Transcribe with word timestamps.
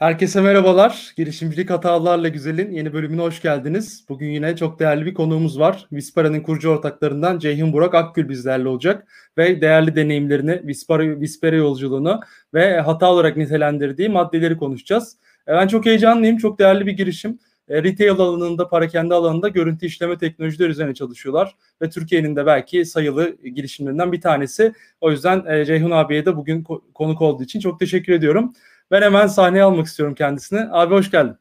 Herkese 0.00 0.40
merhabalar. 0.40 1.12
Girişimcilik 1.16 1.70
Hatalarla 1.70 2.28
Güzel'in 2.28 2.72
yeni 2.72 2.92
bölümüne 2.92 3.20
hoş 3.20 3.42
geldiniz. 3.42 4.04
Bugün 4.08 4.28
yine 4.30 4.56
çok 4.56 4.80
değerli 4.80 5.06
bir 5.06 5.14
konuğumuz 5.14 5.58
var. 5.60 5.86
Vispara'nın 5.92 6.40
kurucu 6.40 6.68
ortaklarından 6.68 7.38
Ceyhun 7.38 7.72
Burak 7.72 7.94
Akgül 7.94 8.28
bizlerle 8.28 8.68
olacak. 8.68 9.08
Ve 9.38 9.60
değerli 9.60 9.96
deneyimlerini, 9.96 10.66
Vispara, 10.66 11.20
Vispera 11.20 11.56
yolculuğunu 11.56 12.20
ve 12.54 12.80
hata 12.80 13.12
olarak 13.12 13.36
nitelendirdiği 13.36 14.08
maddeleri 14.08 14.56
konuşacağız. 14.56 15.16
E, 15.48 15.52
ben 15.52 15.68
çok 15.68 15.86
heyecanlıyım. 15.86 16.36
Çok 16.36 16.58
değerli 16.58 16.86
bir 16.86 16.92
girişim. 16.92 17.38
E, 17.68 17.82
retail 17.82 18.10
alanında, 18.10 18.68
parakende 18.68 19.14
alanında 19.14 19.48
görüntü 19.48 19.86
işleme 19.86 20.18
teknolojileri 20.18 20.70
üzerine 20.70 20.94
çalışıyorlar. 20.94 21.56
Ve 21.82 21.90
Türkiye'nin 21.90 22.36
de 22.36 22.46
belki 22.46 22.84
sayılı 22.84 23.36
girişimlerinden 23.54 24.12
bir 24.12 24.20
tanesi. 24.20 24.72
O 25.00 25.10
yüzden 25.10 25.44
e, 25.46 25.64
Ceyhun 25.64 25.90
abiye 25.90 26.26
de 26.26 26.36
bugün 26.36 26.64
konuk 26.94 27.22
olduğu 27.22 27.42
için 27.42 27.60
çok 27.60 27.80
teşekkür 27.80 28.12
ediyorum. 28.12 28.52
Ben 28.90 29.02
hemen 29.02 29.26
sahneye 29.26 29.62
almak 29.62 29.86
istiyorum 29.86 30.14
kendisini. 30.14 30.60
Abi 30.70 30.94
hoş 30.94 31.10
geldin. 31.10 31.36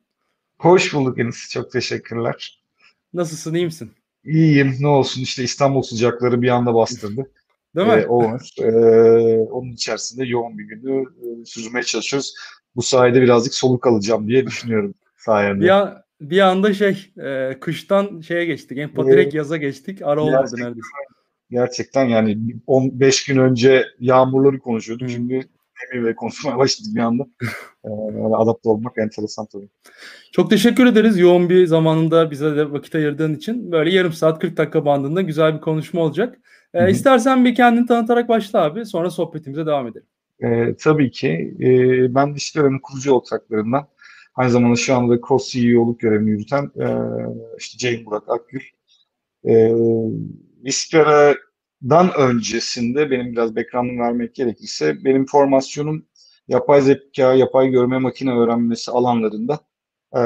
Hoş 0.58 0.94
bulduk 0.94 1.20
Enis. 1.20 1.50
Çok 1.50 1.72
teşekkürler. 1.72 2.64
Nasılsın? 3.14 3.54
iyi 3.54 3.66
misin? 3.66 3.92
İyiyim. 4.26 4.76
Ne 4.80 4.88
olsun 4.88 5.22
işte 5.22 5.44
İstanbul 5.44 5.82
sıcakları 5.82 6.42
bir 6.42 6.50
anda 6.50 6.74
bastırdı. 6.76 7.32
Değil 7.76 7.88
mi? 7.88 7.94
Ee, 7.94 8.08
o 8.08 8.38
Ee, 8.62 9.38
onun 9.38 9.72
içerisinde 9.72 10.26
yoğun 10.26 10.58
bir 10.58 10.64
günü 10.64 11.02
e, 11.02 11.46
sürdürmeye 11.46 11.84
çalışıyoruz. 11.84 12.34
Bu 12.76 12.82
sayede 12.82 13.22
birazcık 13.22 13.54
soluk 13.54 13.88
alacağım 13.88 14.28
diye 14.28 14.48
düşünüyorum 14.48 14.94
sayende. 15.18 15.64
Bir, 15.64 15.70
an, 15.70 16.04
bir 16.22 16.40
anda 16.40 16.74
şey 16.74 17.12
e, 17.18 17.58
kıştan 17.60 18.22
şeye 18.22 18.46
geçtik. 18.46 18.78
En 18.78 18.96
direkt 18.96 19.34
yaza 19.34 19.58
geçtik. 19.58 20.02
Ara 20.02 20.22
olmadı 20.22 20.56
neredeyse. 20.58 20.90
Gerçekten 21.52 22.06
yani 22.06 22.38
15 22.68 23.26
gün 23.26 23.38
önce 23.38 23.86
yağmurları 24.00 24.60
konuşuyorduk. 24.60 25.08
Hmm. 25.08 25.14
Şimdi 25.14 25.50
ve 25.94 26.16
konuşmaya 26.16 26.58
başladık 26.58 26.96
bir 26.96 27.02
anda. 27.02 27.28
Ee, 27.86 27.90
adapte 28.34 28.70
olmak 28.70 28.98
enteresan 28.98 29.46
tabii. 29.46 29.70
Çok 30.32 30.50
teşekkür 30.50 30.86
ederiz 30.86 31.20
yoğun 31.20 31.50
bir 31.50 31.66
zamanında 31.66 32.32
bize 32.32 32.56
de 32.56 32.72
vakit 32.72 32.96
ayırdığın 32.96 33.36
için. 33.36 33.72
Böyle 33.72 33.94
yarım 33.94 34.14
saat 34.14 34.40
40 34.40 34.58
dakika 34.58 34.86
bandında 34.86 35.22
güzel 35.22 35.56
bir 35.56 35.62
konuşma 35.62 36.02
olacak. 36.02 36.40
Ee, 36.74 36.92
istersen 36.92 37.46
bir 37.46 37.56
kendini 37.56 37.86
tanıtarak 37.86 38.30
başla 38.30 38.64
abi. 38.64 38.86
Sonra 38.86 39.10
sohbetimize 39.10 39.66
devam 39.66 39.88
edelim. 39.88 40.08
Ee, 40.44 40.76
tabii 40.80 41.12
ki. 41.12 41.56
Ee, 41.60 42.16
ben 42.16 42.36
Dişli'nin 42.36 42.80
kurucu 42.80 43.12
ortaklarından. 43.12 43.88
Aynı 44.36 44.52
zamanda 44.52 44.76
şu 44.76 44.96
anda 44.96 45.20
Cross 45.28 45.50
CEO'luk 45.50 46.00
görevini 46.00 46.30
yürüten 46.30 46.64
e, 46.64 46.88
işte 47.60 47.78
Jane 47.78 48.06
Burak 48.06 48.30
Akgül. 48.30 48.62
E, 49.46 49.72
Vispera 50.66 51.36
dan 51.84 52.14
öncesinde 52.18 53.12
benim 53.12 53.32
biraz 53.32 53.56
background'ımı 53.56 54.02
vermek 54.02 54.36
gerekirse 54.36 55.04
benim 55.06 55.26
formasyonum 55.26 56.06
yapay 56.48 56.82
zeka, 56.82 57.34
yapay 57.34 57.70
görme 57.70 57.98
makine 57.98 58.32
öğrenmesi 58.32 58.92
alanlarında 58.92 59.60
e, 60.16 60.22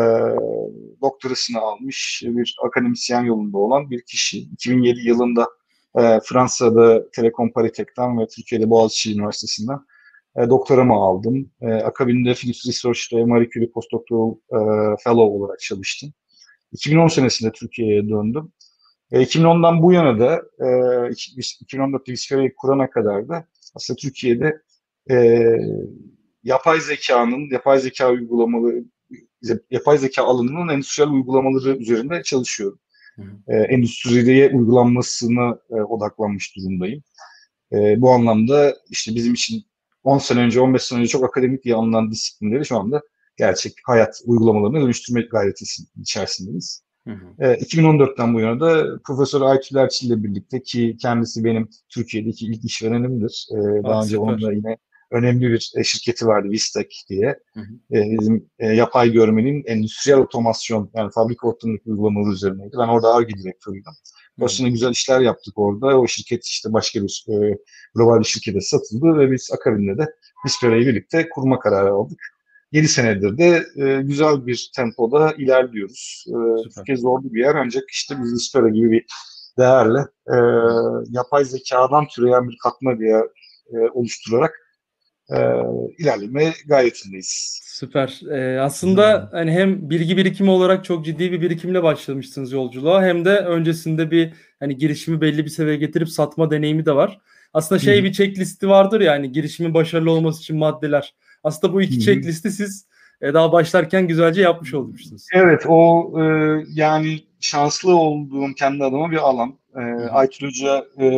doktorasını 1.02 1.60
almış 1.60 2.24
bir 2.26 2.56
akademisyen 2.66 3.24
yolunda 3.24 3.58
olan 3.58 3.90
bir 3.90 4.02
kişi. 4.02 4.40
2007 4.40 5.00
yılında 5.08 5.48
e, 5.98 6.20
Fransa'da 6.24 7.12
Telekom 7.12 7.52
Paritek'ten 7.52 8.20
ve 8.20 8.28
Türkiye'de 8.28 8.70
Boğaziçi 8.70 9.14
Üniversitesi'nden 9.14 9.80
e, 10.38 10.50
doktoramı 10.50 10.94
aldım. 10.94 11.52
E, 11.62 11.74
akabinde 11.74 12.34
Philips 12.34 12.68
Research'te 12.68 13.26
Marie 13.26 13.50
Curie 13.50 13.72
Postdoctoral 13.72 14.32
e, 14.32 14.58
Fellow 15.04 15.38
olarak 15.38 15.60
çalıştım. 15.60 16.14
2010 16.72 17.08
senesinde 17.08 17.52
Türkiye'ye 17.52 18.10
döndüm. 18.10 18.52
2010'dan 19.18 19.82
bu 19.82 19.94
yana 19.94 20.20
da 20.20 20.44
e, 20.60 20.64
2014'te 20.64 22.12
Visfera'yı 22.12 22.56
kurana 22.56 22.90
kadar 22.90 23.30
da 23.30 23.48
aslında 23.76 23.98
Türkiye'de 23.98 24.62
e, 25.12 25.48
yapay 26.44 26.80
zekanın, 26.80 27.50
yapay 27.52 27.80
zeka 27.80 28.12
uygulamaları, 28.12 28.84
yapay 29.72 29.98
zeka 29.98 30.24
alanının 30.24 30.74
endüstriyel 30.74 31.12
uygulamaları 31.12 31.78
üzerinde 31.78 32.24
çalışıyorum. 32.24 32.80
E, 33.48 33.56
endüstriye 33.56 34.50
uygulanmasına 34.50 35.60
e, 35.70 35.76
odaklanmış 35.76 36.56
durumdayım. 36.56 37.04
E, 37.74 38.02
bu 38.02 38.12
anlamda 38.12 38.76
işte 38.90 39.16
bizim 39.16 39.34
için 39.34 39.64
10 40.04 40.18
sene 40.18 40.40
önce, 40.40 40.62
15 40.62 40.84
sene 40.84 41.00
önce 41.00 41.08
çok 41.08 41.24
akademik 41.24 41.64
diye 41.64 41.76
anılan 41.76 42.12
disiplinleri 42.12 42.66
şu 42.66 42.78
anda 42.78 43.02
gerçek 43.38 43.74
hayat 43.86 44.22
uygulamalarına 44.26 44.82
dönüştürmek 44.82 45.32
gayreti 45.32 45.66
içerisindeyiz. 46.02 46.84
Hı 47.08 47.14
hı. 47.14 47.44
E, 47.46 47.54
2014'ten 47.54 48.34
bu 48.34 48.40
yana 48.40 48.60
da 48.60 49.00
Profesör 49.06 49.42
Aytül 49.42 49.76
Erçil 49.76 50.08
ile 50.08 50.24
birlikte 50.24 50.62
ki 50.62 50.98
kendisi 51.02 51.44
benim 51.44 51.70
Türkiye'deki 51.90 52.46
ilk 52.46 52.66
işverenimdir. 52.66 53.48
E, 53.52 53.84
daha 53.84 54.04
önce 54.04 54.18
onunla 54.18 54.54
yine 54.54 54.78
önemli 55.12 55.52
bir 55.52 55.72
e, 55.78 55.84
şirketi 55.84 56.28
vardı 56.28 56.50
Vistek 56.50 57.06
diye. 57.10 57.40
Hı 57.54 57.60
hı. 57.60 57.98
E, 57.98 58.20
bizim 58.20 58.50
e, 58.60 58.68
yapay 58.68 59.12
görmenin 59.12 59.64
endüstriyel 59.66 60.20
otomasyon 60.20 60.90
yani 60.94 61.12
fabrika 61.16 61.48
ortamındaki 61.48 61.90
uygulamaları 61.90 62.34
üzerineydi. 62.34 62.76
Ben 62.80 62.88
orada 62.88 63.14
ARGE 63.16 63.34
direktörüydüm. 63.44 63.94
Başına 64.38 64.70
güzel 64.70 64.92
işler 64.92 65.20
yaptık 65.20 65.58
orada. 65.58 66.00
O 66.00 66.08
şirket 66.08 66.46
işte 66.46 66.74
başka 66.74 67.04
bir 67.04 67.26
e, 67.30 67.58
global 67.96 68.20
bir 68.20 68.26
şirkete 68.26 68.62
satıldı 68.62 69.18
ve 69.20 69.32
biz 69.32 69.50
akabinde 69.54 69.98
de 69.98 70.08
Vispera'yı 70.46 70.86
birlikte 70.86 71.30
kurma 71.30 71.60
kararı 71.60 71.92
aldık. 71.94 72.33
7 72.74 72.88
senedir 72.88 73.38
de 73.38 73.66
e, 73.76 74.02
güzel 74.02 74.46
bir 74.46 74.72
tempoda 74.76 75.34
ilerliyoruz. 75.38 76.26
E, 76.28 76.70
Türkiye 76.70 76.98
zorlu 76.98 77.34
bir 77.34 77.40
yer 77.40 77.56
ancak 77.56 77.84
işte 77.92 78.16
biz 78.24 78.34
Ispera 78.34 78.70
gibi 78.70 78.92
bir 78.92 79.06
değerle 79.58 80.00
e, 80.28 80.36
yapay 81.10 81.46
zekadan 81.46 82.08
türeyen 82.08 82.50
bir 82.50 82.58
katma 82.64 83.00
değer 83.00 83.24
e, 83.74 83.78
oluşturarak 83.94 84.60
e, 85.30 85.38
ilerlemeye 85.98 86.54
gayetindeyiz. 86.68 87.60
Süper. 87.64 88.22
Ee, 88.32 88.60
aslında 88.60 89.22
hmm. 89.22 89.28
hani 89.32 89.52
hem 89.52 89.90
bilgi 89.90 90.18
birikimi 90.18 90.50
olarak 90.50 90.86
çok 90.86 91.06
ciddi 91.06 91.32
bir 91.32 91.42
birikimle 91.42 91.84
başlamışsınız 91.84 92.52
yolculuğa 92.52 93.04
hem 93.04 93.26
de 93.26 93.38
öncesinde 93.38 94.12
bir 94.12 94.34
hani 94.60 94.78
girişimi 94.78 95.22
belli 95.22 95.46
bir 95.46 95.50
seviyeye 95.50 95.80
getirip 95.80 96.10
satma 96.10 96.52
deneyimi 96.52 96.86
de 96.86 96.96
var. 96.96 97.20
Aslında 97.54 97.80
şey 97.80 97.98
hmm. 97.98 98.06
bir 98.06 98.14
checklisti 98.14 98.70
vardır 98.70 99.02
ya 99.02 99.12
hani 99.12 99.32
girişimin 99.32 99.74
başarılı 99.74 100.12
olması 100.12 100.42
için 100.42 100.58
maddeler. 100.58 101.14
Aslında 101.44 101.74
bu 101.74 101.82
iki 101.82 102.00
checklisti 102.00 102.52
siz 102.52 102.86
e, 103.22 103.34
daha 103.34 103.52
başlarken 103.52 104.08
güzelce 104.08 104.42
yapmış 104.42 104.74
olmuşsunuz. 104.74 105.26
Evet 105.34 105.64
o 105.68 106.12
e, 106.22 106.24
yani 106.70 107.20
şanslı 107.40 107.96
olduğum 107.96 108.54
kendi 108.54 108.84
adıma 108.84 109.12
bir 109.12 109.18
alan. 109.18 109.54
E, 109.76 109.80
Aytül 110.10 110.48
Hoca 110.48 110.86
e, 110.98 111.10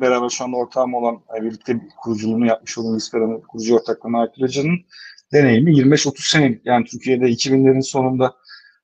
beraber 0.00 0.28
şu 0.28 0.44
anda 0.44 0.56
ortağım 0.56 0.94
olan 0.94 1.20
e, 1.38 1.42
birlikte 1.42 1.80
kuruculuğunu 2.02 2.46
yapmış 2.46 2.78
olduğum 2.78 2.96
İspera'nın 2.96 3.40
kurucu 3.40 3.76
ortaklığına 3.76 4.20
Aytül 4.20 4.42
Hoca'nın 4.42 4.78
deneyimi 5.32 5.70
25-30 5.70 6.30
sene 6.30 6.60
yani 6.64 6.84
Türkiye'de 6.84 7.24
2000'lerin 7.24 7.82
sonunda 7.82 8.34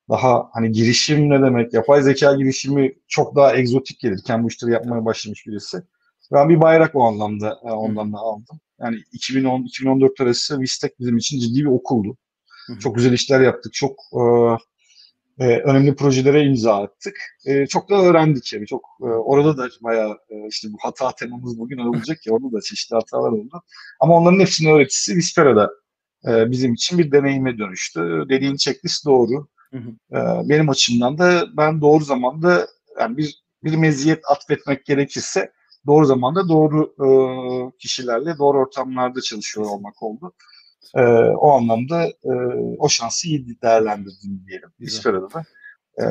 daha 0.09 0.49
hani 0.53 0.71
girişim 0.71 1.29
ne 1.29 1.41
demek, 1.41 1.73
yapay 1.73 2.01
zeka 2.01 2.35
girişimi 2.35 2.93
çok 3.07 3.35
daha 3.35 3.55
egzotik 3.55 3.99
gelirken 3.99 4.43
bu 4.43 4.47
işleri 4.47 4.71
yapmaya 4.71 5.05
başlamış 5.05 5.47
birisi. 5.47 5.83
Ben 6.31 6.49
bir 6.49 6.61
bayrak 6.61 6.95
o 6.95 7.03
anlamda 7.03 7.59
e, 7.63 7.71
ondan 7.71 8.13
da 8.13 8.17
aldım. 8.17 8.59
Yani 8.83 8.97
2010-2014 9.13 10.23
arası 10.23 10.59
Vistek 10.59 10.99
bizim 10.99 11.17
için 11.17 11.39
ciddi 11.39 11.59
bir 11.59 11.65
okuldu. 11.65 12.17
Hı-hı. 12.67 12.79
Çok 12.79 12.95
güzel 12.95 13.13
işler 13.13 13.41
yaptık. 13.41 13.73
Çok 13.73 13.99
e, 14.13 14.21
e, 15.39 15.59
önemli 15.59 15.95
projelere 15.95 16.43
imza 16.43 16.83
attık. 16.83 17.15
E, 17.45 17.67
çok 17.67 17.89
da 17.89 17.95
öğrendik 17.95 18.53
yani. 18.53 18.67
Çok 18.67 18.85
e, 19.01 19.05
orada 19.05 19.57
da 19.57 19.69
bayağı 19.81 20.17
e, 20.29 20.47
işte 20.49 20.67
bu 20.73 20.77
hata 20.81 21.11
temamız 21.15 21.59
bugün 21.59 21.77
olacak 21.77 22.27
ya 22.27 22.33
orada 22.33 22.51
da 22.51 22.61
çeşitli 22.61 22.93
hatalar 22.93 23.31
oldu. 23.31 23.61
Ama 23.99 24.17
onların 24.17 24.39
hepsinin 24.39 24.69
öğretisi 24.69 25.15
Vispera'da 25.15 25.71
e, 26.27 26.51
bizim 26.51 26.73
için 26.73 26.97
bir 26.97 27.11
deneyime 27.11 27.57
dönüştü. 27.57 28.25
Dediğin 28.29 28.55
checklist 28.55 29.05
doğru. 29.05 29.47
E, 30.11 30.17
benim 30.49 30.69
açımdan 30.69 31.17
da 31.17 31.45
ben 31.57 31.81
doğru 31.81 32.03
zamanda 32.03 32.67
yani 32.99 33.17
bir 33.17 33.41
bir 33.63 33.75
meziyet 33.75 34.19
atfetmek 34.29 34.85
gerekirse 34.85 35.51
doğru 35.87 36.05
zamanda 36.05 36.49
doğru 36.49 36.93
e, 36.99 37.07
kişilerle 37.77 38.37
doğru 38.37 38.59
ortamlarda 38.59 39.21
çalışıyor 39.21 39.65
olmak 39.65 40.03
oldu. 40.03 40.33
E, 40.95 41.01
o 41.19 41.51
anlamda 41.51 42.05
e, 42.05 42.31
o 42.77 42.89
şansı 42.89 43.27
iyi 43.27 43.61
değerlendirdim 43.61 44.43
diyelim. 44.47 44.69
Vispera'da 44.79 45.27
da 45.33 45.43
e, 45.99 46.05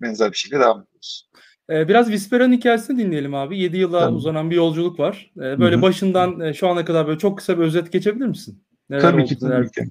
benzer 0.00 0.32
bir 0.32 0.36
şekilde 0.36 0.60
devam 0.60 0.82
ediyoruz. 0.82 1.30
E, 1.70 1.88
biraz 1.88 2.10
Vispera'nın 2.10 2.52
hikayesini 2.52 2.98
dinleyelim 2.98 3.34
abi. 3.34 3.58
7 3.58 3.76
yıla 3.76 4.00
tamam. 4.00 4.16
uzanan 4.16 4.50
bir 4.50 4.56
yolculuk 4.56 5.00
var. 5.00 5.32
E, 5.36 5.60
böyle 5.60 5.74
Hı-hı. 5.74 5.82
başından 5.82 6.52
şu 6.52 6.68
ana 6.68 6.84
kadar 6.84 7.06
böyle 7.06 7.18
çok 7.18 7.38
kısa 7.38 7.58
bir 7.58 7.62
özet 7.62 7.92
geçebilir 7.92 8.26
misin? 8.26 8.64
Neler 8.90 9.02
tabii 9.02 9.22
oldu, 9.22 9.28
ki 9.28 9.38
tabii 9.38 9.70
ki. 9.70 9.90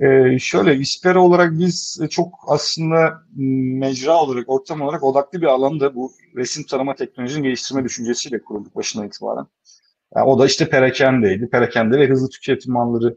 Ee, 0.00 0.38
şöyle 0.38 0.78
Vispera 0.78 1.20
olarak 1.22 1.58
biz 1.58 2.00
çok 2.10 2.34
aslında 2.46 3.22
mecra 3.36 4.22
olarak, 4.22 4.48
ortam 4.48 4.80
olarak 4.80 5.02
odaklı 5.02 5.40
bir 5.40 5.46
alanda 5.46 5.94
bu 5.94 6.12
resim 6.36 6.64
tarama 6.64 6.94
teknolojinin 6.94 7.42
geliştirme 7.42 7.84
düşüncesiyle 7.84 8.42
kurulduk 8.42 8.76
başına 8.76 9.06
itibaren. 9.06 9.46
Yani 10.16 10.26
o 10.26 10.38
da 10.38 10.46
işte 10.46 10.68
perakendeydi. 10.68 11.50
Perakende 11.50 11.98
ve 11.98 12.08
hızlı 12.08 12.28
tüketim 12.28 12.72
malları 12.72 13.16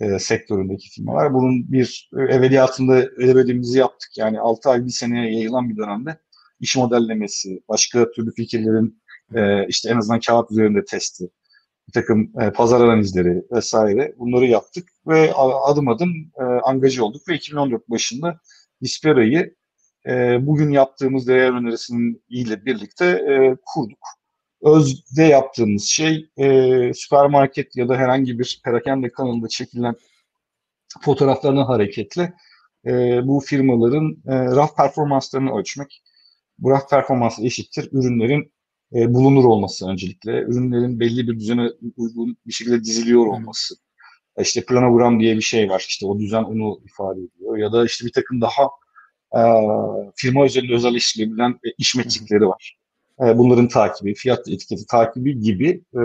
e, 0.00 0.18
sektöründeki 0.18 0.90
firmalar. 0.90 1.34
Bunun 1.34 1.72
bir 1.72 2.10
evveliyatında 2.12 2.94
ödemediğimizi 2.94 3.78
yaptık. 3.78 4.10
Yani 4.18 4.40
6 4.40 4.70
ay 4.70 4.84
bir 4.84 4.90
seneye 4.90 5.32
yayılan 5.34 5.70
bir 5.70 5.76
dönemde 5.76 6.18
iş 6.60 6.76
modellemesi, 6.76 7.62
başka 7.68 8.10
türlü 8.10 8.32
fikirlerin 8.34 9.02
e, 9.34 9.66
işte 9.68 9.90
en 9.90 9.96
azından 9.98 10.20
kağıt 10.20 10.50
üzerinde 10.50 10.84
testi, 10.84 11.30
bir 11.88 11.92
takım 11.92 12.32
e, 12.40 12.52
pazar 12.52 12.80
analizleri 12.80 13.42
vesaire 13.52 14.14
bunları 14.18 14.46
yaptık 14.46 14.88
ve 15.06 15.34
adım 15.34 15.88
adım 15.88 16.10
e, 16.40 16.42
angaje 16.42 17.02
olduk 17.02 17.28
ve 17.28 17.34
2014 17.34 17.90
başında 17.90 18.40
Vispera'yı 18.82 19.54
e, 20.06 20.46
bugün 20.46 20.70
yaptığımız 20.70 21.28
değer 21.28 21.50
önerisinin 21.50 22.22
ile 22.28 22.64
birlikte 22.64 23.06
e, 23.06 23.56
kurduk. 23.66 23.98
Özde 24.62 25.22
yaptığımız 25.22 25.84
şey 25.84 26.30
e, 26.36 26.94
süpermarket 26.94 27.76
ya 27.76 27.88
da 27.88 27.96
herhangi 27.96 28.38
bir 28.38 28.60
perakende 28.64 29.12
kanalında 29.12 29.48
çekilen 29.48 29.94
fotoğraflarına 31.02 31.68
hareketle 31.68 32.34
e, 32.86 33.20
bu 33.26 33.40
firmaların 33.40 34.16
e, 34.26 34.34
raf 34.56 34.76
performanslarını 34.76 35.58
ölçmek. 35.58 36.02
Bu 36.58 36.70
raf 36.70 36.90
performansı 36.90 37.46
eşittir 37.46 37.88
ürünlerin 37.92 38.52
e, 38.94 39.14
bulunur 39.14 39.44
olması 39.44 39.88
öncelikle. 39.88 40.32
Ürünlerin 40.42 41.00
belli 41.00 41.28
bir 41.28 41.40
düzene 41.40 41.68
uygun 41.96 42.36
bir 42.46 42.52
şekilde 42.52 42.84
diziliyor 42.84 43.26
olması. 43.26 43.74
E, 44.36 44.42
işte 44.42 44.64
planogram 44.64 45.20
diye 45.20 45.36
bir 45.36 45.42
şey 45.42 45.70
var. 45.70 45.84
İşte 45.88 46.06
o 46.06 46.18
düzen 46.18 46.42
onu 46.42 46.80
ifade 46.84 47.20
ediyor. 47.20 47.56
Ya 47.56 47.72
da 47.72 47.84
işte 47.84 48.06
bir 48.06 48.12
takım 48.12 48.40
daha 48.40 48.62
e, 49.36 49.42
firma 50.16 50.44
özelinde 50.44 50.74
özelleştirilebilen 50.74 51.50
e, 51.50 51.68
iş 51.78 51.94
metrikleri 51.94 52.46
var. 52.46 52.78
E, 53.20 53.38
bunların 53.38 53.68
takibi, 53.68 54.14
fiyat 54.14 54.48
etiketi 54.48 54.86
takibi 54.86 55.40
gibi 55.40 55.84
e, 55.94 56.00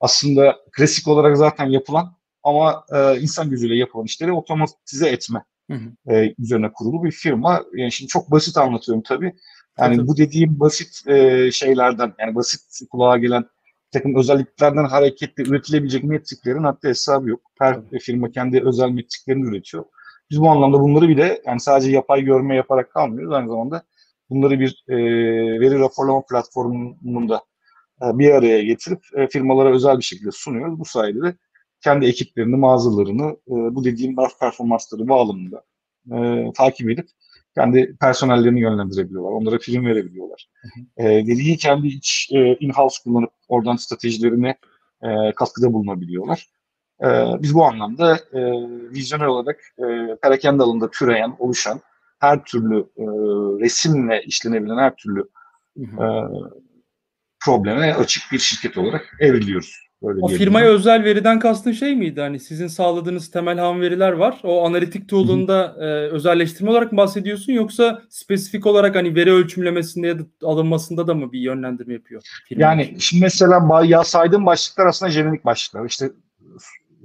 aslında 0.00 0.56
klasik 0.72 1.08
olarak 1.08 1.36
zaten 1.36 1.66
yapılan 1.66 2.16
ama 2.42 2.84
e, 2.92 3.20
insan 3.20 3.50
gözüyle 3.50 3.76
yapılan 3.76 4.04
işleri 4.04 4.32
otomatize 4.32 5.08
etme 5.08 5.44
hı 5.70 5.76
hı. 5.76 6.14
E, 6.14 6.34
üzerine 6.38 6.72
kurulu 6.72 7.04
bir 7.04 7.10
firma. 7.10 7.64
Yani 7.74 7.92
şimdi 7.92 8.08
çok 8.08 8.30
basit 8.30 8.56
anlatıyorum 8.56 9.02
tabii. 9.06 9.34
Yani 9.80 9.94
evet. 9.94 10.06
bu 10.06 10.16
dediğim 10.16 10.60
basit 10.60 11.08
e, 11.08 11.50
şeylerden, 11.52 12.12
yani 12.18 12.34
basit 12.34 12.88
kulağa 12.90 13.18
gelen 13.18 13.44
takım 13.92 14.16
özelliklerden 14.16 14.84
hareketle 14.84 15.42
üretilebilecek 15.42 16.04
metriklerin 16.04 16.64
hatta 16.64 16.88
hesabı 16.88 17.28
yok. 17.28 17.40
Her 17.58 17.72
evet. 17.92 18.02
firma 18.02 18.30
kendi 18.30 18.62
özel 18.64 18.90
metriklerini 18.90 19.46
üretiyor. 19.46 19.84
Biz 20.30 20.40
bu 20.40 20.48
anlamda 20.48 20.80
bunları 20.80 21.08
bile 21.08 21.42
yani 21.46 21.60
sadece 21.60 21.90
yapay 21.90 22.22
görme 22.22 22.56
yaparak 22.56 22.90
kalmıyoruz. 22.90 23.34
Aynı 23.34 23.48
zamanda 23.48 23.82
bunları 24.30 24.60
bir 24.60 24.84
e, 24.88 24.96
veri 25.60 25.78
raporlama 25.78 26.22
platformunda 26.30 27.42
e, 28.02 28.18
bir 28.18 28.30
araya 28.30 28.62
getirip 28.62 29.00
e, 29.16 29.28
firmalara 29.28 29.70
özel 29.70 29.98
bir 29.98 30.02
şekilde 30.02 30.30
sunuyoruz. 30.32 30.78
Bu 30.78 30.84
sayede 30.84 31.22
de 31.22 31.34
kendi 31.80 32.06
ekiplerini, 32.06 32.56
mağazalarını 32.56 33.30
e, 33.30 33.74
bu 33.74 33.84
dediğim 33.84 34.16
performansları 34.40 35.08
bağlamında 35.08 35.62
e, 36.12 36.44
takip 36.56 36.90
edip 36.90 37.06
kendi 37.54 37.96
personellerini 38.00 38.60
yönlendirebiliyorlar. 38.60 39.32
Onlara 39.32 39.58
prim 39.58 39.86
verebiliyorlar. 39.86 40.46
E, 40.96 41.04
veriyi 41.04 41.56
kendi 41.56 41.86
iç 41.86 42.28
e, 42.32 42.56
in-house 42.60 42.96
kullanıp 43.04 43.30
oradan 43.48 43.76
stratejilerine 43.76 44.56
e, 45.02 45.32
katkıda 45.36 45.72
bulunabiliyorlar. 45.72 46.46
E, 47.02 47.08
biz 47.42 47.54
bu 47.54 47.64
anlamda 47.64 48.16
e, 48.16 48.40
vizyoner 48.94 49.26
olarak 49.26 49.60
e, 49.78 50.16
perakende 50.22 50.62
alanında 50.62 50.90
türeyen, 50.90 51.36
oluşan 51.38 51.80
her 52.18 52.44
türlü 52.44 52.78
e, 52.78 53.04
resimle 53.64 54.22
işlenebilen 54.22 54.78
her 54.78 54.96
türlü 54.96 55.28
e, 55.78 56.04
probleme 57.44 57.94
açık 57.94 58.32
bir 58.32 58.38
şirket 58.38 58.78
olarak 58.78 59.16
evriliyoruz. 59.20 59.89
Böyle 60.02 60.20
o 60.22 60.28
firmaya 60.28 60.66
özel 60.66 61.04
veriden 61.04 61.38
kastın 61.38 61.72
şey 61.72 61.96
miydi? 61.96 62.20
Hani 62.20 62.40
sizin 62.40 62.66
sağladığınız 62.66 63.30
temel 63.30 63.58
ham 63.58 63.80
veriler 63.80 64.12
var. 64.12 64.40
O 64.42 64.66
analitik 64.66 65.08
tool'unda 65.08 65.76
e, 65.80 65.84
özelleştirme 66.10 66.70
olarak 66.70 66.92
mı 66.92 66.98
bahsediyorsun 66.98 67.52
yoksa 67.52 68.02
spesifik 68.08 68.66
olarak 68.66 68.96
hani 68.96 69.14
veri 69.14 69.32
ölçümlemesinde 69.32 70.06
ya 70.06 70.18
da 70.18 70.22
alınmasında 70.42 71.06
da 71.06 71.14
mı 71.14 71.32
bir 71.32 71.40
yönlendirme 71.40 71.92
yapıyor? 71.92 72.22
Firma 72.48 72.62
yani 72.62 72.82
için? 72.82 72.98
şimdi 72.98 73.22
mesela 73.22 73.84
ya 73.84 74.04
saydığım 74.04 74.46
başlıklar 74.46 74.86
aslında 74.86 75.10
jenerik 75.10 75.44
başlıklar. 75.44 75.86
İşte 75.86 76.10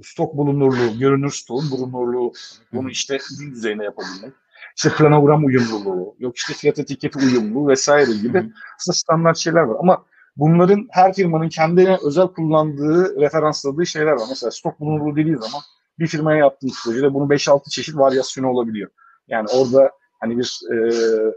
stok 0.02 0.36
bulunurluğu, 0.36 0.98
görünür 0.98 1.30
stoğun 1.30 1.70
bulunurluğu, 1.70 2.32
bunu 2.72 2.90
işte 2.90 3.18
ürün 3.38 3.52
düzeyine 3.52 3.84
yapabilmek. 3.84 4.32
İşte 4.76 4.90
planogram 4.90 5.44
uyumluluğu, 5.44 6.16
yok 6.18 6.36
işte 6.36 6.54
fiyat 6.54 6.78
etiketi 6.78 7.18
uyumlu 7.18 7.68
vesaire 7.68 8.12
gibi 8.22 8.52
aslında 8.76 8.94
standart 8.96 9.36
şeyler 9.36 9.62
var. 9.62 9.76
Ama 9.80 10.04
bunların 10.36 10.88
her 10.90 11.14
firmanın 11.14 11.48
kendine 11.48 11.98
özel 12.04 12.26
kullandığı, 12.26 13.20
referansladığı 13.20 13.86
şeyler 13.86 14.12
var. 14.12 14.26
Mesela 14.28 14.50
stok 14.50 14.80
bulunurluğu 14.80 15.16
dediği 15.16 15.36
zaman 15.36 15.60
bir 15.98 16.06
firmaya 16.06 16.38
yaptığınız 16.38 16.74
projede 16.84 17.14
bunun 17.14 17.28
5-6 17.28 17.70
çeşit 17.70 17.96
varyasyonu 17.96 18.48
olabiliyor. 18.48 18.90
Yani 19.28 19.48
orada 19.54 19.90
hani 20.20 20.38
bir 20.38 20.60
e, 20.72 20.76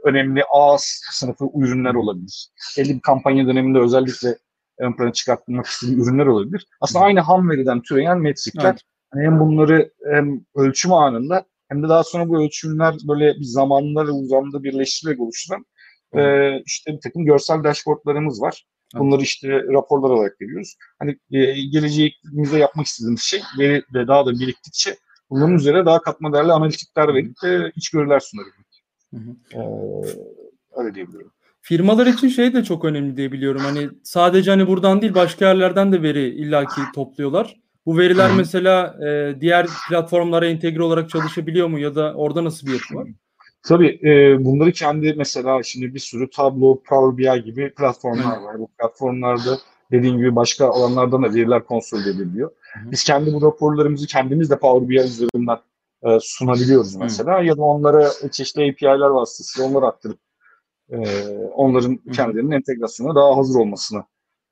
önemli 0.04 0.44
A 0.54 0.76
sınıfı 1.12 1.46
ürünler 1.56 1.94
olabilir. 1.94 2.50
Belli 2.78 2.96
bir 2.96 3.02
kampanya 3.02 3.48
döneminde 3.48 3.80
özellikle 3.80 4.38
ön 4.80 4.94
plana 4.94 5.14
çıkartmak 5.14 5.66
istediği 5.66 5.98
ürünler 5.98 6.26
olabilir. 6.26 6.68
Aslında 6.82 7.06
aynı 7.06 7.20
ham 7.20 7.50
veriden 7.50 7.82
türeyen 7.82 8.20
metrikler. 8.20 8.70
Evet. 8.70 8.82
Hani 9.12 9.26
hem 9.26 9.40
bunları 9.40 9.92
hem 10.12 10.42
ölçüm 10.56 10.94
anında 10.94 11.46
hem 11.70 11.84
de 11.84 11.90
daha 11.90 12.04
sonra 12.04 12.30
bu 12.30 12.44
ölçümler 12.44 12.96
böyle 13.08 13.36
bir 13.36 13.44
zamanla 13.44 14.08
ve 14.08 14.12
uzamda 14.12 14.64
birleştirerek 14.64 15.20
oluşturan 15.20 15.66
e, 16.14 16.54
işte 16.66 16.94
bir 16.94 17.02
takım 17.02 17.26
görsel 17.26 17.64
dashboardlarımız 17.64 18.42
var. 18.42 18.66
Bunları 18.96 19.22
işte 19.22 19.64
raporlar 19.64 20.10
olarak 20.10 20.42
veriyoruz. 20.42 20.76
Hani 21.00 21.18
e, 21.32 21.62
geleceğimizde 21.62 22.58
yapmak 22.58 22.86
istediğimiz 22.86 23.22
şey 23.22 23.42
veri 23.60 23.84
de 23.94 24.08
daha 24.08 24.26
da 24.26 24.32
biriktikçe 24.32 24.98
bunların 25.30 25.56
üzerine 25.56 25.86
daha 25.86 26.02
katma 26.02 26.34
değerli 26.34 26.52
analitikler 26.52 27.14
verip 27.14 27.42
de 27.44 27.72
içgörüler 27.76 28.20
sunabilmek. 28.20 28.84
Ee, 29.54 29.60
öyle 30.78 30.96
diyebilirim. 30.96 31.32
Firmalar 31.62 32.08
için 32.08 32.28
şey 32.28 32.54
de 32.54 32.64
çok 32.64 32.86
önemli 32.86 33.18
diye 33.18 33.32
biliyorum. 33.32 33.62
Hani 33.62 33.90
sadece 34.04 34.52
hani 34.52 34.68
buradan 34.68 35.02
değil 35.02 35.14
başka 35.14 35.48
yerlerden 35.48 35.92
de 35.92 36.02
veri 36.02 36.30
illaki 36.30 36.82
topluyorlar. 36.96 37.60
Bu 37.86 37.98
veriler 37.98 38.32
mesela 38.38 38.98
e, 39.08 39.42
diğer 39.42 39.68
platformlara 39.90 40.48
entegre 40.48 40.84
olarak 40.84 41.10
çalışabiliyor 41.10 41.68
mu 41.68 41.80
ya 41.80 41.96
da 41.96 42.14
orada 42.14 42.44
nasıl 42.44 42.68
bir 42.68 42.74
yapı 42.74 42.96
var? 42.96 43.08
Tabii 43.64 44.00
e, 44.04 44.46
bunları 44.46 44.72
kendi 44.72 45.14
mesela 45.18 45.64
şimdi 45.64 45.94
bir 45.94 46.00
sürü 46.00 46.30
Tableau, 46.30 46.84
Power 46.84 47.18
BI 47.18 47.44
gibi 47.44 47.74
platformlar 47.74 48.38
var. 48.38 48.60
Bu 48.60 48.68
platformlarda 48.68 49.58
dediğim 49.92 50.18
gibi 50.18 50.36
başka 50.36 50.68
alanlardan 50.68 51.24
da 51.24 51.34
veriler 51.34 51.66
konsol 51.66 52.00
ediliyor. 52.00 52.52
Biz 52.92 53.04
kendi 53.04 53.34
bu 53.34 53.42
raporlarımızı 53.42 54.08
kendimiz 54.08 54.50
de 54.50 54.60
Power 54.60 54.90
BI 54.90 55.00
üzerinden 55.00 55.58
e, 56.04 56.18
sunabiliyoruz 56.22 56.96
mesela. 56.96 57.40
Hı. 57.40 57.46
Ya 57.46 57.58
da 57.58 57.62
onlara 57.62 58.10
çeşitli 58.32 58.72
API'ler 58.72 59.10
vasıtasıyla 59.10 59.70
onları 59.70 59.86
aktarıp 59.86 60.20
e, 60.92 61.28
onların 61.56 61.98
kendilerinin 61.98 62.52
entegrasyona 62.52 63.16
daha 63.16 63.38
hazır 63.38 63.60
olmasını 63.60 64.04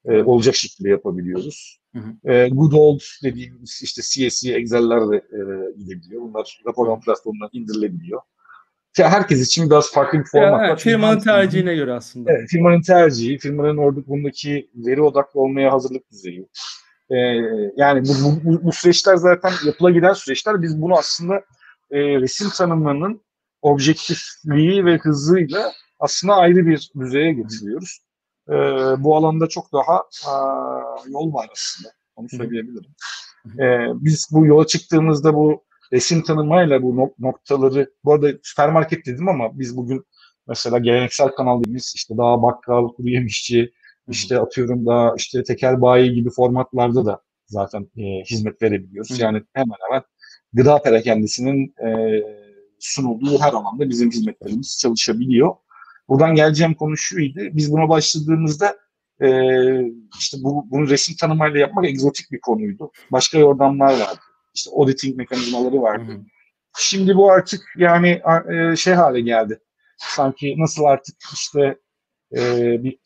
e, 0.06 0.24
olacak 0.24 0.56
şekilde 0.56 0.90
yapabiliyoruz. 0.90 1.80
Hı 1.96 2.00
hı. 2.00 2.32
E, 2.32 2.50
good 2.50 2.72
old 2.72 3.00
dediğimiz 3.24 3.82
işte 3.84 4.02
CSV, 4.02 4.48
Excel'ler 4.48 5.10
de 5.10 5.16
e, 5.16 5.40
gidebiliyor. 5.78 6.22
Bunlar 6.22 6.62
raporlama 6.68 7.00
platformundan 7.00 7.50
indirilebiliyor 7.54 8.22
herkes 9.04 9.42
için 9.46 9.70
biraz 9.70 9.92
farklı 9.92 10.20
bir 10.20 10.24
format 10.24 10.52
var. 10.52 10.70
Evet, 10.70 10.80
firmanın 10.80 11.20
tercihine 11.20 11.76
göre 11.76 11.94
aslında. 11.94 12.32
Evet, 12.32 12.50
firmanın 12.50 12.82
tercihi, 12.82 13.38
firmanın 13.38 13.78
orada 13.78 14.08
bundaki 14.08 14.70
veri 14.76 15.02
odaklı 15.02 15.42
olmaya 15.42 15.72
hazırlık 15.72 16.12
düzeyi. 16.12 16.48
Ee, 17.10 17.16
yani 17.76 18.04
bu, 18.04 18.40
bu, 18.44 18.64
bu 18.64 18.72
süreçler 18.72 19.16
zaten 19.16 19.52
yapıla 19.66 19.92
giden 19.92 20.14
süreçler. 20.14 20.62
Biz 20.62 20.82
bunu 20.82 20.98
aslında 20.98 21.36
e, 21.92 22.00
resim 22.00 22.50
tanımlarının 22.50 23.22
objektifliği 23.62 24.86
ve 24.86 24.98
hızıyla 24.98 25.72
aslında 26.00 26.36
ayrı 26.36 26.66
bir 26.66 26.92
düzeye 27.00 27.34
getiriyoruz. 27.34 28.00
Ee, 28.50 28.54
bu 28.98 29.18
alanda 29.18 29.48
çok 29.48 29.74
daha 29.74 30.04
a, 30.28 30.36
yol 31.10 31.34
var 31.34 31.50
aslında. 31.52 31.90
Onu 32.16 32.30
söyleyebilirim. 32.30 32.92
Ee, 33.60 33.88
biz 33.94 34.28
bu 34.32 34.46
yola 34.46 34.68
çıktığımızda 34.68 35.34
bu 35.34 35.64
resim 35.94 36.24
tanımayla 36.24 36.84
bu 36.84 37.14
noktaları, 37.20 37.92
bu 38.04 38.14
arada 38.14 38.28
süpermarket 38.44 39.06
dedim 39.06 39.30
ama 39.30 39.60
biz 39.60 39.78
bugün 39.78 40.04
mesela 40.48 40.78
geleneksel 40.78 41.28
kanal 41.28 41.60
dediğimiz 41.60 41.94
işte 41.96 42.18
daha 42.18 42.44
bakkal, 42.44 42.88
kuru 42.88 43.10
yemişçi, 43.10 43.72
işte 44.08 44.40
atıyorum 44.40 44.86
daha 44.86 45.14
işte 45.18 45.44
tekel 45.44 45.82
bayi 45.82 46.14
gibi 46.14 46.30
formatlarda 46.30 47.06
da 47.06 47.22
zaten 47.46 47.82
e, 47.98 48.24
hizmet 48.32 48.62
verebiliyoruz. 48.62 49.18
Hı. 49.18 49.22
Yani 49.22 49.44
hemen 49.54 49.76
hemen 49.90 50.04
gıda 50.54 50.82
perakendisinin 50.82 51.74
e, 51.88 52.22
sunulduğu 52.80 53.40
her 53.40 53.54
alanda 53.54 53.90
bizim 53.90 54.12
hizmetlerimiz 54.12 54.78
çalışabiliyor. 54.82 55.56
Buradan 56.10 56.36
geleceğim 56.36 56.74
konu 56.74 56.98
şuydu. 56.98 57.40
Biz 57.40 57.72
buna 57.72 57.90
başladığımızda 57.90 58.78
e, 59.22 59.28
işte 60.20 60.38
bu, 60.42 60.66
bunu 60.72 60.90
resim 60.90 61.16
tanımayla 61.16 61.60
yapmak 61.60 61.86
egzotik 61.86 62.32
bir 62.32 62.40
konuydu. 62.40 62.92
Başka 63.12 63.38
yordamlar 63.38 64.00
vardı 64.00 64.27
işte 64.58 64.72
auditing 64.76 65.18
mekanizmaları 65.18 65.82
vardı. 65.82 66.12
Hı 66.12 66.16
hı. 66.16 66.22
Şimdi 66.78 67.16
bu 67.16 67.32
artık 67.32 67.62
yani 67.78 68.22
e, 68.52 68.76
şey 68.76 68.94
hale 68.94 69.22
geldi. 69.22 69.60
Sanki 69.98 70.56
nasıl 70.58 70.84
artık 70.84 71.16
işte 71.34 71.80
e, 72.36 72.72
bir 72.84 73.00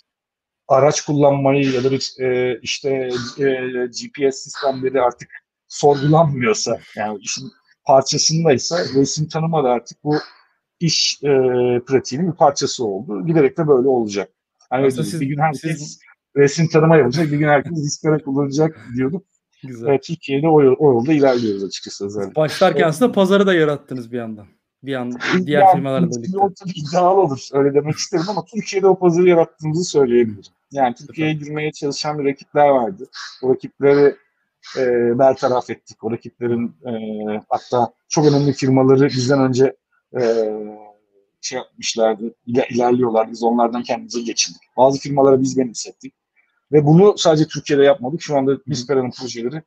araç 0.67 1.01
kullanmayı 1.01 1.71
ya 1.71 1.83
da 1.83 1.91
bir 1.91 2.13
e, 2.19 2.59
işte 2.61 3.09
e, 3.39 3.85
GPS 3.85 4.35
sistemleri 4.35 5.01
artık 5.01 5.29
sorgulanmıyorsa 5.67 6.79
yani 6.95 7.19
işin 7.21 7.51
parçasındaysa 7.85 8.79
resim 8.95 9.27
tanıma 9.27 9.63
da 9.63 9.69
artık 9.69 10.03
bu 10.03 10.15
iş 10.79 11.19
e, 11.23 11.27
pratiğinin 11.87 12.31
bir 12.31 12.37
parçası 12.37 12.85
oldu. 12.85 13.25
Giderek 13.25 13.57
de 13.57 13.67
böyle 13.67 13.87
olacak. 13.87 14.29
Yani 14.73 14.91
siz, 14.91 15.21
bir 15.21 15.27
gün 15.27 15.39
herkes 15.39 15.61
siz 15.61 15.99
resim 16.35 16.67
tanıma 16.67 16.97
yapacak. 16.97 17.31
Bir 17.31 17.37
gün 17.37 17.47
herkes 17.47 17.71
Vispera 17.71 18.17
kullanacak 18.23 18.87
diyorduk. 18.95 19.25
Güzel. 19.63 19.87
Evet, 19.87 20.03
Türkiye'de 20.03 20.47
o, 20.47 20.53
o 20.53 20.93
yolda 20.93 21.13
ilerliyoruz 21.13 21.63
açıkçası. 21.63 22.05
Özellikle. 22.05 22.35
Başlarken 22.35 22.87
aslında 22.87 23.11
pazarı 23.11 23.47
da 23.47 23.53
yarattınız 23.53 24.11
bir 24.11 24.17
yandan. 24.17 24.47
Bir 24.83 24.95
an 24.95 25.13
diğer 25.45 25.61
yani, 25.61 25.75
firmalarla 25.75 26.09
birlikte. 26.09 26.37
O 26.37 26.53
tabii 26.53 26.71
iddialı 26.75 27.21
olur. 27.21 27.47
Öyle 27.53 27.73
demek 27.73 27.95
isterim 27.95 28.25
ama 28.27 28.45
Türkiye'de 28.45 28.87
o 28.87 28.99
pazarı 28.99 29.29
yarattığımızı 29.29 29.83
söyleyebilirim. 29.83 30.53
Yani 30.71 30.95
Türkiye'ye 30.95 31.33
girmeye 31.33 31.71
çalışan 31.71 32.19
bir 32.19 32.25
rakipler 32.25 32.69
vardı. 32.69 33.07
O 33.43 33.53
rakipleri 33.53 34.15
e, 34.77 35.19
bertaraf 35.19 35.69
ettik. 35.69 36.03
O 36.03 36.11
rakiplerin 36.11 36.67
e, 36.67 36.91
hatta 37.49 37.93
çok 38.09 38.25
önemli 38.25 38.53
firmaları 38.53 39.07
bizden 39.07 39.39
önce 39.39 39.75
e, 40.19 40.21
şey 41.41 41.57
yapmışlardı, 41.57 42.33
iler, 42.45 42.67
ilerliyorlardı. 42.69 43.31
Biz 43.31 43.43
onlardan 43.43 43.83
kendimize 43.83 44.21
geçindik. 44.21 44.61
Bazı 44.77 44.99
firmalara 44.99 45.41
biz 45.41 45.57
benimsettik. 45.57 46.13
Ve 46.71 46.85
bunu 46.85 47.17
sadece 47.17 47.45
Türkiye'de 47.47 47.83
yapmadık. 47.83 48.21
Şu 48.21 48.37
anda 48.37 48.57
Bispera'nın 48.67 49.11
projeleri 49.11 49.61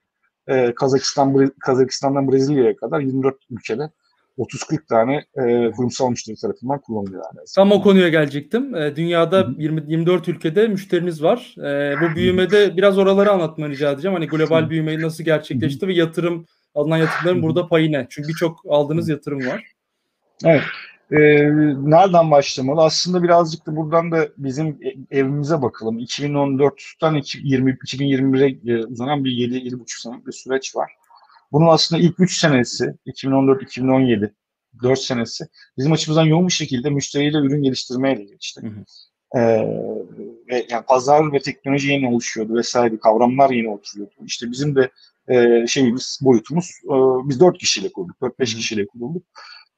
e, 0.47 0.75
Kazakistan, 0.75 1.51
Kazakistan'dan 1.61 2.33
Brezilya'ya 2.33 2.77
kadar 2.77 3.01
24 3.01 3.37
ülkede 3.51 3.91
30-40 4.39 4.87
tane 4.87 5.25
e, 5.37 5.71
kurumsal 5.71 6.11
müşteri 6.11 6.37
tarafından 6.37 6.81
kullanılıyor. 6.81 7.25
Yani. 7.25 7.47
Tam 7.55 7.73
o 7.73 7.83
konuya 7.83 8.09
gelecektim. 8.09 8.75
E, 8.75 8.97
dünyada 8.97 9.49
20, 9.59 9.83
24 9.87 10.29
ülkede 10.29 10.69
müşteriniz 10.69 11.23
var. 11.23 11.55
E, 11.59 11.95
bu 12.01 12.17
büyümede 12.17 12.77
biraz 12.77 12.99
oraları 12.99 13.31
anlatmanı 13.31 13.71
rica 13.71 13.91
edeceğim. 13.91 14.15
Hani 14.15 14.27
global 14.27 14.71
büyümeyi 14.71 15.03
nasıl 15.03 15.25
gerçekleşti 15.25 15.89
ve 15.89 15.95
yatırım 15.95 16.47
alınan 16.75 16.97
yatırımların 16.97 17.43
burada 17.43 17.69
payı 17.69 17.93
ne? 17.93 18.07
Çünkü 18.11 18.29
birçok 18.29 18.61
aldığınız 18.69 19.09
yatırım 19.09 19.47
var. 19.47 19.65
Evet. 20.45 20.63
E, 21.11 21.19
nereden 21.91 22.31
başlamalı? 22.31 22.83
Aslında 22.83 23.23
birazcık 23.23 23.67
da 23.67 23.77
buradan 23.77 24.13
da 24.13 24.29
bizim 24.39 24.81
evimize 25.11 25.63
bakalım. 25.63 25.99
2014'ten 25.99 27.23
20, 27.43 27.71
2021'e 27.71 28.87
uzanan 28.87 29.25
bir 29.25 29.31
7-7,5 29.31 30.03
senelik 30.03 30.27
bir 30.27 30.33
süreç 30.33 30.77
var. 30.77 30.93
Bunun 31.53 31.67
aslında 31.67 32.03
ilk 32.03 32.21
3 32.21 32.39
senesi 32.39 32.95
2014-2017 33.07 34.31
4 34.83 34.99
senesi 34.99 35.45
bizim 35.79 35.93
açımızdan 35.93 36.25
yoğun 36.25 36.47
bir 36.47 36.53
şekilde 36.53 36.91
müşteriyle 36.91 37.39
ürün 37.39 37.63
geliştirmeyle 37.63 38.25
geçti. 38.25 38.61
Hı 38.63 38.67
hı. 38.67 38.85
Ee, 39.37 39.41
ve 40.51 40.67
yani 40.71 40.85
pazar 40.87 41.33
ve 41.33 41.39
teknoloji 41.39 41.93
yeni 41.93 42.09
oluşuyordu 42.09 42.55
vesaire 42.55 42.99
kavramlar 42.99 43.51
yeni 43.51 43.71
oturuyordu. 43.71 44.15
İşte 44.27 44.51
bizim 44.51 44.77
de 44.77 44.91
e, 45.29 45.67
şeyimiz 45.67 46.19
boyutumuz 46.23 46.71
e, 46.85 46.95
biz 47.29 47.41
4 47.41 47.59
kişiyle 47.59 47.93
kurduk, 47.93 48.17
4-5 48.21 48.45
kişiyle 48.45 48.87
kurulduk. 48.87 49.23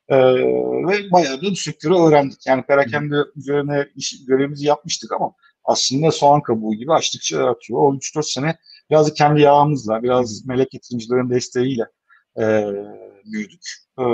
Ee, 0.08 0.16
ve 0.88 1.10
bayağı 1.12 1.42
da 1.42 1.54
sektörü 1.54 1.94
öğrendik. 1.94 2.46
Yani 2.46 2.62
perakende 2.62 3.16
üzerine 3.36 3.88
iş, 3.96 4.25
görevimizi 4.26 4.66
yapmıştık 4.66 5.12
ama 5.12 5.32
aslında 5.64 6.10
soğan 6.10 6.42
kabuğu 6.42 6.75
gibi 6.75 6.92
açtıkça 6.92 7.44
artıyor. 7.44 7.80
O 7.80 7.94
3-4 7.94 8.32
sene 8.32 8.58
biraz 8.90 9.14
kendi 9.14 9.40
yağımızla, 9.40 10.02
biraz 10.02 10.46
melek 10.46 10.75
yatırımcıların 10.75 11.30
desteğiyle 11.30 11.86
e, 12.38 12.64
büyüdük. 13.25 13.62
E, 13.98 14.04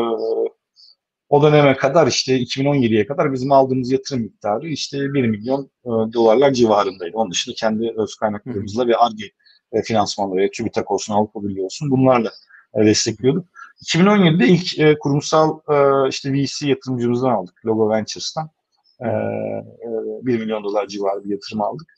o 1.29 1.43
döneme 1.43 1.77
kadar 1.77 2.07
işte 2.07 2.41
2017'ye 2.41 3.07
kadar 3.07 3.33
bizim 3.33 3.53
aldığımız 3.53 3.93
yatırım 3.93 4.23
miktarı 4.23 4.69
işte 4.69 4.99
1 5.15 5.27
milyon 5.27 5.71
e, 5.85 5.91
dolarlar 6.13 6.53
civarındaydı. 6.53 7.17
Onun 7.17 7.31
dışında 7.31 7.55
kendi 7.55 7.93
öz 7.97 8.15
kaynaklarımızla 8.15 8.89
ve 8.89 8.97
ARGE 8.97 9.27
e, 9.73 9.83
finansmanları, 9.83 10.51
TÜBİTAK 10.51 10.91
olsun, 10.91 11.15
Avrupa 11.15 11.43
Birliği 11.43 11.63
olsun 11.63 11.91
bunlarla 11.91 12.31
e, 12.75 12.87
destekliyorduk. 12.87 13.49
2017'de 13.83 14.47
ilk 14.47 14.79
e, 14.79 14.99
kurumsal 14.99 15.59
e, 15.71 16.09
işte 16.09 16.33
VC 16.33 16.69
yatırımcımızdan 16.69 17.31
aldık, 17.31 17.67
Logo 17.67 17.91
Ventures'tan. 17.91 18.51
E, 19.01 19.09
e, 19.09 19.89
1 20.23 20.39
milyon 20.39 20.65
dolar 20.65 20.87
civarı 20.87 21.25
bir 21.25 21.31
yatırım 21.31 21.61
aldık. 21.61 21.95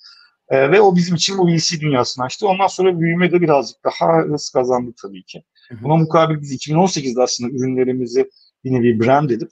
E, 0.49 0.71
ve 0.71 0.81
o 0.81 0.97
bizim 0.97 1.15
için 1.15 1.39
bu 1.39 1.49
VC 1.49 1.81
dünyasını 1.81 2.25
açtı. 2.25 2.49
Ondan 2.49 2.67
sonra 2.67 3.01
büyüme 3.01 3.33
de 3.33 3.41
birazcık 3.41 3.85
daha 3.85 4.19
hız 4.19 4.51
kazandı 4.51 4.93
tabii 5.03 5.25
ki. 5.25 5.43
Buna 5.83 5.97
mukabil 5.97 6.41
biz 6.41 6.67
2018'de 6.69 7.23
aslında 7.23 7.51
ürünlerimizi 7.51 8.31
bir 8.65 8.73
nevi 8.73 9.01
brand 9.01 9.31
edip 9.31 9.51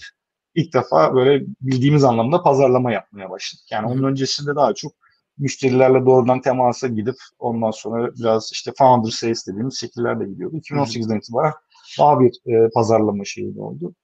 ilk 0.54 0.74
defa 0.74 1.14
böyle 1.14 1.44
bildiğimiz 1.60 2.04
anlamda 2.04 2.42
pazarlama 2.42 2.92
yapmaya 2.92 3.30
başladık. 3.30 3.64
Yani 3.70 3.86
onun 3.86 4.02
öncesinde 4.02 4.56
daha 4.56 4.74
çok 4.74 4.92
müşterilerle 5.38 6.06
doğrudan 6.06 6.40
temasa 6.40 6.88
gidip 6.88 7.16
ondan 7.38 7.70
sonra 7.70 8.14
biraz 8.14 8.50
işte 8.52 8.72
founder 8.78 9.10
sales 9.10 9.46
dediğimiz 9.46 9.80
şekillerde 9.80 10.24
gidiyordu. 10.24 10.56
2018'den 10.56 11.18
itibaren 11.18 11.52
daha 11.98 12.20
bir 12.20 12.30
e, 12.46 12.68
pazarlama 12.74 13.24
şeyi 13.24 13.58
oldu. 13.58 13.94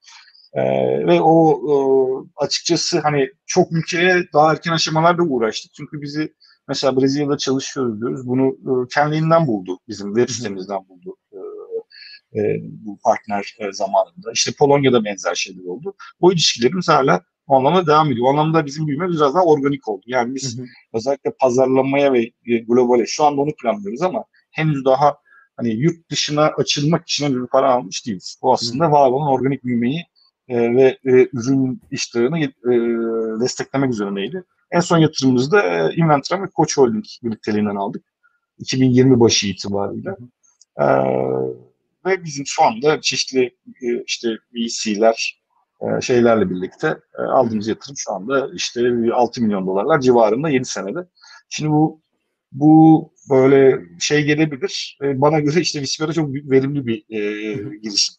E, 0.52 0.62
ve 1.06 1.20
o 1.20 1.52
e, 1.52 1.74
açıkçası 2.44 3.00
hani 3.00 3.30
çok 3.46 3.72
ülkeye 3.72 4.24
daha 4.32 4.52
erken 4.52 4.72
aşamalarda 4.72 5.22
uğraştık. 5.22 5.72
Çünkü 5.74 6.02
bizi 6.02 6.34
mesela 6.68 7.00
Brezilya'da 7.00 7.38
çalışıyoruz 7.38 8.00
diyoruz. 8.00 8.26
Bunu 8.26 8.48
e, 8.48 8.88
kendiliğinden 8.94 9.46
buldu. 9.46 9.78
Bizim 9.88 10.14
web 10.14 10.28
sitemizden 10.28 10.88
buldu. 10.88 11.16
E, 11.32 11.38
e, 12.40 12.60
bu 12.62 12.98
partner 13.04 13.56
e, 13.58 13.72
zamanında. 13.72 14.32
İşte 14.32 14.52
Polonya'da 14.58 15.04
benzer 15.04 15.34
şeyler 15.34 15.64
oldu. 15.64 15.94
Bu 16.20 16.32
ilişkilerimiz 16.32 16.88
hala 16.88 17.22
o 17.46 17.56
anlamda 17.56 17.86
devam 17.86 18.12
ediyor. 18.12 18.26
O 18.26 18.30
anlamda 18.30 18.66
bizim 18.66 18.86
büyüme 18.86 19.08
biraz 19.08 19.34
daha 19.34 19.44
organik 19.44 19.88
oldu. 19.88 20.02
Yani 20.06 20.34
biz 20.34 20.58
hı 20.58 20.62
hı. 20.62 20.66
özellikle 20.94 21.30
pazarlamaya 21.40 22.12
ve 22.12 22.20
e, 22.22 22.58
globale 22.58 23.06
şu 23.06 23.24
anda 23.24 23.40
onu 23.40 23.50
planlıyoruz 23.62 24.02
ama 24.02 24.24
henüz 24.50 24.84
daha 24.84 25.16
hani 25.58 25.74
yurt 25.74 26.10
dışına 26.10 26.42
açılmak 26.46 27.08
için 27.08 27.42
bir 27.42 27.46
para 27.46 27.72
almış 27.72 28.06
değiliz. 28.06 28.38
Bu 28.42 28.52
aslında 28.52 28.86
hı. 28.86 28.90
var 28.90 29.10
olan 29.10 29.28
organik 29.28 29.64
büyümeyi 29.64 30.04
e, 30.48 30.74
ve 30.74 30.98
e, 31.04 31.28
ürün 31.32 31.80
iştahını 31.90 32.40
e, 32.40 32.50
desteklemek 33.40 33.90
üzerineydi. 33.90 34.44
En 34.70 34.80
son 34.80 34.98
yatırımımızı 34.98 35.50
da 35.50 35.62
e, 35.62 35.94
Inventra 35.94 36.42
ve 36.42 36.46
Koç 36.46 36.78
Holding 36.78 37.04
birlikteliğinden 37.22 37.76
aldık. 37.76 38.04
2020 38.58 39.20
başı 39.20 39.46
itibariyle. 39.46 40.10
E, 40.80 40.84
ve 42.06 42.24
bizim 42.24 42.46
şu 42.46 42.62
anda 42.62 43.00
çeşitli 43.00 43.56
e, 43.82 44.02
işte 44.06 44.28
VC'ler 44.54 45.42
e, 45.80 46.00
şeylerle 46.00 46.50
birlikte 46.50 46.96
e, 47.18 47.22
aldığımız 47.22 47.68
yatırım 47.68 47.96
şu 47.96 48.12
anda 48.12 48.50
işte 48.54 48.80
6 49.14 49.42
milyon 49.42 49.66
dolarlar 49.66 50.00
civarında 50.00 50.48
7 50.48 50.64
senede. 50.64 51.08
Şimdi 51.48 51.70
bu 51.70 52.00
bu 52.52 53.12
böyle 53.30 53.80
şey 54.00 54.24
gelebilir. 54.24 54.98
bana 55.02 55.40
göre 55.40 55.60
işte 55.60 55.80
Vispera 55.80 56.12
çok 56.12 56.34
verimli 56.34 56.86
bir 56.86 57.04
e, 57.10 57.52
girişim. 57.82 58.14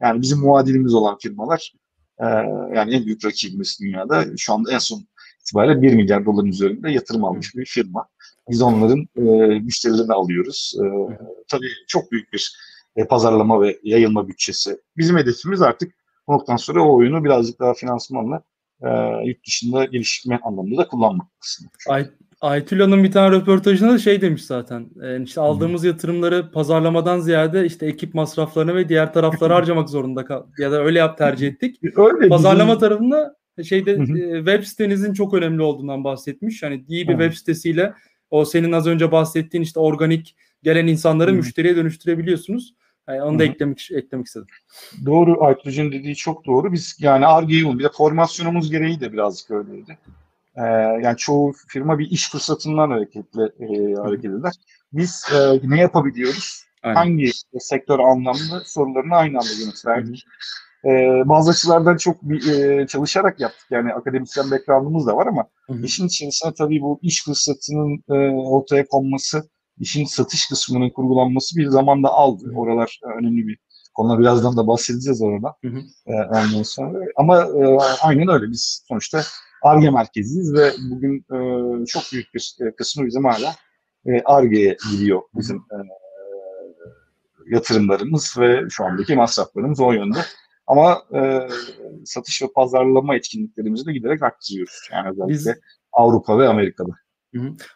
Yani 0.00 0.22
bizim 0.22 0.38
muadilimiz 0.38 0.94
olan 0.94 1.18
firmalar 1.22 1.72
yani 2.74 2.94
en 2.94 3.06
büyük 3.06 3.24
rakibimiz 3.24 3.78
dünyada 3.80 4.24
şu 4.36 4.52
anda 4.52 4.72
en 4.72 4.78
son 4.78 5.06
itibariyle 5.42 5.82
1 5.82 5.94
milyar 5.94 6.26
doların 6.26 6.48
üzerinde 6.48 6.90
yatırım 6.90 7.24
almış 7.24 7.54
bir 7.54 7.64
firma. 7.64 8.08
Biz 8.50 8.62
onların 8.62 9.08
e, 9.16 9.22
müşterilerini 9.58 10.12
alıyoruz. 10.12 10.74
E, 10.78 10.84
tabii 11.48 11.70
çok 11.88 12.12
büyük 12.12 12.32
bir 12.32 12.56
e, 12.96 13.06
pazarlama 13.06 13.60
ve 13.60 13.78
yayılma 13.82 14.28
bütçesi. 14.28 14.78
Bizim 14.96 15.16
hedefimiz 15.16 15.62
artık 15.62 15.94
bu 16.28 16.32
noktadan 16.32 16.56
sonra 16.56 16.82
o 16.82 16.96
oyunu 16.96 17.24
birazcık 17.24 17.60
daha 17.60 17.74
finansmanla 17.74 18.42
e, 18.82 18.88
yurt 19.26 19.46
dışında 19.46 19.84
geliştirme 19.84 20.40
anlamında 20.42 20.82
da 20.82 20.88
kullanmak 20.88 21.26
aslında. 21.42 21.70
Ay, 21.88 22.10
Aytül 22.42 22.80
Hanım 22.80 23.04
bir 23.04 23.12
tane 23.12 23.36
röportajında 23.36 23.92
da 23.92 23.98
şey 23.98 24.20
demiş 24.20 24.44
zaten. 24.44 24.86
E, 25.02 25.22
işte 25.22 25.40
aldığımız 25.40 25.84
yatırımları 25.84 26.50
pazarlamadan 26.52 27.20
ziyade 27.20 27.66
işte 27.66 27.86
ekip 27.86 28.14
masraflarını 28.14 28.74
ve 28.74 28.88
diğer 28.88 29.12
tarafları 29.12 29.52
harcamak 29.54 29.90
zorunda 29.90 30.24
kal 30.24 30.42
ya 30.58 30.72
da 30.72 30.84
öyle 30.84 30.98
yap 30.98 31.18
tercih 31.18 31.48
ettik. 31.48 31.80
Öyle 31.96 32.28
Pazarlama 32.28 32.70
bizim... 32.70 32.80
tarafında 32.80 33.36
şeyde 33.64 33.92
e, 33.92 34.36
web 34.36 34.64
sitenizin 34.64 35.12
çok 35.12 35.34
önemli 35.34 35.62
olduğundan 35.62 36.04
bahsetmiş. 36.04 36.62
Hani 36.62 36.84
iyi 36.88 37.08
bir 37.08 37.12
web 37.12 37.32
sitesiyle 37.32 37.94
o 38.30 38.44
senin 38.44 38.72
az 38.72 38.86
önce 38.86 39.12
bahsettiğin 39.12 39.64
işte 39.64 39.80
organik 39.80 40.36
gelen 40.62 40.86
insanları 40.86 41.32
müşteriye 41.32 41.76
dönüştürebiliyorsunuz. 41.76 42.74
Yani 43.08 43.22
onu 43.22 43.38
da 43.38 43.44
eklemek 43.44 43.88
eklemek 43.92 44.26
istedim. 44.26 44.46
Doğru 45.06 45.44
Aytucuğun 45.44 45.92
dediği 45.92 46.16
çok 46.16 46.46
doğru. 46.46 46.72
Biz 46.72 46.96
yani 47.00 47.26
Arge'yi 47.26 47.78
bir 47.78 47.84
de 47.84 47.88
formasyonumuz 47.88 48.70
gereği 48.70 49.00
de 49.00 49.12
birazcık 49.12 49.50
öyleydi. 49.50 49.98
Ee, 50.56 50.62
yani 51.02 51.16
çoğu 51.16 51.52
firma 51.68 51.98
bir 51.98 52.10
iş 52.10 52.30
fırsatından 52.30 52.90
hareketle 52.90 53.42
e, 53.42 53.94
hareket 53.94 54.30
eder. 54.30 54.52
Biz 54.92 55.24
e, 55.34 55.60
ne 55.62 55.80
yapabiliyoruz? 55.80 56.64
Aynen. 56.82 56.96
Hangi 56.96 57.30
sektör 57.58 57.98
anlamlı 57.98 58.62
sorularını 58.64 59.16
aynı 59.16 59.38
anda 59.38 59.52
yanıt 59.60 59.86
verdik. 59.86 60.24
Ee, 60.84 61.22
bazı 61.24 61.50
açılardan 61.50 61.96
çok 61.96 62.22
bir, 62.22 62.52
e, 62.52 62.86
çalışarak 62.86 63.40
yaptık. 63.40 63.66
Yani 63.70 63.94
akademisyen 63.94 64.50
background'ımız 64.50 65.06
da 65.06 65.16
var 65.16 65.26
ama 65.26 65.44
Hı-hı. 65.66 65.82
işin 65.82 66.06
içerisinde 66.06 66.54
tabii 66.58 66.80
bu 66.82 66.98
iş 67.02 67.24
fırsatının 67.24 68.04
e, 68.08 68.14
ortaya 68.34 68.86
konması 68.86 69.48
işin 69.78 70.04
satış 70.04 70.48
kısmının 70.48 70.90
kurgulanması 70.90 71.56
bir 71.56 71.66
zamanda 71.66 72.08
aldı. 72.08 72.44
Hı. 72.46 72.56
Oralar 72.56 73.00
e, 73.04 73.18
önemli 73.18 73.46
bir 73.48 73.58
konu. 73.94 74.18
Birazdan 74.18 74.56
da 74.56 74.66
bahsedeceğiz 74.66 75.22
orada. 75.22 75.54
Hı 75.64 75.68
hı. 75.68 75.78
E, 76.06 76.12
ondan 76.14 76.62
sonra. 76.62 76.98
Ama 77.16 77.38
e, 77.38 77.78
aynen 78.02 78.28
öyle. 78.28 78.50
Biz 78.50 78.84
sonuçta 78.88 79.22
ARGE 79.62 79.90
merkeziyiz 79.90 80.54
ve 80.54 80.70
bugün 80.90 81.18
e, 81.18 81.36
çok 81.86 82.02
büyük 82.12 82.34
bir 82.34 82.56
e, 82.60 82.74
kısmı 82.74 83.06
bizim 83.06 83.24
hala 83.24 83.54
ARGE'ye 84.24 84.76
gidiyor 84.92 85.22
bizim 85.34 85.56
e, 85.56 85.76
yatırımlarımız 87.50 88.34
ve 88.38 88.60
şu 88.70 88.84
andaki 88.84 89.16
masraflarımız 89.16 89.80
o 89.80 89.92
yönde. 89.92 90.18
Ama 90.66 91.02
e, 91.14 91.48
satış 92.04 92.42
ve 92.42 92.46
pazarlama 92.54 93.16
etkinliklerimizi 93.16 93.86
de 93.86 93.92
giderek 93.92 94.22
arttırıyoruz. 94.22 94.88
Yani 94.92 95.10
özellikle 95.10 95.34
Biz, 95.34 95.48
Avrupa 95.92 96.38
ve 96.38 96.48
Amerika'da. 96.48 96.92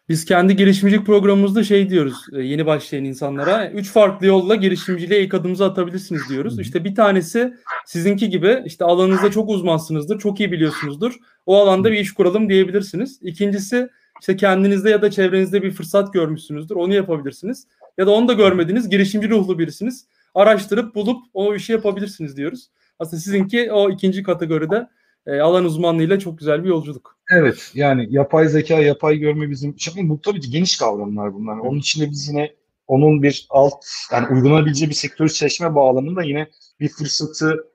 Biz 0.09 0.25
kendi 0.25 0.57
girişimcilik 0.57 1.07
programımızda 1.07 1.65
şey 1.65 1.91
diyoruz 1.91 2.15
e, 2.33 2.43
yeni 2.43 2.67
başlayan 2.67 3.05
insanlara. 3.05 3.71
Üç 3.71 3.91
farklı 3.91 4.27
yolla 4.27 4.55
girişimciliğe 4.55 5.23
ilk 5.25 5.35
adımınızı 5.35 5.65
atabilirsiniz 5.65 6.29
diyoruz. 6.29 6.61
İşte 6.61 6.85
bir 6.85 6.95
tanesi 6.95 7.55
sizinki 7.87 8.31
gibi 8.31 8.63
işte 8.67 8.85
alanınızda 8.85 9.31
çok 9.31 9.49
uzmansınızdır, 9.49 10.19
çok 10.19 10.41
iyi 10.41 10.53
biliyorsunuzdur. 10.53 11.15
O 11.47 11.57
alanda 11.57 11.93
bir 11.93 11.99
iş 11.99 12.15
kuralım 12.15 12.49
diyebilirsiniz. 12.49 13.19
İkincisi 13.23 13.89
işte 14.21 14.37
kendinizde 14.37 14.91
ya 14.91 15.03
da 15.03 15.11
çevrenizde 15.11 15.63
bir 15.63 15.71
fırsat 15.71 16.13
görmüşsünüzdür. 16.13 16.77
Onu 16.77 16.95
yapabilirsiniz. 16.95 17.67
Ya 17.99 18.07
da 18.07 18.11
onu 18.11 18.29
da 18.29 18.33
görmediniz. 18.33 18.89
Girişimci 18.89 19.31
ruhlu 19.31 19.59
birisiniz. 19.59 20.07
Araştırıp 20.35 20.95
bulup 20.95 21.25
o 21.35 21.55
işi 21.55 21.73
yapabilirsiniz 21.73 22.37
diyoruz. 22.37 22.71
Aslında 22.99 23.21
sizinki 23.21 23.73
o 23.73 23.91
ikinci 23.91 24.23
kategoride 24.23 24.89
e, 25.27 25.41
alan 25.41 25.65
uzmanlığıyla 25.65 26.19
çok 26.19 26.39
güzel 26.39 26.65
bir 26.65 26.69
yolculuk. 26.69 27.16
Evet 27.31 27.71
yani 27.75 28.07
yapay 28.11 28.49
zeka, 28.49 28.75
yapay 28.75 29.19
görme 29.19 29.51
bizim 29.51 29.71
için 29.71 30.09
bu 30.09 30.21
tabii 30.21 30.41
ki 30.41 30.51
geniş 30.51 30.79
kavramlar 30.79 31.35
bunlar. 31.35 31.59
Onun 31.59 31.79
içinde 31.79 32.11
biz 32.11 32.29
yine 32.29 32.53
onun 32.87 33.23
bir 33.23 33.47
alt 33.51 33.85
yani 34.13 34.27
uygulanabileceği 34.29 34.91
bir 34.91 34.95
sektörü 34.95 35.29
seçme 35.29 35.75
bağlamında 35.75 36.23
yine 36.23 36.49
bir 36.81 36.89
fırsatı 36.89 37.67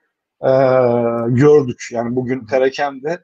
e, 0.41 0.51
gördük. 1.29 1.87
Yani 1.91 2.15
bugün 2.15 2.45
perakende 2.45 3.21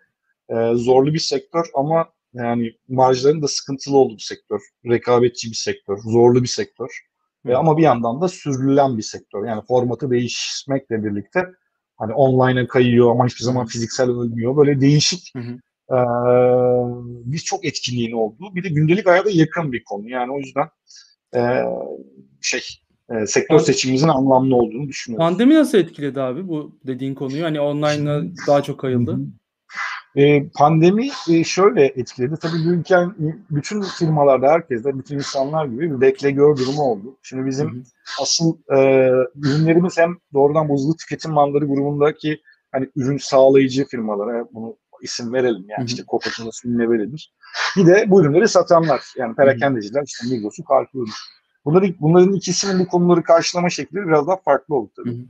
e, 0.49 0.71
zorlu 0.73 1.13
bir 1.13 1.19
sektör 1.19 1.65
ama 1.73 2.09
yani 2.33 2.73
marjların 2.87 3.41
da 3.41 3.47
sıkıntılı 3.47 3.97
olduğu 3.97 4.15
bir 4.15 4.21
sektör. 4.21 4.61
Rekabetçi 4.85 5.49
bir 5.49 5.55
sektör, 5.55 5.97
zorlu 5.97 6.43
bir 6.43 6.47
sektör. 6.47 7.01
E, 7.47 7.53
ama 7.53 7.77
bir 7.77 7.83
yandan 7.83 8.21
da 8.21 8.27
sürdürülen 8.27 8.97
bir 8.97 9.03
sektör. 9.03 9.45
Yani 9.45 9.61
formatı 9.67 10.11
değişmekle 10.11 11.03
birlikte 11.03 11.45
hani 11.97 12.13
online'a 12.13 12.67
kayıyor 12.67 13.11
ama 13.11 13.25
hiçbir 13.25 13.43
zaman 13.43 13.65
fiziksel 13.65 14.09
ölmüyor. 14.09 14.57
Böyle 14.57 14.81
değişik 14.81 15.31
hı 15.35 15.39
hı. 15.39 15.57
E, 15.91 15.97
bir 17.31 17.39
çok 17.39 17.65
etkinliğin 17.65 18.11
olduğu 18.11 18.55
bir 18.55 18.63
de 18.63 18.69
gündelik 18.69 19.07
hayata 19.07 19.29
yakın 19.29 19.71
bir 19.71 19.83
konu. 19.83 20.09
Yani 20.09 20.31
o 20.31 20.37
yüzden 20.37 20.69
e, 21.35 21.41
şey 22.41 22.61
e, 23.09 23.27
sektör 23.27 23.59
seçimimizin 23.59 24.07
anlamlı 24.07 24.55
olduğunu 24.55 24.87
düşünüyorum. 24.87 25.29
Pandemi 25.29 25.55
nasıl 25.55 25.77
etkiledi 25.77 26.21
abi 26.21 26.47
bu 26.47 26.79
dediğin 26.87 27.15
konuyu? 27.15 27.43
Hani 27.43 27.61
online'a 27.61 28.23
daha 28.47 28.63
çok 28.63 28.79
kayıldı. 28.79 29.19
E, 30.15 30.49
pandemi 30.49 31.09
e, 31.29 31.43
şöyle 31.43 31.85
etkiledi. 31.85 32.35
Tabii 32.41 32.57
ülken 32.57 33.15
bütün 33.49 33.81
firmalarda 33.81 34.47
herkeste, 34.47 34.97
bütün 34.97 35.15
insanlar 35.15 35.65
gibi 35.65 35.91
bir 35.91 36.01
bekle 36.01 36.31
gör 36.31 36.57
durumu 36.57 36.81
oldu. 36.81 37.17
Şimdi 37.21 37.45
bizim 37.45 37.71
hı 37.71 37.77
hı. 37.77 37.83
asıl 38.21 38.57
e, 38.77 39.09
ürünlerimiz 39.35 39.97
hem 39.97 40.17
doğrudan 40.33 40.69
bozulu 40.69 40.95
tüketim 40.95 41.31
malları 41.31 41.65
grubundaki 41.65 42.41
hani 42.71 42.89
ürün 42.95 43.17
sağlayıcı 43.17 43.85
firmalara 43.85 44.47
bunu 44.53 44.77
isim 45.01 45.33
verelim 45.33 45.65
yani 45.67 45.77
hı 45.77 45.81
hı. 45.81 45.85
işte 45.85 46.03
Coca-Cola 46.03 46.89
verilir. 46.89 47.33
Bir 47.77 47.85
de 47.85 48.05
bu 48.07 48.21
ürünleri 48.21 48.47
satanlar 48.47 49.03
yani 49.17 49.35
perakendeciler 49.35 50.03
işte 50.03 50.35
Migros'u 50.35 50.63
Carrefour'u. 50.69 51.05
Bunların, 51.65 51.95
bunların 51.99 52.33
ikisinin 52.33 52.79
bu 52.79 52.87
konuları 52.87 53.23
karşılama 53.23 53.69
şekli 53.69 53.95
biraz 53.95 54.27
daha 54.27 54.37
farklı 54.37 54.75
oldu 54.75 54.91
tabii. 54.95 55.17
Hı 55.17 55.21
hı 55.21 55.25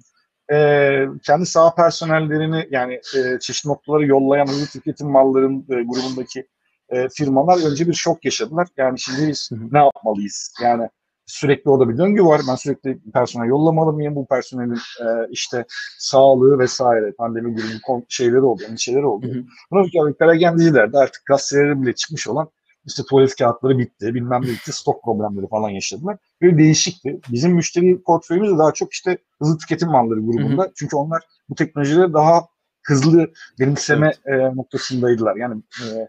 e, 0.51 1.05
kendi 1.23 1.45
sağ 1.45 1.75
personellerini 1.75 2.67
yani 2.71 2.93
e, 2.93 3.39
çeşitli 3.39 3.69
noktalara 3.69 4.05
yollayan 4.05 4.47
hızlı 4.47 4.65
tüketim 4.67 5.07
malların 5.07 5.59
e, 5.59 5.83
grubundaki 5.83 6.47
e, 6.89 7.09
firmalar 7.09 7.71
önce 7.71 7.87
bir 7.87 7.93
şok 7.93 8.25
yaşadılar. 8.25 8.67
Yani 8.77 8.99
şimdi 8.99 9.27
biz 9.27 9.49
ne 9.71 9.79
yapmalıyız? 9.79 10.53
Yani 10.61 10.89
sürekli 11.27 11.69
orada 11.69 11.89
bir 11.89 11.97
döngü 11.97 12.23
var. 12.23 12.41
Ben 12.49 12.55
sürekli 12.55 12.99
personel 13.13 13.47
yollamalı 13.47 13.93
mıyım? 13.93 14.15
Bu 14.15 14.27
personelin 14.27 14.75
e, 14.75 15.07
işte 15.31 15.65
sağlığı 15.99 16.59
vesaire 16.59 17.11
pandemi 17.11 17.55
grubu 17.55 18.05
şeyleri 18.09 18.41
oldu, 18.41 18.63
endişeleri 18.69 19.05
oldu. 19.05 19.27
Buna 19.71 20.07
bir 20.07 20.13
perakendeciler 20.13 20.93
de 20.93 20.97
artık 20.97 21.25
gazeteleri 21.25 21.81
bile 21.81 21.95
çıkmış 21.95 22.27
olan 22.27 22.49
işte 22.87 23.03
tuvalet 23.09 23.35
kağıtları 23.35 23.77
bitti, 23.77 24.13
bilmem 24.13 24.41
ne 24.41 24.47
bitti, 24.47 24.73
stok 24.73 25.03
problemleri 25.03 25.47
falan 25.47 25.69
yaşadılar. 25.69 26.17
Böyle 26.41 26.57
değişikti. 26.57 27.19
Bizim 27.29 27.51
müşteri 27.51 28.01
portföyümüz 28.01 28.51
de 28.51 28.57
daha 28.57 28.71
çok 28.71 28.93
işte 28.93 29.17
hızlı 29.41 29.57
tüketim 29.57 29.89
malları 29.89 30.19
grubunda. 30.19 30.63
Hı 30.63 30.67
hı. 30.67 30.71
Çünkü 30.75 30.95
onlar 30.95 31.23
bu 31.49 31.55
teknolojileri 31.55 32.13
daha 32.13 32.47
hızlı 32.83 33.31
benimseme 33.59 34.11
evet. 34.25 34.41
e, 34.41 34.55
noktasındaydılar. 34.55 35.35
Yani 35.35 35.61
e, 35.83 36.07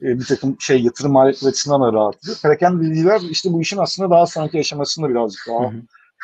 bir 0.00 0.24
takım 0.24 0.56
şey 0.60 0.82
yatırım 0.82 1.12
maliyetleri 1.12 1.50
açısından 1.50 1.82
da 1.82 1.92
rahattı. 1.92 2.42
Perakendeciler 2.42 3.20
işte 3.20 3.52
bu 3.52 3.60
işin 3.60 3.78
aslında 3.78 4.10
daha 4.10 4.26
sonraki 4.26 4.58
aşamasında 4.58 5.08
birazcık 5.08 5.40
daha 5.48 5.72
hı 5.72 5.76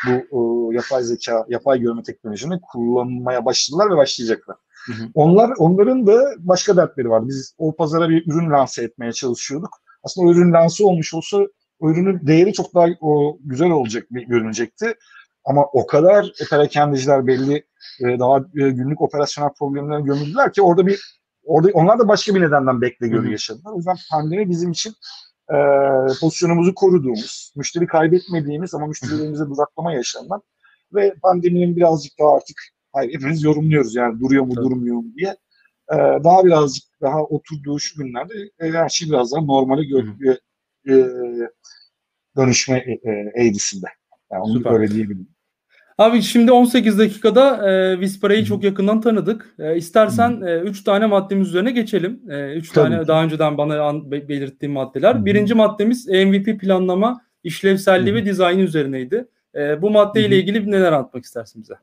hı. 0.07 0.23
bu 0.31 0.73
e, 0.73 0.77
yapay 0.77 1.03
zeka, 1.03 1.45
yapay 1.49 1.81
görme 1.81 2.03
teknolojisini 2.03 2.61
kullanmaya 2.73 3.45
başladılar 3.45 3.91
ve 3.91 3.97
başlayacaklar. 3.97 4.57
Hı 4.87 4.93
hı. 4.93 5.09
Onlar 5.15 5.51
onların 5.59 6.07
da 6.07 6.35
başka 6.39 6.77
dertleri 6.77 7.11
var. 7.11 7.29
Biz 7.29 7.55
o 7.59 7.77
pazara 7.77 8.09
bir 8.09 8.27
ürün 8.27 8.51
lanse 8.51 8.85
etmeye 8.85 9.13
çalışıyorduk 9.13 9.71
aslında 10.05 10.29
o 10.29 10.33
ürün 10.33 10.53
lansı 10.53 10.87
olmuş 10.87 11.15
olsa 11.15 11.39
o 11.81 11.91
ürünün 11.91 12.27
değeri 12.27 12.53
çok 12.53 12.75
daha 12.75 12.87
o, 13.01 13.39
güzel 13.41 13.71
olacak 13.71 14.07
görünecekti. 14.11 14.95
Ama 15.45 15.65
o 15.73 15.87
kadar 15.87 16.33
perakendeciler 16.51 17.27
belli 17.27 17.65
e, 18.01 18.19
daha 18.19 18.39
e, 18.39 18.71
günlük 18.71 19.03
operasyonel 19.03 19.51
problemlere 19.59 20.01
gömüldüler 20.01 20.53
ki 20.53 20.63
orada 20.63 20.87
bir 20.87 21.01
orada 21.45 21.71
onlar 21.73 21.99
da 21.99 22.09
başka 22.09 22.35
bir 22.35 22.41
nedenden 22.41 22.81
bekle 22.81 23.09
görü 23.09 23.33
yaşadılar. 23.33 23.73
O 23.73 23.77
yüzden 23.77 23.97
pandemi 24.11 24.51
bizim 24.51 24.71
için 24.71 24.93
e, 25.51 25.57
pozisyonumuzu 26.21 26.75
koruduğumuz, 26.75 27.53
müşteri 27.57 27.87
kaybetmediğimiz 27.87 28.75
ama 28.75 28.87
müşterilerimize 28.87 29.47
duzaklama 29.47 29.93
yaşanan 29.93 30.43
ve 30.95 31.15
pandeminin 31.23 31.77
birazcık 31.77 32.13
daha 32.19 32.37
artık 32.37 32.57
hayır, 32.93 33.15
hepimiz 33.15 33.43
yorumluyoruz 33.43 33.95
yani 33.95 34.21
duruyor 34.21 34.45
mu 34.45 34.57
durmuyor 34.57 34.97
mu 34.97 35.13
diye 35.17 35.37
e, 35.93 35.97
daha 36.25 36.45
birazcık 36.45 36.85
daha 37.01 37.23
oturduğu 37.23 37.79
şu 37.79 38.03
günlerde 38.03 38.35
e, 38.61 38.71
her 38.71 38.89
şey 38.89 39.09
biraz 39.09 39.33
daha 39.33 39.41
normale 39.45 39.83
gö- 39.83 40.39
e, 40.89 40.95
dönüşme 42.37 42.79
e, 42.79 43.11
e, 43.11 43.33
eğrisinde. 43.35 43.87
Yani 44.33 44.43
onu 44.43 44.59
Süper. 44.59 44.73
öyle 44.73 44.95
diyebilirim. 44.95 45.34
Abi 45.99 46.23
şimdi 46.23 46.53
18 46.53 46.99
dakikada 46.99 47.71
e, 47.71 48.01
Vispara'yı 48.01 48.45
çok 48.45 48.65
yakından 48.65 49.01
tanıdık. 49.01 49.55
E, 49.59 49.77
istersen 49.77 50.41
3 50.65 50.81
e, 50.81 50.85
tane 50.85 51.07
maddemiz 51.07 51.49
üzerine 51.49 51.71
geçelim. 51.71 52.21
3 52.27 52.33
e, 52.33 52.55
üç 52.55 52.71
tane 52.71 53.07
daha 53.07 53.25
önceden 53.25 53.59
bana 53.59 53.83
an, 53.83 54.11
be, 54.11 54.29
belirttiğim 54.29 54.73
maddeler. 54.73 55.15
Hı-hı. 55.15 55.25
Birinci 55.25 55.55
maddemiz 55.55 56.09
MVP 56.09 56.61
planlama, 56.61 57.21
işlevselliği 57.45 58.15
Hı-hı. 58.15 58.23
ve 58.23 58.27
dizayn 58.27 58.59
üzerineydi. 58.59 59.29
E, 59.55 59.83
bu 59.83 59.91
maddeyle 59.91 60.39
ilgili 60.39 60.71
neler 60.71 60.93
anlatmak 60.93 61.25
istersin 61.25 61.63
bize? 61.63 61.75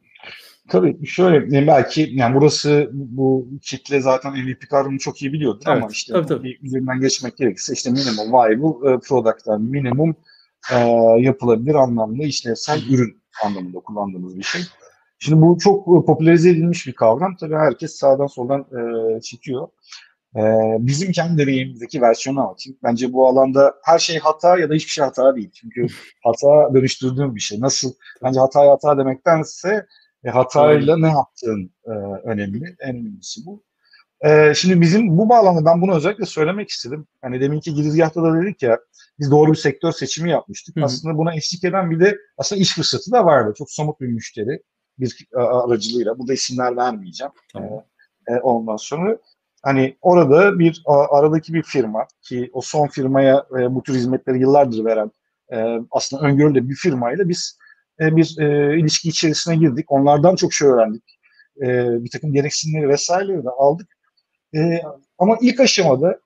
Tabii 0.69 1.05
şöyle 1.05 1.57
e, 1.57 1.67
belki 1.67 2.09
yani 2.11 2.35
burası 2.35 2.89
bu 2.93 3.49
kitle 3.61 4.01
zaten 4.01 4.33
MVP 4.33 4.69
kavramını 4.69 4.99
çok 4.99 5.21
iyi 5.21 5.33
biliyordur 5.33 5.63
evet, 5.67 5.77
ama 5.77 5.87
işte 5.91 6.13
tabii, 6.13 6.27
tabii. 6.27 6.57
üzerinden 6.63 6.99
geçmek 6.99 7.37
gerekirse 7.37 7.73
işte 7.73 7.89
minimum 7.91 8.33
viable 8.33 8.93
e, 8.93 8.99
product'lar 8.99 9.57
minimum 9.57 10.15
e, 10.73 10.77
yapılabilir 11.19 11.75
anlamda 11.75 12.23
işlevsel 12.23 12.81
ürün 12.89 13.20
anlamında 13.43 13.79
kullandığımız 13.79 14.37
bir 14.37 14.43
şey. 14.43 14.61
Şimdi 15.19 15.41
bu 15.41 15.57
çok 15.57 15.85
popülerize 15.85 16.49
edilmiş 16.49 16.87
bir 16.87 16.93
kavram. 16.93 17.35
Tabii 17.35 17.55
herkes 17.55 17.95
sağdan 17.95 18.27
soldan 18.27 18.61
e, 18.61 19.21
çekiyor. 19.21 19.67
E, 20.35 20.41
bizim 20.79 21.11
kendi 21.11 21.41
deneyimimizdeki 21.41 22.01
versiyonu 22.01 22.41
anlatayım. 22.41 22.79
Bence 22.83 23.13
bu 23.13 23.27
alanda 23.27 23.75
her 23.83 23.99
şey 23.99 24.19
hata 24.19 24.59
ya 24.59 24.69
da 24.69 24.73
hiçbir 24.73 24.91
şey 24.91 25.03
hata 25.03 25.35
değil. 25.35 25.51
Çünkü 25.53 25.87
hata 26.23 26.73
dönüştürdüğüm 26.73 27.35
bir 27.35 27.39
şey. 27.39 27.61
Nasıl? 27.61 27.93
Bence 28.23 28.39
hata 28.39 28.71
hata 28.71 28.97
demektense 28.97 29.85
e, 30.23 30.29
hatayla 30.29 30.97
ne 30.97 31.07
yaptığın 31.07 31.71
e, 31.85 31.91
önemli. 32.23 32.75
En 32.79 32.95
önemlisi 32.95 33.45
bu. 33.45 33.63
E, 34.25 34.53
şimdi 34.53 34.81
bizim 34.81 35.17
bu 35.17 35.29
bağlamda 35.29 35.65
ben 35.65 35.81
bunu 35.81 35.95
özellikle 35.95 36.25
söylemek 36.25 36.69
istedim. 36.69 37.07
Hani 37.21 37.41
deminki 37.41 37.73
girizgahta 37.73 38.23
da 38.23 38.41
dedik 38.41 38.63
ya 38.63 38.79
biz 39.19 39.31
doğru 39.31 39.51
bir 39.51 39.57
sektör 39.57 39.91
seçimi 39.91 40.29
yapmıştık. 40.29 40.75
Hı-hı. 40.75 40.85
Aslında 40.85 41.17
buna 41.17 41.35
eşlik 41.35 41.63
eden 41.63 41.91
bir 41.91 41.99
de 41.99 42.17
aslında 42.37 42.61
iş 42.61 42.75
fırsatı 42.75 43.11
da 43.11 43.25
vardı. 43.25 43.53
Çok 43.57 43.71
somut 43.71 44.01
bir 44.01 44.07
müşteri 44.07 44.61
bir 44.99 45.27
e, 45.33 45.39
aracılığıyla. 45.39 46.19
Burada 46.19 46.33
isimler 46.33 46.77
vermeyeceğim. 46.77 47.33
Tamam. 47.53 47.69
E, 48.27 48.33
e, 48.33 48.39
ondan 48.39 48.75
sonra 48.75 49.17
hani 49.63 49.97
orada 50.01 50.59
bir 50.59 50.83
aradaki 50.87 51.53
bir 51.53 51.63
firma 51.63 52.07
ki 52.21 52.49
o 52.53 52.61
son 52.61 52.87
firmaya 52.87 53.45
e, 53.59 53.75
bu 53.75 53.83
tür 53.83 53.93
hizmetleri 53.93 54.39
yıllardır 54.39 54.85
veren 54.85 55.11
e, 55.53 55.79
aslında 55.91 56.23
öngörülü 56.23 56.69
bir 56.69 56.75
firmayla 56.75 57.29
biz 57.29 57.57
e, 57.99 58.15
bir 58.15 58.37
e, 58.39 58.79
ilişki 58.79 59.09
içerisine 59.09 59.55
girdik. 59.55 59.91
Onlardan 59.91 60.35
çok 60.35 60.53
şey 60.53 60.67
öğrendik. 60.67 61.19
E, 61.61 61.87
bir 62.03 62.09
takım 62.09 62.33
gereksinimleri 62.33 62.89
vesaireleri 62.89 63.43
de 63.43 63.49
aldık. 63.49 63.87
E, 64.55 64.81
ama 65.17 65.37
ilk 65.41 65.59
aşamada 65.59 66.19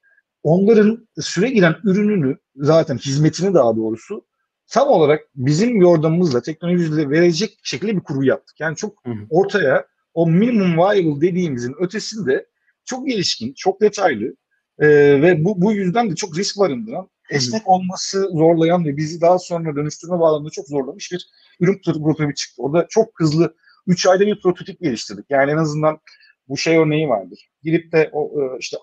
onların 0.43 1.07
süre 1.19 1.49
giren 1.49 1.75
ürününü 1.83 2.37
zaten 2.55 2.97
hizmetini 2.97 3.53
daha 3.53 3.75
doğrusu 3.75 4.25
tam 4.67 4.87
olarak 4.87 5.21
bizim 5.35 5.81
yordamımızla 5.81 6.41
teknolojiyle 6.41 7.09
verecek 7.09 7.59
şekilde 7.63 7.95
bir 7.95 8.01
kurgu 8.01 8.23
yaptık. 8.23 8.59
Yani 8.59 8.75
çok 8.75 9.03
ortaya 9.29 9.85
o 10.13 10.27
minimum 10.27 10.77
viable 10.77 11.21
dediğimizin 11.21 11.75
ötesinde 11.79 12.45
çok 12.85 13.07
gelişkin, 13.07 13.53
çok 13.53 13.81
detaylı 13.81 14.35
e, 14.79 14.87
ve 15.21 15.45
bu, 15.45 15.61
bu 15.61 15.73
yüzden 15.73 16.11
de 16.11 16.15
çok 16.15 16.37
risk 16.37 16.59
barındıran, 16.59 17.09
esnek 17.29 17.67
olması 17.67 18.29
zorlayan 18.33 18.85
ve 18.85 18.97
bizi 18.97 19.21
daha 19.21 19.39
sonra 19.39 19.75
dönüştürme 19.75 20.19
bağlamında 20.19 20.49
çok 20.49 20.67
zorlamış 20.67 21.11
bir 21.11 21.27
ürün 21.59 21.81
prototipi 21.85 22.35
çıktı. 22.35 22.61
Orada 22.61 22.85
çok 22.89 23.19
hızlı 23.19 23.55
3 23.87 24.07
ayda 24.07 24.25
bir 24.25 24.41
prototip 24.41 24.79
geliştirdik. 24.79 25.25
Yani 25.29 25.51
en 25.51 25.57
azından 25.57 25.99
bu 26.47 26.57
şey 26.57 26.77
örneği 26.77 27.09
vardır. 27.09 27.49
Girip 27.65 27.91
de 27.91 28.09
o 28.13 28.41
e, 28.41 28.57
işte 28.59 28.77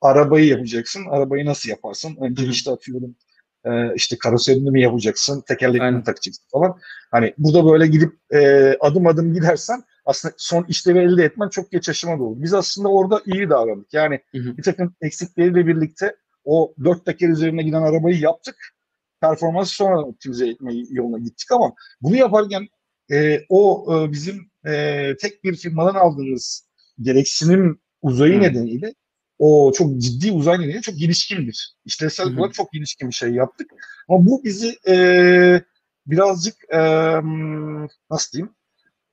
arabayı 0.00 0.46
yapacaksın. 0.46 1.04
Arabayı 1.10 1.46
nasıl 1.46 1.70
yaparsın? 1.70 2.16
Önce 2.20 2.46
işte 2.46 2.70
atıyorum 2.70 3.16
e, 3.64 3.94
işte 3.94 4.18
karoserini 4.18 4.70
mi 4.70 4.82
yapacaksın, 4.82 5.40
tekerleklerini 5.40 5.96
mi 5.96 6.04
takacaksın 6.04 6.44
falan. 6.52 6.78
Hani 7.10 7.34
burada 7.38 7.64
böyle 7.72 7.86
gidip 7.86 8.12
e, 8.30 8.70
adım 8.80 9.06
adım 9.06 9.34
gidersen 9.34 9.84
aslında 10.04 10.34
son 10.38 10.64
işlevi 10.68 10.98
elde 10.98 11.24
etmen 11.24 11.48
çok 11.48 11.70
geç 11.70 11.88
aşamada 11.88 12.22
olur. 12.22 12.42
Biz 12.42 12.54
aslında 12.54 12.88
orada 12.88 13.22
iyi 13.26 13.50
davrandık. 13.50 13.94
Yani 13.94 14.20
hı 14.32 14.38
hı. 14.38 14.56
bir 14.56 14.62
takım 14.62 14.94
eksikleriyle 15.00 15.66
birlikte 15.66 16.16
o 16.44 16.74
dört 16.84 17.06
teker 17.06 17.28
üzerine 17.28 17.62
giden 17.62 17.82
arabayı 17.82 18.18
yaptık. 18.18 18.56
Performansı 19.20 19.74
sonradan 19.74 20.08
optimize 20.08 20.48
etme 20.48 20.72
yoluna 20.90 21.18
gittik 21.18 21.52
ama 21.52 21.74
bunu 22.00 22.16
yaparken 22.16 22.68
e, 23.12 23.40
o 23.48 23.86
e, 23.94 24.12
bizim 24.12 24.50
e, 24.66 25.14
tek 25.20 25.44
bir 25.44 25.56
firmadan 25.56 25.94
aldığımız 25.94 26.68
gereksinim 27.00 27.80
uzayı 28.04 28.36
hı. 28.36 28.40
nedeniyle 28.40 28.94
o 29.38 29.72
çok 29.72 29.98
ciddi 29.98 30.32
uzay 30.32 30.58
nedeniyle 30.58 30.80
çok 30.80 30.98
gelişkindir. 30.98 31.74
İşlevsel 31.84 32.26
olarak 32.26 32.54
çok 32.54 32.72
gelişkin 32.72 33.08
bir 33.08 33.14
şey 33.14 33.30
yaptık. 33.30 33.70
Ama 34.08 34.26
bu 34.26 34.44
bizi 34.44 34.78
e, 34.88 34.96
birazcık 36.06 36.54
e, 36.72 36.80
nasıl 38.10 38.32
diyeyim 38.32 38.54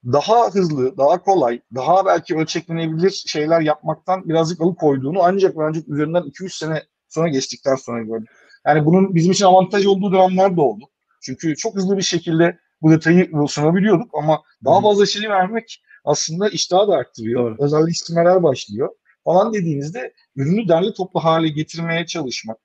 daha 0.06 0.50
hızlı, 0.50 0.98
daha 0.98 1.24
kolay, 1.24 1.62
daha 1.76 2.06
belki 2.06 2.36
ölçeklenebilir 2.36 3.24
şeyler 3.28 3.62
yapmaktan 3.62 4.30
birazcık 4.30 4.62
alıkoyduğunu 4.62 5.24
ancak 5.24 5.56
ancak 5.58 5.88
üzerinden 5.88 6.24
2-3 6.24 6.58
sene 6.58 6.84
sonra 7.10 7.28
geçtikten 7.28 7.76
sonra 7.76 8.04
gördüm. 8.04 8.28
Yani 8.66 8.86
bunun 8.86 9.16
bizim 9.16 9.32
için 9.32 9.46
avantaj 9.46 9.86
olduğu 9.86 10.12
dönemler 10.12 10.58
de 10.58 10.62
oldu. 10.62 10.84
Çünkü 11.22 11.56
çok 11.56 11.76
hızlı 11.76 11.98
bir 11.98 12.02
şekilde 12.02 12.58
bu 12.82 12.92
detayı 12.92 13.32
sunabiliyorduk 13.48 14.10
ama 14.14 14.42
daha 14.66 14.82
fazla 14.82 15.06
şey 15.06 15.30
vermek 15.30 15.84
aslında 16.04 16.50
iştahı 16.50 16.88
da 16.88 16.94
arttırıyor. 16.94 17.42
Doğru. 17.42 17.66
Özelleştirmeler 17.66 18.44
başlıyor 18.44 18.90
falan 19.24 19.54
dediğinizde 19.54 20.14
ürünü 20.36 20.68
derli 20.68 20.94
toplu 20.94 21.20
hale 21.20 21.50
getirmeye 21.50 22.06
çalışmak, 22.06 22.58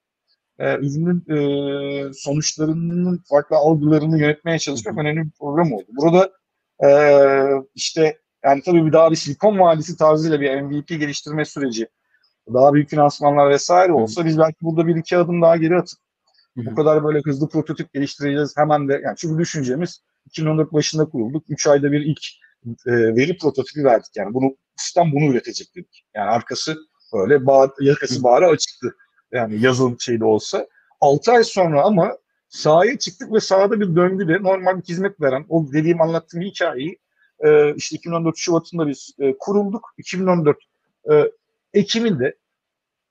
e, 0.59 0.75
ürünün 0.75 1.25
e, 1.31 2.13
sonuçlarının 2.15 3.23
farklı 3.29 3.57
algılarını 3.57 4.19
yönetmeye 4.21 4.59
çalışmak 4.59 4.99
önemli 4.99 5.25
bir 5.25 5.31
program 5.41 5.73
oldu. 5.73 5.87
Burada 5.89 6.33
e, 6.85 6.91
işte 7.75 8.19
yani 8.45 8.63
tabii 8.63 8.87
bir 8.87 8.93
daha 8.93 9.11
bir 9.11 9.17
Silikon 9.17 9.59
Vadisi 9.59 9.97
tarzıyla 9.97 10.41
bir 10.41 10.61
MVP 10.61 10.89
geliştirme 10.89 11.45
süreci, 11.45 11.89
daha 12.55 12.75
büyük 12.75 12.91
finansmanlar 12.91 13.51
vesaire 13.51 13.93
olsa 13.93 14.25
biz 14.25 14.39
belki 14.39 14.57
burada 14.63 14.87
bir 14.87 14.97
iki 14.97 15.17
adım 15.17 15.43
daha 15.43 15.57
geri 15.57 15.77
atıp 15.77 15.99
bu 16.57 16.75
kadar 16.75 17.05
böyle 17.05 17.21
hızlı 17.25 17.49
prototip 17.49 17.93
geliştireceğiz 17.93 18.57
hemen 18.57 18.89
de 18.89 19.01
yani 19.05 19.15
çünkü 19.17 19.39
düşüncemiz 19.39 20.03
2014 20.27 20.73
başında 20.73 21.05
kurulduk. 21.05 21.45
3 21.49 21.67
ayda 21.67 21.93
bir 21.93 22.01
ilk 22.01 22.21
e, 22.87 22.93
veri 22.93 23.39
prototipi 23.39 23.85
verdik 23.85 24.11
yani. 24.17 24.35
Bunu 24.35 24.57
sistem 24.77 25.13
bunu 25.13 25.25
üretecek 25.25 25.77
dedik. 25.77 26.05
Yani 26.15 26.31
arkası 26.31 26.77
böyle 27.15 27.47
bağ, 27.47 27.75
yakası 27.81 28.23
bağrı 28.23 28.47
açıktı. 28.47 28.95
Yani 29.33 29.61
yazılım 29.61 30.01
şeyde 30.01 30.25
olsa. 30.25 30.67
6 31.01 31.33
ay 31.33 31.45
sonra 31.45 31.83
ama 31.83 32.19
sahaya 32.49 32.99
çıktık 32.99 33.33
ve 33.33 33.41
sahada 33.41 33.81
bir 33.81 33.97
döngüde 33.97 34.43
normal 34.43 34.79
bir 34.79 34.83
hizmet 34.83 35.21
veren 35.21 35.47
o 35.49 35.73
dediğim 35.73 36.01
anlattığım 36.01 36.41
hikayeyi 36.41 36.99
e, 37.41 37.75
işte 37.75 37.97
2014 37.97 38.37
Şubat'ında 38.37 38.89
biz 38.89 39.15
e, 39.19 39.35
kurulduk. 39.39 39.95
2014 39.99 40.57
e, 41.13 41.33
Ekim'inde 41.75 42.37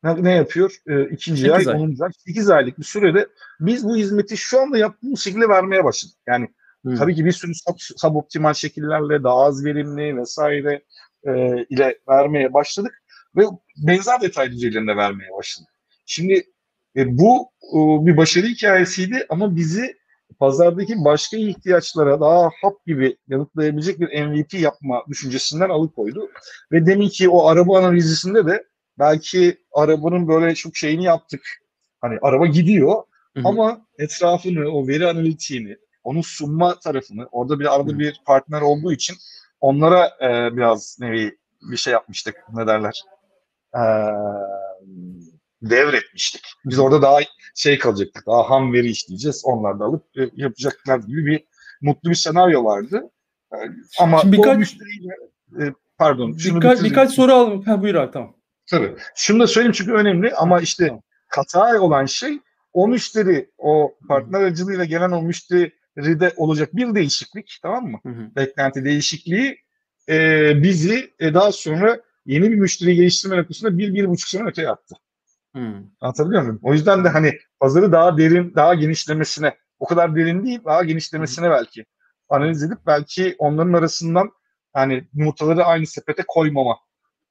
ne, 0.03 0.23
ne 0.23 0.31
yapıyor? 0.31 0.77
E, 0.87 1.03
ikinci 1.03 1.53
ay, 1.53 1.65
ay, 1.67 1.81
10. 1.81 1.95
ay, 2.01 2.11
8 2.17 2.49
aylık 2.49 2.79
bir 2.79 2.83
sürede 2.83 3.27
biz 3.59 3.85
bu 3.85 3.95
hizmeti 3.95 4.37
şu 4.37 4.59
anda 4.59 4.77
yaptığımız 4.77 5.19
şekilde 5.19 5.49
vermeye 5.49 5.83
başladık. 5.83 6.17
Yani 6.27 6.49
Hmm. 6.85 6.95
Tabii 6.95 7.15
ki 7.15 7.25
bir 7.25 7.31
sürü 7.31 7.51
sub, 7.55 7.75
suboptimal 7.77 8.53
şekillerle 8.53 9.23
daha 9.23 9.35
az 9.35 9.65
verimli 9.65 10.17
vesaire 10.17 10.83
e, 11.27 11.63
ile 11.69 11.99
vermeye 12.09 12.53
başladık 12.53 13.03
ve 13.35 13.43
benzer 13.77 14.21
detay 14.21 14.51
düzeylerinde 14.51 14.95
vermeye 14.95 15.29
başladık. 15.37 15.69
Şimdi 16.05 16.43
e, 16.95 17.17
bu 17.17 17.49
e, 17.73 18.05
bir 18.05 18.17
başarı 18.17 18.45
hikayesiydi 18.45 19.25
ama 19.29 19.55
bizi 19.55 19.95
pazardaki 20.39 20.95
başka 21.05 21.37
ihtiyaçlara 21.37 22.21
daha 22.21 22.49
hap 22.61 22.85
gibi 22.85 23.17
yanıtlayabilecek 23.27 23.99
bir 23.99 24.25
MVP 24.25 24.53
yapma 24.53 25.03
düşüncesinden 25.09 25.69
alıkoydu. 25.69 26.29
Ve 26.71 26.85
demin 26.85 27.09
ki 27.09 27.29
o 27.29 27.47
araba 27.47 27.79
analizisinde 27.79 28.45
de 28.45 28.63
belki 28.99 29.57
arabanın 29.73 30.27
böyle 30.27 30.55
çok 30.55 30.77
şeyini 30.77 31.03
yaptık. 31.03 31.41
Hani 32.01 32.19
araba 32.21 32.45
gidiyor 32.45 33.03
hı 33.33 33.39
hı. 33.39 33.47
ama 33.47 33.85
etrafını, 33.99 34.69
o 34.69 34.87
veri 34.87 35.07
analitiğini, 35.07 35.77
onun 36.05 36.21
sunma 36.21 36.79
tarafını 36.79 37.27
orada 37.31 37.59
bir 37.59 37.75
arada 37.75 37.99
bir 37.99 38.21
partner 38.25 38.61
olduğu 38.61 38.93
için 38.93 39.15
onlara 39.61 40.05
e, 40.21 40.57
biraz 40.57 40.97
nevi 40.99 41.37
bir 41.61 41.77
şey 41.77 41.93
yapmıştık 41.93 42.35
ne 42.53 42.67
derler 42.67 43.01
e, 43.75 43.83
devretmiştik. 45.61 46.41
Biz 46.65 46.79
orada 46.79 47.01
daha 47.01 47.19
şey 47.55 47.79
kalacaktık 47.79 48.27
daha 48.27 48.49
ham 48.49 48.73
veri 48.73 48.89
işleyeceğiz 48.89 49.41
onlar 49.45 49.79
da 49.79 49.85
alıp 49.85 50.03
e, 50.17 50.29
yapacaklar 50.35 50.99
gibi 50.99 51.25
bir 51.25 51.43
mutlu 51.81 52.09
bir 52.09 52.15
senaryo 52.15 52.63
vardı. 52.63 53.11
E, 53.53 53.57
ama 53.99 54.19
Şimdi 54.21 54.37
birkaç, 54.37 54.55
o 54.55 54.59
müşteriyle 54.59 55.13
e, 55.61 55.73
pardon 55.97 56.37
birkaç, 56.37 56.83
birkaç 56.83 57.11
soru 57.11 57.33
alalım. 57.33 57.63
Ha, 57.63 57.81
buyur 57.81 57.95
abi 57.95 58.11
tamam. 58.11 58.35
Tabii. 58.69 58.95
Şunu 59.15 59.39
da 59.39 59.47
söyleyeyim 59.47 59.75
çünkü 59.77 59.91
önemli 59.91 60.33
ama 60.33 60.61
işte 60.61 60.99
hata 61.27 61.81
olan 61.81 62.05
şey 62.05 62.39
o 62.73 62.87
müşteri, 62.87 63.49
o 63.57 63.95
partner 64.07 64.39
aracılığıyla 64.39 64.85
gelen 64.85 65.11
o 65.11 65.21
müşteri 65.21 65.71
ride 65.97 66.34
olacak 66.36 66.75
bir 66.75 66.95
değişiklik 66.95 67.60
tamam 67.62 67.88
mı? 67.91 67.99
Hı 68.03 68.10
hı. 68.10 68.36
Beklenti 68.36 68.86
değişikliği 68.86 69.58
e, 70.10 70.51
bizi 70.63 71.13
e, 71.19 71.34
daha 71.34 71.51
sonra 71.51 72.01
yeni 72.25 72.51
bir 72.51 72.55
müşteri 72.55 72.95
geliştirme 72.95 73.38
noktasında 73.38 73.77
bir, 73.77 73.93
bir 73.93 74.10
buçuk 74.10 74.29
sene 74.29 74.47
öteye 74.47 74.69
attı. 74.69 74.95
Hı. 75.55 75.73
Anlatabiliyor 76.01 76.41
muyum? 76.41 76.60
O 76.63 76.73
yüzden 76.73 77.03
de 77.03 77.10
hani 77.10 77.39
pazarı 77.60 77.91
daha 77.91 78.17
derin, 78.17 78.55
daha 78.55 78.73
genişlemesine, 78.73 79.58
o 79.79 79.86
kadar 79.86 80.15
derin 80.15 80.45
değil, 80.45 80.60
daha 80.65 80.84
genişlemesine 80.84 81.47
hı. 81.47 81.51
belki 81.51 81.86
analiz 82.29 82.63
edip 82.63 82.77
belki 82.88 83.36
onların 83.38 83.73
arasından 83.73 84.31
hani 84.73 85.08
yumurtaları 85.13 85.63
aynı 85.63 85.86
sepete 85.86 86.23
koymama 86.27 86.77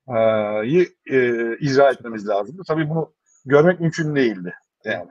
e, 0.09 1.57
icra 1.61 1.91
etmemiz 1.91 2.29
lazımdı. 2.29 2.63
Tabii 2.67 2.91
bunu 2.91 3.15
görmek 3.45 3.81
mümkün 3.81 4.17
değildi. 4.17 4.55
Yani. 4.85 5.11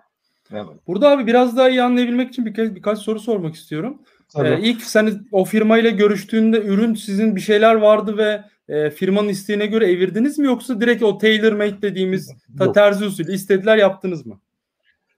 Evet. 0.53 0.87
Burada 0.87 1.09
abi 1.09 1.27
biraz 1.27 1.57
daha 1.57 1.69
iyi 1.69 1.83
anlayabilmek 1.83 2.29
için 2.29 2.45
birkaç, 2.45 2.75
birkaç 2.75 2.99
soru 2.99 3.19
sormak 3.19 3.55
istiyorum. 3.55 4.01
Ee, 4.37 4.59
ilk 4.61 4.81
sen 4.81 5.27
o 5.31 5.45
firmayla 5.45 5.89
görüştüğünde 5.89 6.61
ürün 6.61 6.93
sizin 6.93 7.35
bir 7.35 7.41
şeyler 7.41 7.75
vardı 7.75 8.17
ve 8.17 8.43
e, 8.67 8.89
firmanın 8.89 9.29
isteğine 9.29 9.65
göre 9.65 9.91
evirdiniz 9.91 10.39
mi 10.39 10.45
yoksa 10.45 10.81
direkt 10.81 11.03
o 11.03 11.17
tailor 11.17 11.53
made 11.53 11.81
dediğimiz 11.81 12.31
ta 12.57 12.71
terzi 12.71 13.05
usulü 13.05 13.33
istediler 13.33 13.77
yaptınız 13.77 14.25
mı? 14.25 14.39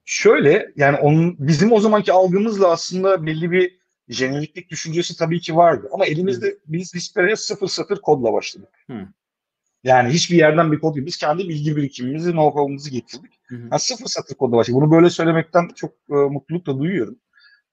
Şöyle 0.05 0.71
yani 0.75 0.97
onun 0.97 1.35
bizim 1.39 1.71
o 1.71 1.79
zamanki 1.79 2.13
algımızla 2.13 2.67
aslında 2.67 3.25
belli 3.25 3.51
bir 3.51 3.77
jeneriklik 4.09 4.69
düşüncesi 4.69 5.17
tabii 5.17 5.39
ki 5.39 5.55
vardı 5.55 5.89
ama 5.91 6.05
elimizde 6.05 6.47
Hı. 6.47 6.57
biz 6.67 6.93
Hisper'e 6.93 7.35
sıfır 7.35 7.67
sıfır 7.67 8.01
kodla 8.01 8.33
başladık. 8.33 8.69
Hı. 8.89 9.07
Yani 9.85 10.09
hiçbir 10.09 10.37
yerden 10.37 10.71
bir 10.71 10.79
kod 10.79 10.95
değil. 10.95 11.05
Biz 11.05 11.17
kendi 11.17 11.49
bilgi 11.49 11.75
birikimimizi, 11.75 12.29
know-how'umuzu 12.31 12.89
getirdik. 12.89 13.31
Hı 13.47 13.55
hı. 13.55 13.61
Yani 13.71 13.79
sıfır 13.79 14.05
satır 14.05 14.35
kodla 14.35 14.57
başladık. 14.57 14.81
Bunu 14.81 14.91
böyle 14.91 15.09
söylemekten 15.09 15.67
çok 15.75 15.91
e, 15.91 16.13
mutluluk 16.13 16.67
da 16.67 16.79
duyuyorum 16.79 17.15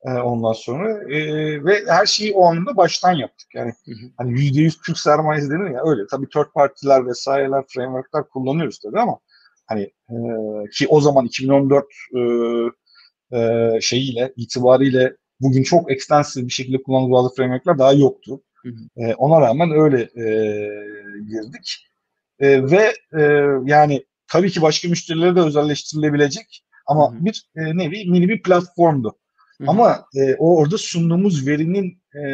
e, 0.05 0.11
ondan 0.11 0.53
sonra. 0.53 1.12
E, 1.14 1.18
ve 1.64 1.85
her 1.88 2.07
şeyi 2.07 2.33
o 2.33 2.44
anında 2.44 2.77
baştan 2.77 3.12
yaptık. 3.12 3.48
Yani 3.55 3.72
hı 3.85 3.92
hı. 3.92 4.11
hani 4.16 4.33
%100 4.33 4.83
Türk 4.87 4.98
sermayesi 4.98 5.51
denir 5.51 5.70
ya 5.70 5.81
öyle. 5.85 6.03
Tabii 6.11 6.29
third 6.29 6.53
partiler 6.55 7.07
vesaireler, 7.07 7.64
frameworkler 7.68 8.29
kullanıyoruz 8.29 8.79
tabii 8.79 9.01
ama 9.01 9.18
hani 9.66 9.83
e, 9.83 10.16
ki 10.72 10.88
o 10.88 11.01
zaman 11.01 11.27
2014 11.27 11.85
e, 12.14 13.38
e, 13.38 13.81
şeyiyle, 13.81 14.33
itibariyle 14.37 15.16
bugün 15.40 15.62
çok 15.62 15.92
extensive 15.92 16.46
bir 16.46 16.53
şekilde 16.53 16.83
kullanılan 16.83 17.12
bazı 17.12 17.35
frameworkler 17.35 17.79
daha 17.79 17.92
yoktu. 17.92 18.42
Hı 18.62 18.68
hı. 18.68 19.03
E, 19.03 19.14
ona 19.14 19.40
rağmen 19.40 19.70
öyle 19.70 20.01
e, 20.01 20.25
girdik. 21.20 21.91
E, 22.38 22.71
ve 22.71 22.95
e, 23.18 23.23
yani 23.64 24.05
tabii 24.27 24.51
ki 24.51 24.62
başka 24.62 24.88
müşterilere 24.88 25.37
de 25.37 25.40
özelleştirilebilecek 25.40 26.64
ama 26.87 27.12
Hı-hı. 27.12 27.25
bir 27.25 27.51
e, 27.57 27.77
nevi 27.77 28.11
mini 28.11 28.29
bir 28.29 28.42
platformdu. 28.42 29.18
Hı-hı. 29.59 29.71
Ama 29.71 30.05
e, 30.16 30.35
o 30.35 30.57
orada 30.57 30.79
sunduğumuz 30.79 31.47
verinin 31.47 32.03
e, 32.14 32.27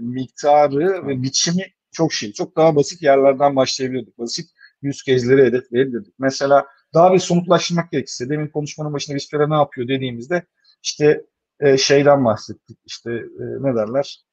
miktarı 0.00 0.86
Hı-hı. 0.86 1.06
ve 1.06 1.22
biçimi 1.22 1.62
çok 1.92 2.12
şey. 2.12 2.32
Çok 2.32 2.56
daha 2.56 2.76
basit 2.76 3.02
yerlerden 3.02 3.56
başlayabilirdik. 3.56 4.18
Basit 4.18 4.50
yüz 4.82 5.02
kezleri 5.02 5.44
hedef 5.44 5.72
verebilirdik. 5.72 6.14
Mesela 6.18 6.66
daha 6.94 7.12
bir 7.12 7.18
somutlaştırmak 7.18 7.90
gerekirse 7.92 8.28
demin 8.28 8.48
konuşmanın 8.48 8.92
başında 8.92 9.16
Vispera 9.16 9.48
ne 9.48 9.54
yapıyor 9.54 9.88
dediğimizde 9.88 10.46
işte 10.82 11.22
e, 11.60 11.76
şeyden 11.76 12.24
bahsettik. 12.24 12.78
İşte 12.86 13.10
e, 13.12 13.44
ne 13.60 13.74
derler? 13.74 14.25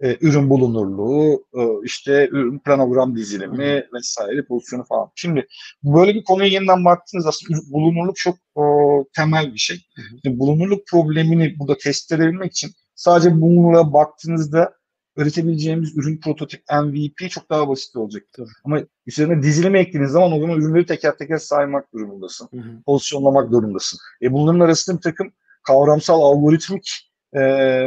E, 0.00 0.16
ürün 0.20 0.50
bulunurluğu, 0.50 1.44
e, 1.54 1.60
işte 1.84 2.28
ürün 2.32 2.58
planogram 2.58 3.16
dizilimi 3.16 3.86
vesaire 3.94 4.44
pozisyonu 4.44 4.84
falan. 4.84 5.10
Şimdi 5.14 5.46
böyle 5.82 6.14
bir 6.14 6.24
konuya 6.24 6.48
yeniden 6.48 6.84
baktığınız 6.84 7.26
aslında 7.26 7.58
bulunurluk 7.70 8.16
çok 8.16 8.36
o, 8.54 9.04
temel 9.16 9.54
bir 9.54 9.58
şey. 9.58 9.76
Şimdi 10.24 10.38
bulunurluk 10.38 10.86
problemini 10.86 11.58
burada 11.58 11.76
test 11.76 12.12
edebilmek 12.12 12.52
için 12.52 12.70
sadece 12.94 13.40
bulunurluğa 13.40 13.92
baktığınızda 13.92 14.80
üretebileceğimiz 15.16 15.96
ürün 15.96 16.20
prototip 16.20 16.62
MVP 16.82 17.30
çok 17.30 17.50
daha 17.50 17.68
basit 17.68 17.96
olacak. 17.96 18.22
Tabii. 18.32 18.48
Ama 18.64 18.80
üzerine 19.06 19.42
dizilime 19.42 19.80
eklediğiniz 19.80 20.10
zaman 20.10 20.32
o 20.32 20.40
zaman 20.40 20.60
ürünleri 20.60 20.86
teker 20.86 21.18
teker 21.18 21.38
saymak 21.38 21.92
durumundasın. 21.94 22.48
Hı 22.50 22.56
hı. 22.56 22.82
Pozisyonlamak 22.86 23.52
durumundasın. 23.52 23.98
E 24.22 24.32
bunların 24.32 24.60
arasında 24.60 24.96
bir 24.96 25.02
takım 25.02 25.32
kavramsal, 25.62 26.20
algoritmik 26.22 27.10
e, 27.32 27.40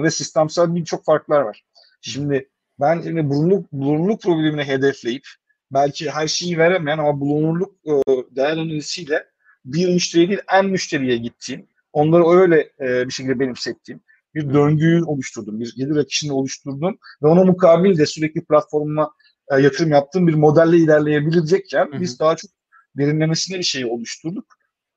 ve 0.03 0.11
sistemsel 0.11 0.75
birçok 0.75 1.05
farklar 1.05 1.41
var. 1.41 1.63
Şimdi 2.03 2.49
ben 2.79 3.01
yani 3.01 3.29
bulunurluk, 3.29 3.71
bulunurluk 3.71 4.21
problemini 4.21 4.63
hedefleyip 4.63 5.27
belki 5.71 6.11
her 6.11 6.27
şeyi 6.27 6.57
veremeyen 6.57 6.97
ama 6.97 7.19
bulunurluk 7.19 7.75
e, 7.85 7.91
değer 8.35 8.57
analiziyle 8.57 9.25
bir 9.65 9.93
müşteri 9.93 10.29
değil 10.29 10.39
en 10.53 10.65
müşteriye 10.65 11.17
gittiğim, 11.17 11.67
onları 11.93 12.27
öyle 12.27 12.69
e, 12.79 13.07
bir 13.07 13.11
şekilde 13.11 13.39
benimsettiğim, 13.39 14.01
bir 14.35 14.53
döngüyü 14.53 15.03
oluşturdum, 15.03 15.59
bir 15.59 15.73
gelir 15.77 15.95
akışını 15.95 16.33
oluşturdum 16.33 16.97
ve 17.23 17.27
ona 17.27 17.43
mukabil 17.43 17.97
de 17.97 18.05
sürekli 18.05 18.45
platformuma 18.45 19.11
e, 19.51 19.61
yatırım 19.61 19.91
yaptığım 19.91 20.27
bir 20.27 20.33
modelle 20.33 20.77
ilerleyebilecekken 20.77 21.85
hı 21.91 21.97
hı. 21.97 22.01
biz 22.01 22.19
daha 22.19 22.35
çok 22.35 22.51
derinlemesine 22.97 23.57
bir 23.59 23.63
şey 23.63 23.85
oluşturduk. 23.85 24.45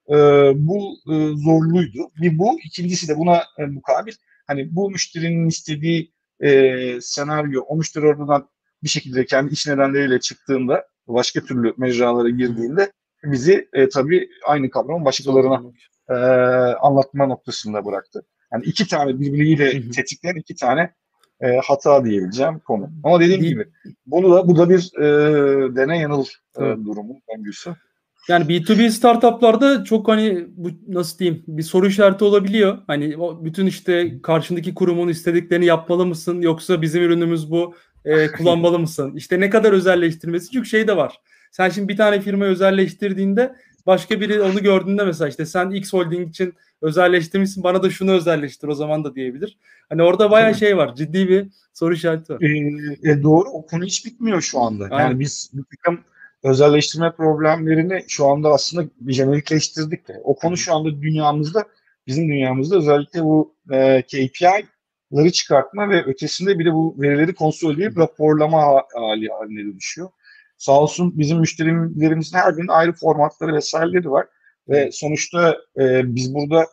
E, 0.09 0.15
bu 0.55 0.97
e, 1.13 1.15
zorluydu. 1.37 2.11
Bir 2.21 2.39
bu, 2.39 2.59
ikincisi 2.65 3.09
de 3.09 3.17
buna 3.17 3.43
e, 3.59 3.67
mukabil 3.67 4.13
hani 4.47 4.77
bu 4.77 4.91
müşterinin 4.91 5.49
istediği 5.49 6.16
e, 6.41 7.01
senaryo, 7.01 7.63
o 7.63 7.77
müşteri 7.77 8.07
oradan 8.07 8.49
bir 8.83 8.89
şekilde 8.89 9.25
kendi 9.25 9.53
iş 9.53 9.67
nedenleriyle 9.67 10.21
çıktığında, 10.21 10.87
başka 11.09 11.41
türlü 11.41 11.75
mecralara 11.77 12.29
girdiğinde 12.29 12.93
bizi 13.25 13.69
e, 13.73 13.89
tabii 13.89 14.29
aynı 14.47 14.71
kavramı 14.71 15.05
başkalarına 15.05 15.63
e, 16.09 16.15
anlatma 16.75 17.27
noktasında 17.27 17.85
bıraktı. 17.85 18.27
Yani 18.53 18.65
iki 18.65 18.89
tane 18.89 19.21
birbiriyle 19.21 19.91
tetikleyen 19.91 20.37
iki 20.37 20.55
tane 20.55 20.95
e, 21.41 21.57
hata 21.57 22.05
diyebileceğim 22.05 22.59
konu. 22.59 22.91
Ama 23.05 23.21
dediğim 23.21 23.43
gibi 23.43 23.67
bunu 24.07 24.35
da 24.35 24.49
bu 24.49 24.57
da 24.59 24.71
bir 24.71 24.91
e, 24.99 25.07
deney 25.77 26.01
yanıl 26.01 26.25
e, 26.57 26.61
durumu 26.61 27.21
döngüsü. 27.31 27.75
Yani 28.29 28.45
B2B 28.45 28.91
startuplarda 28.91 29.85
çok 29.85 30.09
hani 30.09 30.47
bu 30.57 30.71
nasıl 30.89 31.19
diyeyim 31.19 31.45
bir 31.49 31.63
soru 31.63 31.87
işareti 31.87 32.25
olabiliyor. 32.25 32.79
Hani 32.87 33.17
o 33.17 33.45
bütün 33.45 33.67
işte 33.67 34.23
karşındaki 34.23 34.75
kurumun 34.75 35.09
istediklerini 35.09 35.67
yapmalı 35.67 36.07
mısın 36.07 36.41
yoksa 36.41 36.83
bizim 36.83 37.03
ürünümüz 37.03 37.51
bu 37.51 37.75
e, 38.05 38.27
kullanmalı 38.33 38.79
mısın? 38.79 39.13
İşte 39.17 39.41
ne 39.41 39.51
kadar 39.51 39.73
özelleştirmesi 39.73 40.51
çünkü 40.51 40.69
şey 40.69 40.89
de 40.89 40.97
var. 40.97 41.21
Sen 41.51 41.69
şimdi 41.69 41.89
bir 41.89 41.97
tane 41.97 42.21
firmayı 42.21 42.51
özelleştirdiğinde 42.51 43.57
başka 43.87 44.21
biri 44.21 44.43
onu 44.43 44.63
gördüğünde 44.63 45.05
mesela 45.05 45.29
işte 45.29 45.47
sen 45.47 45.71
X 45.71 45.93
Holding 45.93 46.29
için 46.29 46.55
özelleştirmişsin 46.83 47.63
bana 47.65 47.83
da 47.83 47.91
şunu 47.91 48.13
özelleştir 48.13 48.69
o 48.69 48.75
zaman 48.75 49.05
da 49.05 49.15
diyebilir. 49.15 49.59
Hani 49.89 50.03
orada 50.03 50.31
bayağı 50.31 50.55
şey 50.55 50.77
var 50.77 50.95
ciddi 50.95 51.29
bir 51.29 51.47
soru 51.75 51.95
işareti 51.95 52.33
var. 52.33 52.41
E, 52.41 53.11
e, 53.11 53.23
doğru 53.23 53.49
o 53.49 53.67
konu 53.67 53.85
hiç 53.85 54.07
bitmiyor 54.07 54.41
şu 54.41 54.61
anda. 54.61 54.85
Aynen. 54.85 54.99
Yani 54.99 55.21
biz 55.21 55.51
bir 55.53 55.65
takım 55.77 56.01
özelleştirme 56.43 57.13
problemlerini 57.13 58.05
şu 58.09 58.27
anda 58.27 58.49
aslında 58.49 58.89
jenerikleştirdik 59.09 60.09
de. 60.09 60.21
O 60.25 60.35
konu 60.35 60.57
şu 60.57 60.75
anda 60.75 61.03
dünyamızda, 61.03 61.65
bizim 62.07 62.29
dünyamızda 62.29 62.77
özellikle 62.77 63.25
bu 63.25 63.55
e, 63.73 64.03
KPI'ları 64.03 65.33
çıkartma 65.33 65.89
ve 65.89 66.05
ötesinde 66.05 66.59
bir 66.59 66.65
de 66.65 66.73
bu 66.73 66.97
verileri 66.99 67.35
konsolideyip 67.35 67.99
raporlama 67.99 68.83
hali 68.95 69.29
haline 69.29 69.73
dönüşüyor. 69.73 70.09
Sağ 70.59 70.81
olsun 70.81 71.19
bizim 71.19 71.39
müşterilerimizin 71.39 72.39
her 72.39 72.57
birinin 72.57 72.69
ayrı 72.69 72.93
formatları 72.93 73.55
vesaireleri 73.55 74.11
var. 74.11 74.27
Ve 74.69 74.91
sonuçta 74.93 75.57
e, 75.79 76.15
biz 76.15 76.35
burada 76.35 76.67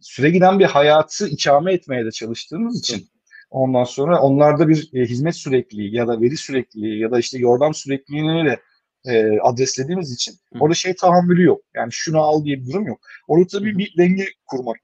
süre 0.00 0.30
giden 0.30 0.58
bir 0.58 0.64
hayatı 0.64 1.28
ikame 1.28 1.72
etmeye 1.72 2.04
de 2.04 2.10
çalıştığımız 2.10 2.78
için 2.78 3.08
ondan 3.50 3.84
sonra 3.84 4.20
onlarda 4.20 4.68
bir 4.68 4.90
e, 4.94 5.00
hizmet 5.06 5.36
sürekliliği 5.36 5.94
ya 5.94 6.08
da 6.08 6.20
veri 6.20 6.36
sürekliliği 6.36 7.00
ya 7.00 7.10
da 7.10 7.18
işte 7.18 7.38
yordam 7.38 7.74
sürekliliğini 7.74 8.50
de 8.50 8.60
e, 9.04 9.40
adreslediğimiz 9.40 10.12
için 10.12 10.34
orada 10.60 10.74
şey 10.74 10.94
tahammülü 10.94 11.42
yok. 11.42 11.60
Yani 11.74 11.92
şunu 11.92 12.20
al 12.20 12.44
diye 12.44 12.60
bir 12.60 12.66
durum 12.66 12.86
yok. 12.86 13.00
Orada 13.28 13.46
tabii 13.46 13.78
bir 13.78 13.94
denge 13.98 14.26
kurmak 14.46 14.76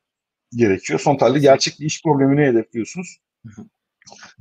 gerekiyor. 0.53 1.01
Son 1.01 1.17
halde 1.17 1.39
gerçek 1.39 1.81
bir 1.81 1.87
iş 1.87 2.03
problemini 2.03 2.47
hedefliyorsunuz. 2.47 3.17
Hı. 3.47 3.63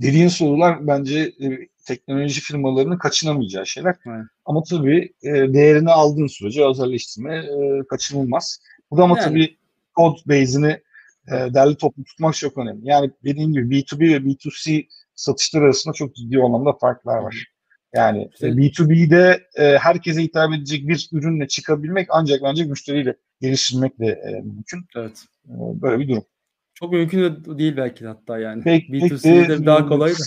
Dediğin 0.01 0.27
sorular 0.27 0.87
bence 0.87 1.19
e, 1.19 1.67
teknoloji 1.85 2.41
firmalarının 2.41 2.97
kaçınamayacağı 2.97 3.65
şeyler. 3.65 3.95
Evet. 4.05 4.25
Ama 4.45 4.63
tabii 4.63 5.13
e, 5.23 5.31
değerini 5.31 5.91
aldığın 5.91 6.27
sürece 6.27 6.65
özelleştirme 6.65 7.37
e, 7.37 7.83
kaçınılmaz. 7.89 8.59
Bu 8.91 9.03
ama 9.03 9.19
yani. 9.19 9.25
tabii 9.29 9.57
code 9.95 10.19
base'ini 10.25 10.79
e, 11.27 11.53
derli 11.53 11.75
toplu 11.75 12.03
tutmak 12.03 12.35
çok 12.35 12.57
önemli. 12.57 12.87
Yani 12.87 13.11
dediğim 13.23 13.53
gibi 13.53 13.75
B2B 13.75 13.99
ve 13.99 14.17
B2C 14.17 14.87
satışlar 15.15 15.61
arasında 15.61 15.93
çok 15.93 16.15
ciddi 16.15 16.37
anlamda 16.37 16.73
farklar 16.73 17.17
var. 17.17 17.45
Yani 17.93 18.29
işte, 18.33 18.47
B2B'de 18.47 19.47
e, 19.55 19.77
herkese 19.77 20.23
hitap 20.23 20.53
edecek 20.53 20.87
bir 20.87 21.09
ürünle 21.11 21.47
çıkabilmek 21.47 22.07
ancak 22.11 22.39
ancak 22.43 22.67
müşteriyle 22.67 23.15
geliştirmek 23.41 23.99
de 23.99 24.05
e, 24.05 24.31
mümkün. 24.31 24.85
Evet. 24.95 25.25
E, 25.45 25.53
böyle 25.81 25.99
bir 25.99 26.09
durum. 26.09 26.23
Çok 26.73 26.91
mümkün 26.91 27.19
de 27.19 27.57
değil 27.57 27.77
belki 27.77 28.03
de 28.03 28.07
hatta 28.07 28.39
yani. 28.39 28.63
Pek, 28.63 28.89
B2C'de 28.89 29.47
pek 29.47 29.49
de, 29.49 29.65
daha 29.65 29.87
kolay 29.87 30.11
da. 30.11 30.23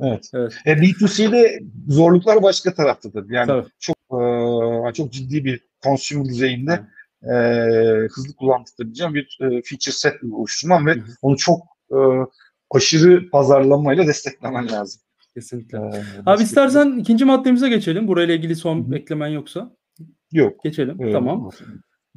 Evet. 0.00 0.30
evet. 0.34 0.54
E, 0.66 0.72
B2C'de 0.72 1.60
zorluklar 1.88 2.42
başka 2.42 2.74
taraftadır. 2.74 3.30
Yani 3.30 3.46
Tabii. 3.46 3.68
çok 3.78 3.96
e, 4.90 4.92
çok 4.92 5.12
ciddi 5.12 5.44
bir 5.44 5.60
consumer 5.82 6.24
düzeyinde 6.24 6.80
e, 7.22 7.34
hızlı 8.10 8.34
kullandırabileceğim 8.36 9.14
bir 9.14 9.38
e, 9.40 9.46
feature 9.48 9.94
set 9.94 10.14
oluşturman 10.32 10.86
ve 10.86 10.94
Hı-hı. 10.94 11.04
onu 11.22 11.36
çok 11.36 11.60
e, 11.90 11.98
aşırı 12.70 13.30
pazarlamayla 13.30 14.06
desteklemen 14.06 14.68
lazım. 14.68 15.00
Kesinlikle. 15.38 15.78
Ee, 15.78 16.02
Abi 16.26 16.42
istersen 16.42 16.96
bir... 16.96 17.00
ikinci 17.00 17.24
maddemize 17.24 17.68
geçelim. 17.68 18.08
Burayla 18.08 18.34
ilgili 18.34 18.56
son 18.56 18.84
Hı-hı. 18.84 18.96
eklemen 18.96 19.28
yoksa. 19.28 19.76
Yok. 20.32 20.64
Geçelim. 20.64 21.02
Ee, 21.02 21.12
tamam. 21.12 21.50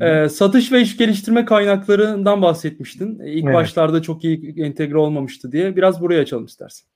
Ee, 0.02 0.30
satış 0.30 0.72
ve 0.72 0.82
iş 0.82 0.98
geliştirme 0.98 1.46
kaynaklarından 1.46 2.42
bahsetmiştin. 2.42 3.20
İlk 3.20 3.46
evet. 3.46 3.56
başlarda 3.56 4.02
çok 4.02 4.24
iyi 4.24 4.64
entegre 4.64 4.98
olmamıştı 4.98 5.52
diye. 5.52 5.76
Biraz 5.76 6.02
buraya 6.02 6.22
açalım 6.22 6.46
istersen. 6.46 6.88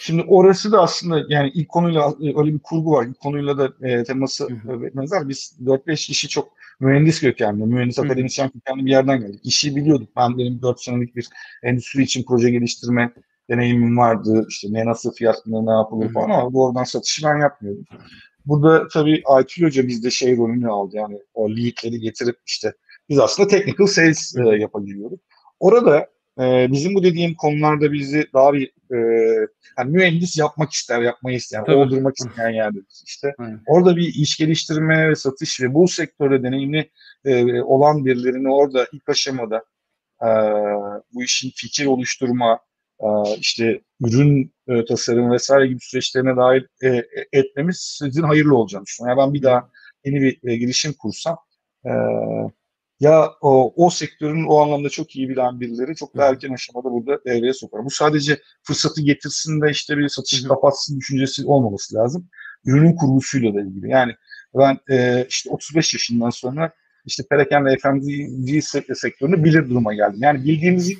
Şimdi 0.00 0.22
orası 0.28 0.72
da 0.72 0.82
aslında 0.82 1.22
yani 1.28 1.50
ilk 1.54 1.68
konuyla 1.68 2.14
e, 2.22 2.38
öyle 2.38 2.54
bir 2.54 2.58
kurgu 2.58 2.92
var. 2.92 3.06
İlk 3.06 3.20
konuyla 3.20 3.58
da 3.58 3.88
e, 3.88 4.04
teması 4.04 4.48
benzer. 4.94 5.28
Biz 5.28 5.56
4-5 5.64 6.06
kişi 6.06 6.28
çok 6.28 6.48
mühendis 6.80 7.20
kökenli, 7.20 7.64
mühendis 7.64 7.98
Hı-hı. 7.98 8.06
akademisyen 8.06 8.50
kökenli 8.50 8.86
bir 8.86 8.90
yerden 8.90 9.20
geldik. 9.20 9.40
İşi 9.44 9.76
biliyorduk. 9.76 10.08
Ben 10.16 10.38
benim 10.38 10.62
4 10.62 10.80
senelik 10.80 11.16
bir 11.16 11.28
endüstri 11.62 12.02
için 12.02 12.24
proje 12.28 12.50
geliştirme 12.50 13.12
deneyimim 13.50 13.98
vardı. 13.98 14.46
İşte 14.48 14.68
ne 14.70 14.86
nasıl 14.86 15.12
fiyatında 15.12 15.62
ne 15.62 15.72
yapılır 15.72 16.12
falan 16.12 16.30
ama 16.30 16.52
doğrudan 16.52 16.84
satışı 16.84 17.26
ben 17.26 17.36
yapmıyordum. 17.36 17.84
Burada 18.46 18.88
tabii 18.88 19.22
Aytül 19.26 19.64
Hoca 19.64 19.88
bizde 19.88 20.10
şey 20.10 20.36
rolünü 20.36 20.68
aldı. 20.68 20.96
Yani 20.96 21.18
o 21.34 21.50
leadleri 21.50 22.00
getirip 22.00 22.36
işte 22.46 22.72
biz 23.08 23.18
aslında 23.18 23.48
technical 23.48 23.86
sales 23.86 24.36
e, 24.36 24.42
yapabiliyorduk. 24.42 25.20
Orada 25.60 26.08
e, 26.40 26.72
bizim 26.72 26.94
bu 26.94 27.02
dediğim 27.02 27.34
konularda 27.34 27.92
bizi 27.92 28.26
daha 28.34 28.52
bir 28.52 28.72
e, 28.92 28.98
yani 29.78 29.90
mühendis 29.90 30.38
yapmak 30.38 30.72
ister, 30.72 31.00
yapmayı 31.02 31.36
isteyen, 31.36 31.64
Tabii. 31.64 31.76
oldurmak 31.76 32.14
isteyen 32.18 32.50
yerde 32.50 32.78
işte. 33.06 33.34
Orada 33.66 33.96
bir 33.96 34.14
iş 34.14 34.36
geliştirme 34.36 35.10
ve 35.10 35.14
satış 35.14 35.60
ve 35.60 35.74
bu 35.74 35.88
sektörde 35.88 36.42
deneyimli 36.42 36.90
e, 37.24 37.62
olan 37.62 38.04
birilerini 38.04 38.52
orada 38.52 38.86
ilk 38.92 39.08
aşamada 39.08 39.64
e, 40.22 40.28
bu 41.12 41.22
işin 41.22 41.50
fikir 41.56 41.86
oluşturma, 41.86 42.58
işte 43.38 43.80
ürün 44.00 44.54
e, 44.68 44.84
tasarım 44.84 45.30
vesaire 45.30 45.66
gibi 45.66 45.80
süreçlerine 45.80 46.36
dahil 46.36 46.62
e, 46.82 47.04
etmemiz 47.32 47.96
sizin 47.98 48.22
hayırlı 48.22 48.56
olacağını 48.56 48.86
düşünüyorum. 48.86 49.18
Yani 49.18 49.26
ben 49.26 49.34
bir 49.34 49.42
daha 49.42 49.70
yeni 50.04 50.20
bir 50.20 50.58
girişim 50.58 50.92
kursam 50.92 51.38
ya 53.00 53.30
o, 53.40 53.84
o 53.86 53.90
sektörün 53.90 54.44
o 54.44 54.58
anlamda 54.58 54.88
çok 54.88 55.16
iyi 55.16 55.28
bilen 55.28 55.60
birileri 55.60 55.96
çok 55.96 56.16
daha 56.16 56.28
erken 56.28 56.52
aşamada 56.52 56.92
burada 56.92 57.24
devreye 57.24 57.52
sokar. 57.52 57.84
Bu 57.84 57.90
sadece 57.90 58.38
fırsatı 58.62 59.02
getirsin 59.02 59.60
de 59.60 59.70
işte 59.70 59.98
bir 59.98 60.08
satış 60.08 60.42
kapatsın 60.42 60.98
düşüncesi 61.00 61.46
olmaması 61.46 61.94
lazım. 61.94 62.28
Ürünün 62.66 62.96
kuruluşuyla 62.96 63.54
da 63.54 63.60
ilgili. 63.60 63.90
Yani 63.90 64.12
ben 64.54 64.78
e, 64.90 65.26
işte 65.28 65.50
35 65.50 65.94
yaşından 65.94 66.30
sonra 66.30 66.72
işte 67.04 67.22
perakende 67.30 67.76
FMCG 67.76 68.64
sektörünü 68.94 69.44
bilir 69.44 69.70
duruma 69.70 69.94
geldim. 69.94 70.18
Yani 70.22 70.44
bildiğimiz, 70.44 70.92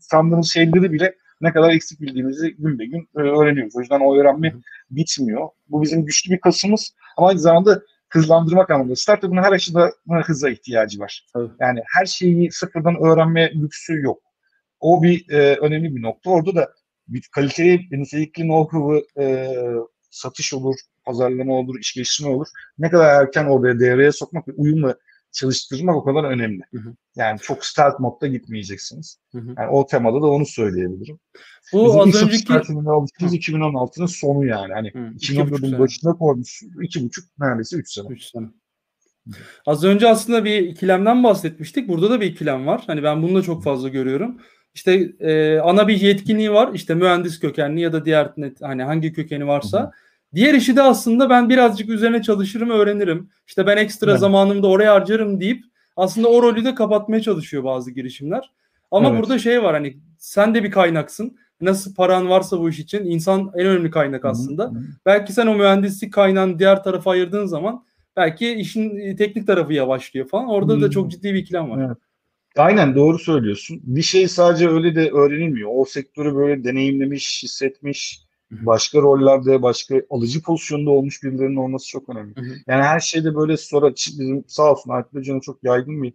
sandığımız 0.00 0.52
şeyleri 0.52 0.92
bile 0.92 1.14
ne 1.40 1.52
kadar 1.52 1.70
eksik 1.70 2.00
bildiğimizi 2.00 2.56
gün 2.56 2.78
be 2.78 2.86
gün 2.86 3.08
e, 3.16 3.20
öğreniyoruz. 3.20 3.76
O 3.76 3.80
yüzden 3.80 4.00
o 4.00 4.16
öğrenme 4.16 4.54
bitmiyor. 4.90 5.48
Bu 5.68 5.82
bizim 5.82 6.04
güçlü 6.04 6.34
bir 6.34 6.40
kasımız 6.40 6.94
ama 7.16 7.28
aynı 7.28 7.38
zamanda 7.38 7.82
hızlandırmak 8.08 8.70
anlamında. 8.70 8.96
Startup'ın 8.96 9.36
her 9.36 9.52
aşıda 9.52 9.92
hıza 10.24 10.50
ihtiyacı 10.50 11.00
var. 11.00 11.26
Evet. 11.36 11.50
Yani 11.60 11.80
her 11.96 12.06
şeyi 12.06 12.52
sıfırdan 12.52 12.96
öğrenme 13.02 13.52
lüksü 13.54 14.00
yok. 14.00 14.22
O 14.80 15.02
bir 15.02 15.30
e, 15.30 15.56
önemli 15.56 15.96
bir 15.96 16.02
nokta. 16.02 16.30
Orada 16.30 16.54
da 16.54 16.72
bir 17.08 17.28
kaliteli, 17.32 17.80
nitelikli 17.90 18.42
know-how'ı 18.42 19.22
e, 19.22 19.48
satış 20.10 20.54
olur, 20.54 20.74
pazarlama 21.04 21.54
olur, 21.54 21.78
iş 21.80 21.94
geliştirme 21.94 22.30
olur. 22.30 22.46
Ne 22.78 22.90
kadar 22.90 23.22
erken 23.22 23.44
oraya 23.44 23.80
devreye 23.80 24.12
sokmak 24.12 24.48
ve 24.48 24.52
uyumla 24.52 24.96
çalıştırmak 25.36 25.96
o 25.96 26.04
kadar 26.04 26.24
önemli. 26.24 26.62
Hı 26.74 26.78
hı. 26.78 26.94
Yani 27.16 27.38
çok 27.38 27.64
stealth 27.64 28.00
modda 28.00 28.26
gitmeyeceksiniz. 28.26 29.18
Hı 29.32 29.38
hı. 29.38 29.54
Yani 29.58 29.70
o 29.70 29.86
temada 29.86 30.22
da 30.22 30.26
onu 30.26 30.46
söyleyebilirim. 30.46 31.18
Bu 31.72 31.86
Bizim 31.86 32.00
az 32.00 32.22
önceki 32.22 32.52
alıştığımız 32.52 33.34
2016'nın 33.34 34.06
sonu 34.06 34.46
yani. 34.46 34.72
Hani 34.72 34.88
2014'ün 34.88 35.78
başında 35.78 36.12
koymuş 36.12 36.62
iki 36.82 37.04
buçuk 37.04 37.24
neredeyse 37.38 37.76
üç 37.76 37.92
sene. 37.92 38.08
Üç 38.08 38.22
sene. 38.22 38.46
Az 39.66 39.84
önce 39.84 40.08
aslında 40.08 40.44
bir 40.44 40.58
ikilemden 40.58 41.24
bahsetmiştik. 41.24 41.88
Burada 41.88 42.10
da 42.10 42.20
bir 42.20 42.26
ikilem 42.26 42.66
var. 42.66 42.82
Hani 42.86 43.02
ben 43.02 43.22
bunu 43.22 43.34
da 43.34 43.42
çok 43.42 43.64
fazla 43.64 43.88
görüyorum. 43.88 44.40
İşte 44.74 45.12
e, 45.20 45.58
ana 45.58 45.88
bir 45.88 46.00
yetkinliği 46.00 46.52
var. 46.52 46.70
İşte 46.74 46.94
mühendis 46.94 47.40
kökenli 47.40 47.80
ya 47.80 47.92
da 47.92 48.04
diğer 48.04 48.32
hani 48.60 48.82
hangi 48.82 49.12
kökeni 49.12 49.46
varsa. 49.46 49.80
Hı 49.80 49.84
hı. 49.84 49.90
Diğer 50.34 50.54
işi 50.54 50.76
de 50.76 50.82
aslında 50.82 51.30
ben 51.30 51.48
birazcık 51.48 51.88
üzerine 51.88 52.22
çalışırım, 52.22 52.70
öğrenirim. 52.70 53.30
İşte 53.46 53.66
ben 53.66 53.76
ekstra 53.76 54.10
evet. 54.10 54.20
zamanımı 54.20 54.62
da 54.62 54.66
oraya 54.66 54.94
harcarım 54.94 55.40
deyip 55.40 55.64
aslında 55.96 56.28
o 56.28 56.42
rolü 56.42 56.64
de 56.64 56.74
kapatmaya 56.74 57.22
çalışıyor 57.22 57.64
bazı 57.64 57.90
girişimler. 57.90 58.50
Ama 58.90 59.08
evet. 59.08 59.20
burada 59.20 59.38
şey 59.38 59.62
var 59.62 59.74
hani 59.74 59.96
sen 60.18 60.54
de 60.54 60.64
bir 60.64 60.70
kaynaksın. 60.70 61.36
Nasıl 61.60 61.94
paran 61.94 62.28
varsa 62.28 62.60
bu 62.60 62.70
iş 62.70 62.78
için 62.78 63.04
insan 63.04 63.50
en 63.54 63.66
önemli 63.66 63.90
kaynak 63.90 64.24
aslında. 64.24 64.64
Hı 64.64 64.68
hı. 64.68 64.82
Belki 65.06 65.32
sen 65.32 65.46
o 65.46 65.54
mühendislik 65.54 66.12
kaynağını 66.12 66.58
diğer 66.58 66.82
tarafa 66.82 67.10
ayırdığın 67.10 67.46
zaman 67.46 67.84
belki 68.16 68.54
işin 68.54 68.96
e, 68.98 69.16
teknik 69.16 69.46
tarafı 69.46 69.72
yavaşlıyor 69.72 70.28
falan. 70.28 70.48
Orada 70.48 70.72
hı. 70.72 70.80
da 70.80 70.90
çok 70.90 71.10
ciddi 71.10 71.34
bir 71.34 71.38
ikilem 71.38 71.70
var. 71.70 71.86
Evet. 71.86 71.96
Aynen 72.56 72.94
doğru 72.94 73.18
söylüyorsun. 73.18 73.80
Bir 73.82 74.02
şey 74.02 74.28
sadece 74.28 74.68
öyle 74.68 74.94
de 74.94 75.10
öğrenilmiyor. 75.10 75.70
O 75.74 75.84
sektörü 75.84 76.34
böyle 76.34 76.64
deneyimlemiş, 76.64 77.42
hissetmiş, 77.42 78.25
başka 78.50 79.02
rollerde, 79.02 79.62
başka 79.62 80.02
alıcı 80.10 80.42
pozisyonda 80.42 80.90
olmuş 80.90 81.22
birilerinin 81.22 81.56
olması 81.56 81.88
çok 81.88 82.08
önemli. 82.08 82.34
Yani 82.66 82.82
her 82.82 83.00
şeyde 83.00 83.34
böyle 83.34 83.56
sonra 83.56 83.94
bizim 83.94 84.44
sağ 84.48 84.70
olsun 84.72 84.90
Alp 84.90 85.14
Hoca'nın 85.14 85.40
çok 85.40 85.64
yaygın 85.64 86.02
bir 86.02 86.14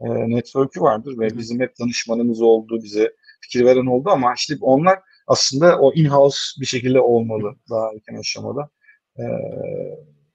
e, 0.00 0.30
network'ü 0.30 0.80
vardır 0.80 1.18
ve 1.18 1.38
bizim 1.38 1.60
hep 1.60 1.78
danışmanımız 1.80 2.42
oldu, 2.42 2.80
bize 2.82 3.12
fikir 3.40 3.64
veren 3.64 3.86
oldu 3.86 4.10
ama 4.10 4.34
işte 4.34 4.54
onlar 4.60 4.98
aslında 5.26 5.78
o 5.78 5.92
in-house 5.94 6.60
bir 6.60 6.66
şekilde 6.66 7.00
olmalı 7.00 7.56
daha 7.70 7.92
erken 7.94 8.20
aşamada. 8.20 8.70
E, 9.18 9.24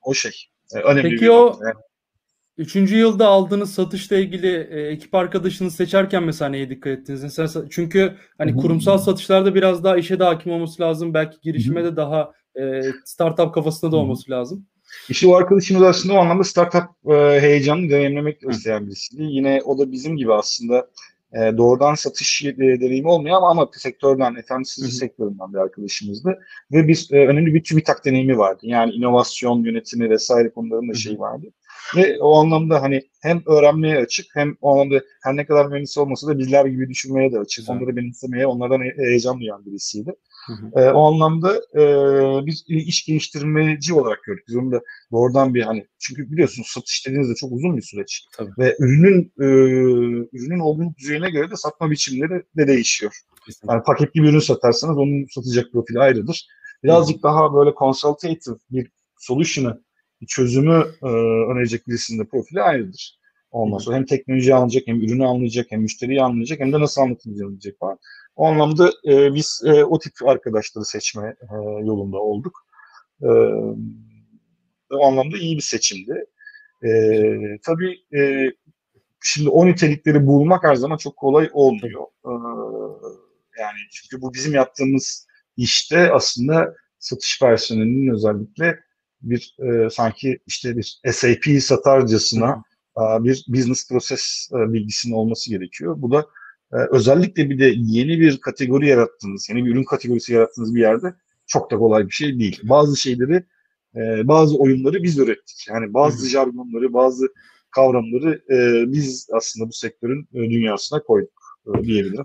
o 0.02 0.14
şey. 0.14 0.32
E, 0.76 0.80
önemli 0.80 1.10
Peki 1.10 1.22
bir 1.22 1.30
o 1.30 1.60
yani. 1.62 1.76
Üçüncü 2.58 2.98
yılda 2.98 3.28
aldığınız 3.28 3.74
satışla 3.74 4.18
ilgili 4.18 4.68
e, 4.72 4.82
ekip 4.82 5.16
arkadaşını 5.16 5.72
seçerken 5.72 6.24
mesela 6.24 6.50
neye 6.50 6.70
dikkat 6.70 7.00
ettiniz? 7.00 7.24
Mesela 7.24 7.66
çünkü 7.70 8.16
hani 8.38 8.52
Hı-hı. 8.52 8.62
kurumsal 8.62 8.98
satışlarda 8.98 9.56
biraz 9.56 9.84
daha 9.84 9.98
işe 9.98 10.20
de 10.20 10.24
hakim 10.24 10.52
olması 10.52 10.82
lazım. 10.82 11.14
Belki 11.14 11.38
girişime 11.42 11.82
Hı-hı. 11.82 11.92
de 11.92 11.96
daha 11.96 12.32
e, 12.60 12.82
startup 13.06 13.54
kafasında 13.54 13.92
da 13.92 13.96
olması 13.98 14.28
Hı-hı. 14.28 14.40
lazım. 14.40 14.66
İşte 15.10 15.28
o 15.28 15.36
arkadaşımız 15.36 15.84
aslında 15.84 16.14
o 16.14 16.18
anlamda 16.18 16.44
startup 16.44 17.12
e, 17.12 17.42
heyecanını 17.42 17.90
deneyimlemek 17.90 18.44
isteyen 18.50 18.88
birisiydi. 18.88 19.24
Yine 19.24 19.62
o 19.66 19.78
da 19.78 19.92
bizim 19.92 20.18
gibi 20.18 20.34
aslında 20.34 20.88
e, 21.34 21.58
doğrudan 21.58 21.96
satış 21.96 22.46
e, 22.46 22.58
deneyimi 22.58 23.08
olmuyor 23.08 23.38
ama, 23.38 23.50
ama 23.50 23.70
sektörden, 23.74 24.36
FMCG 24.36 24.92
sektöründen 24.92 25.54
bir 25.54 25.58
arkadaşımızdı. 25.58 26.40
Ve 26.72 26.88
biz 26.88 27.12
e, 27.12 27.28
önemli 27.28 27.54
bir 27.54 27.64
TÜBİTAK 27.64 28.06
deneyimi 28.06 28.38
vardı. 28.38 28.60
Yani 28.64 28.92
inovasyon 28.92 29.64
yönetimi 29.64 30.10
vesaire 30.10 30.50
konularında 30.50 30.94
şey 30.94 31.20
vardı. 31.20 31.48
Ve 31.96 32.18
o 32.20 32.36
anlamda 32.36 32.82
hani 32.82 33.02
hem 33.22 33.42
öğrenmeye 33.46 33.98
açık 33.98 34.26
hem 34.34 34.58
o 34.62 34.74
anlamda 34.74 35.04
her 35.24 35.36
ne 35.36 35.46
kadar 35.46 35.66
mühendis 35.66 35.98
olmasa 35.98 36.28
da 36.28 36.38
bizler 36.38 36.66
gibi 36.66 36.90
düşünmeye 36.90 37.32
de 37.32 37.40
açık. 37.40 37.58
Güzel. 37.58 37.76
Onları 37.76 37.96
benimsemeye, 37.96 38.48
onlardan 38.48 38.82
heyecan 38.98 39.40
duyan 39.40 39.66
birisiydi. 39.66 40.16
Hı 40.48 40.54
hı. 40.54 40.82
E, 40.82 40.92
o 40.92 41.14
anlamda 41.14 41.56
e, 41.56 41.82
biz 42.46 42.64
iş 42.68 43.06
geliştirmeci 43.06 43.94
olarak 43.94 44.24
gördük. 44.24 44.46
Biz 44.48 44.56
onu 44.56 44.72
da 44.72 44.82
doğrudan 45.12 45.54
bir 45.54 45.62
hani 45.62 45.88
çünkü 46.00 46.32
biliyorsunuz 46.32 46.68
satış 46.68 47.08
dediğinizde 47.08 47.36
çok 47.36 47.52
uzun 47.52 47.78
bir 47.78 47.82
süreç. 47.82 48.26
Tabii. 48.38 48.52
Ve 48.58 48.76
ürünün 48.80 49.34
e, 49.40 49.46
ürünün 50.38 50.60
olgunluk 50.60 50.98
düzeyine 50.98 51.30
göre 51.30 51.52
de 51.52 51.56
satma 51.56 51.92
biçimleri 51.92 52.44
de 52.58 52.68
değişiyor. 52.68 53.20
Kesinlikle. 53.46 53.74
Yani 53.74 53.84
paketli 53.84 54.24
bir 54.24 54.30
ürün 54.30 54.40
satarsanız 54.40 54.98
onun 54.98 55.26
satacak 55.36 55.72
profili 55.72 56.00
ayrıdır. 56.00 56.48
Birazcık 56.84 57.18
hı. 57.18 57.24
daha 57.24 57.54
böyle 57.54 57.72
consultative 57.80 58.56
bir 58.72 58.92
solution'ı 59.18 59.86
çözümü 60.28 60.86
e, 61.04 61.08
önerecek 61.52 61.88
birisinin 61.88 62.20
de 62.20 62.28
profili 62.28 62.62
ayrıdır. 62.62 63.20
Ondan 63.52 63.78
sonra 63.78 63.96
hem 63.96 64.06
teknoloji 64.06 64.56
anlayacak, 64.56 64.84
hem 64.88 65.02
ürünü 65.02 65.26
anlayacak, 65.26 65.68
hem 65.70 65.82
müşteriyi 65.82 66.22
anlayacak, 66.22 66.60
hem 66.60 66.74
de 66.74 66.80
nasıl 66.80 67.02
anlayacak 67.02 67.76
falan. 67.80 67.98
O 68.36 68.46
anlamda 68.48 68.92
e, 69.08 69.34
biz 69.34 69.62
e, 69.66 69.84
o 69.84 70.00
tip 70.00 70.14
arkadaşları 70.26 70.86
seçme 70.86 71.36
e, 71.42 71.56
yolunda 71.86 72.18
olduk. 72.18 72.68
E, 73.22 73.30
o 74.92 75.06
anlamda 75.06 75.38
iyi 75.38 75.58
bir 75.58 75.62
seçimdi. 75.62 76.26
E, 76.84 76.90
tabii 77.66 77.98
e, 78.18 78.52
şimdi 79.24 79.50
o 79.50 79.68
nitelikleri 79.68 80.28
bulmak 80.28 80.64
her 80.64 80.76
zaman 80.76 80.98
çok 80.98 81.18
kolay 81.18 81.50
olmuyor. 81.54 82.04
E, 82.26 82.32
yani 83.60 83.78
çünkü 83.92 84.22
bu 84.22 84.34
bizim 84.34 84.54
yaptığımız 84.54 85.28
işte 85.58 86.12
aslında 86.12 86.76
satış 87.00 87.40
personelinin 87.40 88.14
özellikle 88.14 88.80
bir 89.30 89.56
e, 89.60 89.90
sanki 89.90 90.40
işte 90.48 90.78
bir 90.78 91.02
SAP 91.12 91.62
satarcasına 91.62 92.64
e, 92.98 93.24
bir 93.24 93.46
business 93.48 93.90
proses 93.90 94.50
e, 94.54 94.74
bilgisinin 94.74 95.14
olması 95.14 95.50
gerekiyor. 95.50 95.96
Bu 95.98 96.12
da 96.12 96.26
e, 96.74 96.78
özellikle 96.92 97.50
bir 97.50 97.60
de 97.60 97.74
yeni 97.76 98.20
bir 98.20 98.38
kategori 98.38 98.88
yarattığınız, 98.88 99.50
yeni 99.50 99.66
bir 99.66 99.72
ürün 99.72 99.84
kategorisi 99.84 100.34
yarattığınız 100.34 100.76
bir 100.76 100.82
yerde 100.82 101.14
çok 101.48 101.72
da 101.72 101.78
kolay 101.78 102.06
bir 102.06 102.12
şey 102.12 102.40
değil. 102.40 102.60
Bazı 102.64 102.98
şeyleri, 102.98 103.44
e, 103.96 104.28
bazı 104.28 104.58
oyunları 104.58 105.04
biz 105.04 105.18
ürettik. 105.18 105.66
Yani 105.70 105.94
bazı 105.94 106.30
jargonları, 106.30 106.94
bazı 106.94 107.28
kavramları 107.72 108.42
e, 108.50 108.92
biz 108.92 109.28
aslında 109.34 109.68
bu 109.68 109.74
sektörün 109.74 110.28
e, 110.34 110.40
dünyasına 110.40 111.04
koyduk 111.04 111.60
e, 111.68 111.84
diyebilirim. 111.84 112.24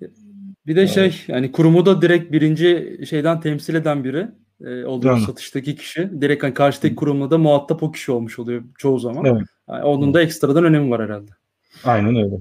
Bir 0.66 0.76
de 0.76 0.86
şey 0.86 1.22
yani 1.28 1.52
kurumu 1.52 1.86
da 1.86 2.02
direkt 2.02 2.32
birinci 2.32 3.00
şeyden 3.08 3.40
temsil 3.40 3.74
eden 3.74 4.04
biri 4.04 4.28
e, 4.64 4.84
oluyor 4.84 5.14
yani. 5.14 5.26
satıştaki 5.26 5.76
kişi. 5.76 6.10
Direkt 6.20 6.42
hani 6.42 6.54
karşıdaki 6.54 6.94
kurumla 6.94 7.30
da 7.30 7.38
muhatap 7.38 7.82
o 7.82 7.92
kişi 7.92 8.12
olmuş 8.12 8.38
oluyor 8.38 8.62
çoğu 8.78 8.98
zaman. 8.98 9.24
Evet. 9.24 9.42
Yani 9.68 9.84
onun 9.84 10.14
da 10.14 10.22
ekstradan 10.22 10.64
önemi 10.64 10.90
var 10.90 11.02
herhalde. 11.02 11.30
Aynen 11.84 12.16
öyle. 12.16 12.36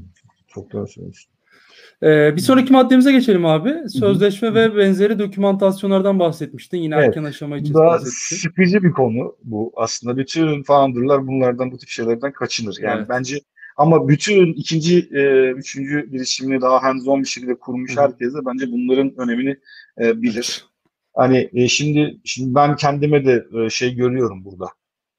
Çok 0.48 0.72
doğru 0.72 0.88
söylüyorsun. 0.88 1.32
Ee, 2.04 2.36
bir 2.36 2.42
sonraki 2.42 2.74
maddemize 2.74 3.12
geçelim 3.12 3.46
abi. 3.46 3.90
Sözleşme 3.90 4.48
Hı-hı. 4.48 4.56
ve 4.56 4.78
benzeri 4.78 5.20
dokümantasyonlardan 5.20 6.20
bahsetmiştin. 6.20 6.78
Yine 6.78 6.96
evet. 6.96 7.08
erken 7.08 7.24
aşama 7.24 7.58
için 7.58 7.74
Daha 7.74 7.86
bahsetmiştin. 7.86 8.36
sıkıcı 8.36 8.84
bir 8.84 8.92
konu 8.92 9.36
bu 9.44 9.72
aslında. 9.76 10.18
Bütün 10.18 10.64
founderlar 10.64 11.28
bunlardan 11.28 11.72
bu 11.72 11.78
tip 11.78 11.90
şeylerden 11.90 12.32
kaçınır. 12.32 12.78
Yani 12.82 12.98
evet. 12.98 13.10
bence 13.10 13.40
ama 13.78 14.08
bütün 14.08 14.54
ikinci, 14.54 15.10
e, 15.12 15.52
üçüncü 15.52 16.12
girişimini 16.12 16.62
daha 16.62 16.84
hands-on 16.84 17.22
bir 17.22 17.28
şekilde 17.28 17.56
kurmuş 17.56 17.98
Hı-hı. 17.98 18.02
herkes 18.02 18.34
de 18.34 18.46
bence 18.46 18.72
bunların 18.72 19.14
önemini 19.18 19.58
e, 20.02 20.22
bilir. 20.22 20.66
Hani 21.16 21.50
e, 21.54 21.68
şimdi 21.68 22.20
şimdi 22.26 22.56
ben 22.56 22.76
kendime 22.76 23.26
de 23.26 23.46
e, 23.66 23.70
şey 23.70 23.96
görüyorum 23.96 24.46
burada. 24.46 24.68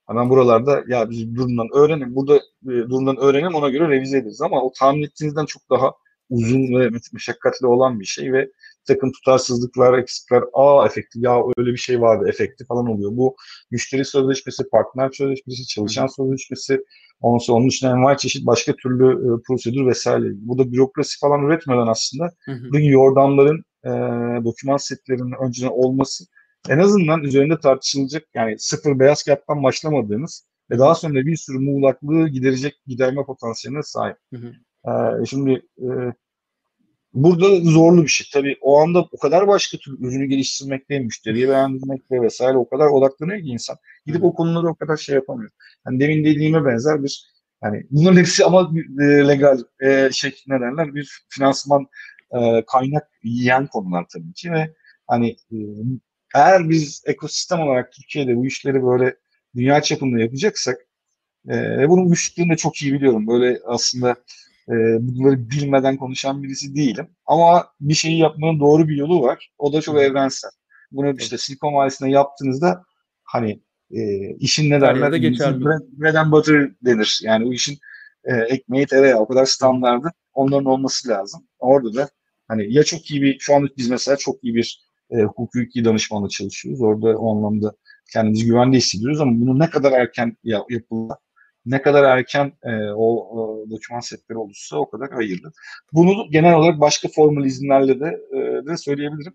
Hemen 0.07 0.31
buralarda 0.31 0.85
ya 0.89 1.11
biz 1.11 1.35
durumdan 1.35 1.69
öğrenin, 1.75 2.17
burada 2.17 2.37
e, 2.65 2.69
durumdan 2.69 3.17
öğrenelim 3.17 3.55
ona 3.55 3.69
göre 3.69 3.89
revize 3.89 4.19
ederiz 4.19 4.43
ama 4.43 4.63
o 4.63 4.73
tahmin 4.79 5.03
ettiğinizden 5.03 5.47
çok 5.47 5.63
daha 5.71 5.93
uzun 6.31 6.81
ve 6.81 6.91
meşakkatli 7.13 7.67
olan 7.67 8.01
bir 8.01 8.05
şey 8.05 8.33
ve 8.33 8.51
takım 8.87 9.13
tutarsızlıklar, 9.13 9.99
eksikler, 9.99 10.43
aa 10.53 10.87
efekti, 10.87 11.19
ya 11.23 11.43
öyle 11.57 11.73
bir 11.73 11.77
şey 11.77 12.01
vardı 12.01 12.29
efekti 12.29 12.65
falan 12.65 12.87
oluyor. 12.87 13.11
Bu 13.17 13.37
müşteri 13.71 14.05
sözleşmesi, 14.05 14.69
partner 14.69 15.11
sözleşmesi, 15.13 15.67
çalışan 15.67 16.07
sözleşmesi, 16.07 16.85
ondan 17.21 17.57
onun 17.57 17.67
için 17.67 17.87
envai 17.87 18.17
çeşit 18.17 18.47
başka 18.47 18.77
türlü 18.77 19.13
e, 19.13 19.43
prosedür 19.47 19.87
vesaire. 19.87 20.25
Burada 20.35 20.73
bürokrasi 20.73 21.19
falan 21.19 21.45
üretmeden 21.45 21.87
aslında 21.87 22.31
buradaki 22.47 22.87
yordamların, 22.87 23.65
e, 23.85 23.91
doküman 24.45 24.77
setlerinin 24.77 25.47
önceden 25.47 25.71
olması 25.71 26.25
en 26.69 26.79
azından 26.79 27.23
üzerinde 27.23 27.61
tartışılacak 27.61 28.23
yani 28.35 28.59
sıfır 28.59 28.99
beyaz 28.99 29.23
kağıttan 29.23 29.63
başlamadığınız 29.63 30.47
ve 30.71 30.79
daha 30.79 30.95
sonra 30.95 31.15
bir 31.15 31.37
sürü 31.37 31.59
muğlaklığı 31.59 32.29
giderecek 32.29 32.75
giderme 32.87 33.25
potansiyeline 33.25 33.83
sahip. 33.83 34.17
Hı 34.35 34.37
hı. 34.37 34.53
Ee, 34.87 35.27
şimdi 35.27 35.63
e, 35.79 35.89
burada 37.13 37.61
zorlu 37.61 38.03
bir 38.03 38.09
şey. 38.09 38.27
Tabii 38.33 38.57
o 38.61 38.81
anda 38.81 39.03
o 39.13 39.19
kadar 39.19 39.49
başka 39.49 39.79
tür 39.79 39.93
ürünü 39.93 40.27
geliştirmekte, 40.27 40.99
müşteriye 40.99 41.49
beğendirmekte 41.49 42.23
vesaire 42.23 42.57
o 42.57 42.69
kadar 42.69 42.87
odaklanıyor 42.87 43.39
ki 43.39 43.49
insan. 43.49 43.77
Gidip 44.07 44.25
o 44.25 44.35
konuları 44.35 44.69
o 44.69 44.75
kadar 44.75 44.97
şey 44.97 45.15
yapamıyor. 45.15 45.51
Yani 45.87 46.01
demin 46.01 46.25
dediğime 46.25 46.65
benzer 46.65 47.03
bir 47.03 47.31
yani 47.65 47.87
bunların 47.91 48.17
hepsi 48.17 48.45
ama 48.45 48.73
e, 49.01 49.05
legal 49.05 49.59
e, 49.83 50.09
şey 50.13 50.35
ne 50.47 50.61
derler 50.61 50.95
bir 50.95 51.25
finansman 51.29 51.87
e, 52.35 52.65
kaynak 52.67 53.11
yiyen 53.23 53.67
konular 53.67 54.05
tabii 54.13 54.33
ki 54.33 54.53
ve 54.53 54.75
hani 55.07 55.31
e, 55.31 55.57
eğer 56.35 56.71
biz 56.71 57.03
ekosistem 57.07 57.61
olarak 57.61 57.93
Türkiye'de 57.93 58.37
bu 58.37 58.47
işleri 58.47 58.83
böyle 58.83 59.17
dünya 59.57 59.83
çapında 59.83 60.21
yapacaksak 60.21 60.79
e, 61.49 61.89
bunun 61.89 62.09
güçlüklerini 62.09 62.53
de 62.53 62.57
çok 62.57 62.83
iyi 62.83 62.93
biliyorum. 62.93 63.27
Böyle 63.27 63.61
aslında 63.67 64.11
e, 64.69 64.75
bunları 65.01 65.51
bilmeden 65.51 65.97
konuşan 65.97 66.43
birisi 66.43 66.75
değilim. 66.75 67.09
Ama 67.27 67.67
bir 67.81 67.95
şeyi 67.95 68.19
yapmanın 68.19 68.61
doğru 68.61 68.89
bir 68.89 68.97
yolu 68.97 69.23
var. 69.23 69.53
O 69.59 69.73
da 69.73 69.81
çok 69.81 69.99
evrensel. 69.99 70.51
Bunu 70.93 71.17
işte 71.19 71.39
Silikon 71.39 71.75
Vadisi'nde 71.75 72.11
yaptığınızda 72.11 72.85
hani 73.25 73.61
e, 73.91 74.31
işin 74.37 74.71
ne 74.71 74.81
derler? 74.81 75.13
Bread, 75.65 75.81
bread 75.93 76.15
and 76.15 76.33
butter 76.33 76.71
denir. 76.85 77.21
Yani 77.25 77.49
o 77.49 77.53
işin 77.53 77.79
e, 78.25 78.35
ekmeği 78.37 78.87
tereyağı 78.87 79.21
o 79.21 79.29
kadar 79.29 79.45
standardı 79.45 80.13
onların 80.33 80.65
olması 80.65 81.09
lazım. 81.09 81.49
Orada 81.59 81.95
da 81.95 82.09
hani 82.51 82.75
ya 82.75 82.85
çok 82.85 83.11
iyi 83.11 83.23
bir 83.23 83.39
şu 83.39 83.55
an 83.55 83.69
biz 83.79 83.91
mesela 83.91 84.17
çok 84.17 84.45
iyi 84.45 84.55
bir 84.55 84.81
e, 85.11 85.23
hukuki 85.23 85.85
danışmanla 85.85 86.29
çalışıyoruz. 86.29 86.83
Orada 86.83 87.19
o 87.19 87.37
anlamda 87.37 87.73
kendimizi 88.13 88.47
güvende 88.47 88.77
hissediyoruz 88.77 89.21
ama 89.21 89.33
bunu 89.41 89.59
ne 89.59 89.71
kadar 89.71 89.93
erken 89.93 90.37
yapılır, 90.69 91.17
ne 91.67 91.83
kadar 91.83 92.05
erken 92.05 92.53
e, 92.63 92.71
o, 92.97 93.39
o 93.39 93.71
doküman 93.71 94.01
setleri 94.01 94.39
olursa 94.39 94.77
o 94.77 94.91
kadar 94.91 95.11
hayırlı. 95.13 95.53
Bunu 95.93 96.31
genel 96.31 96.55
olarak 96.55 96.81
başka 96.81 97.09
formalizmlerle 97.09 98.01
de, 98.01 98.21
e, 98.33 98.67
de 98.67 98.77
söyleyebilirim. 98.77 99.35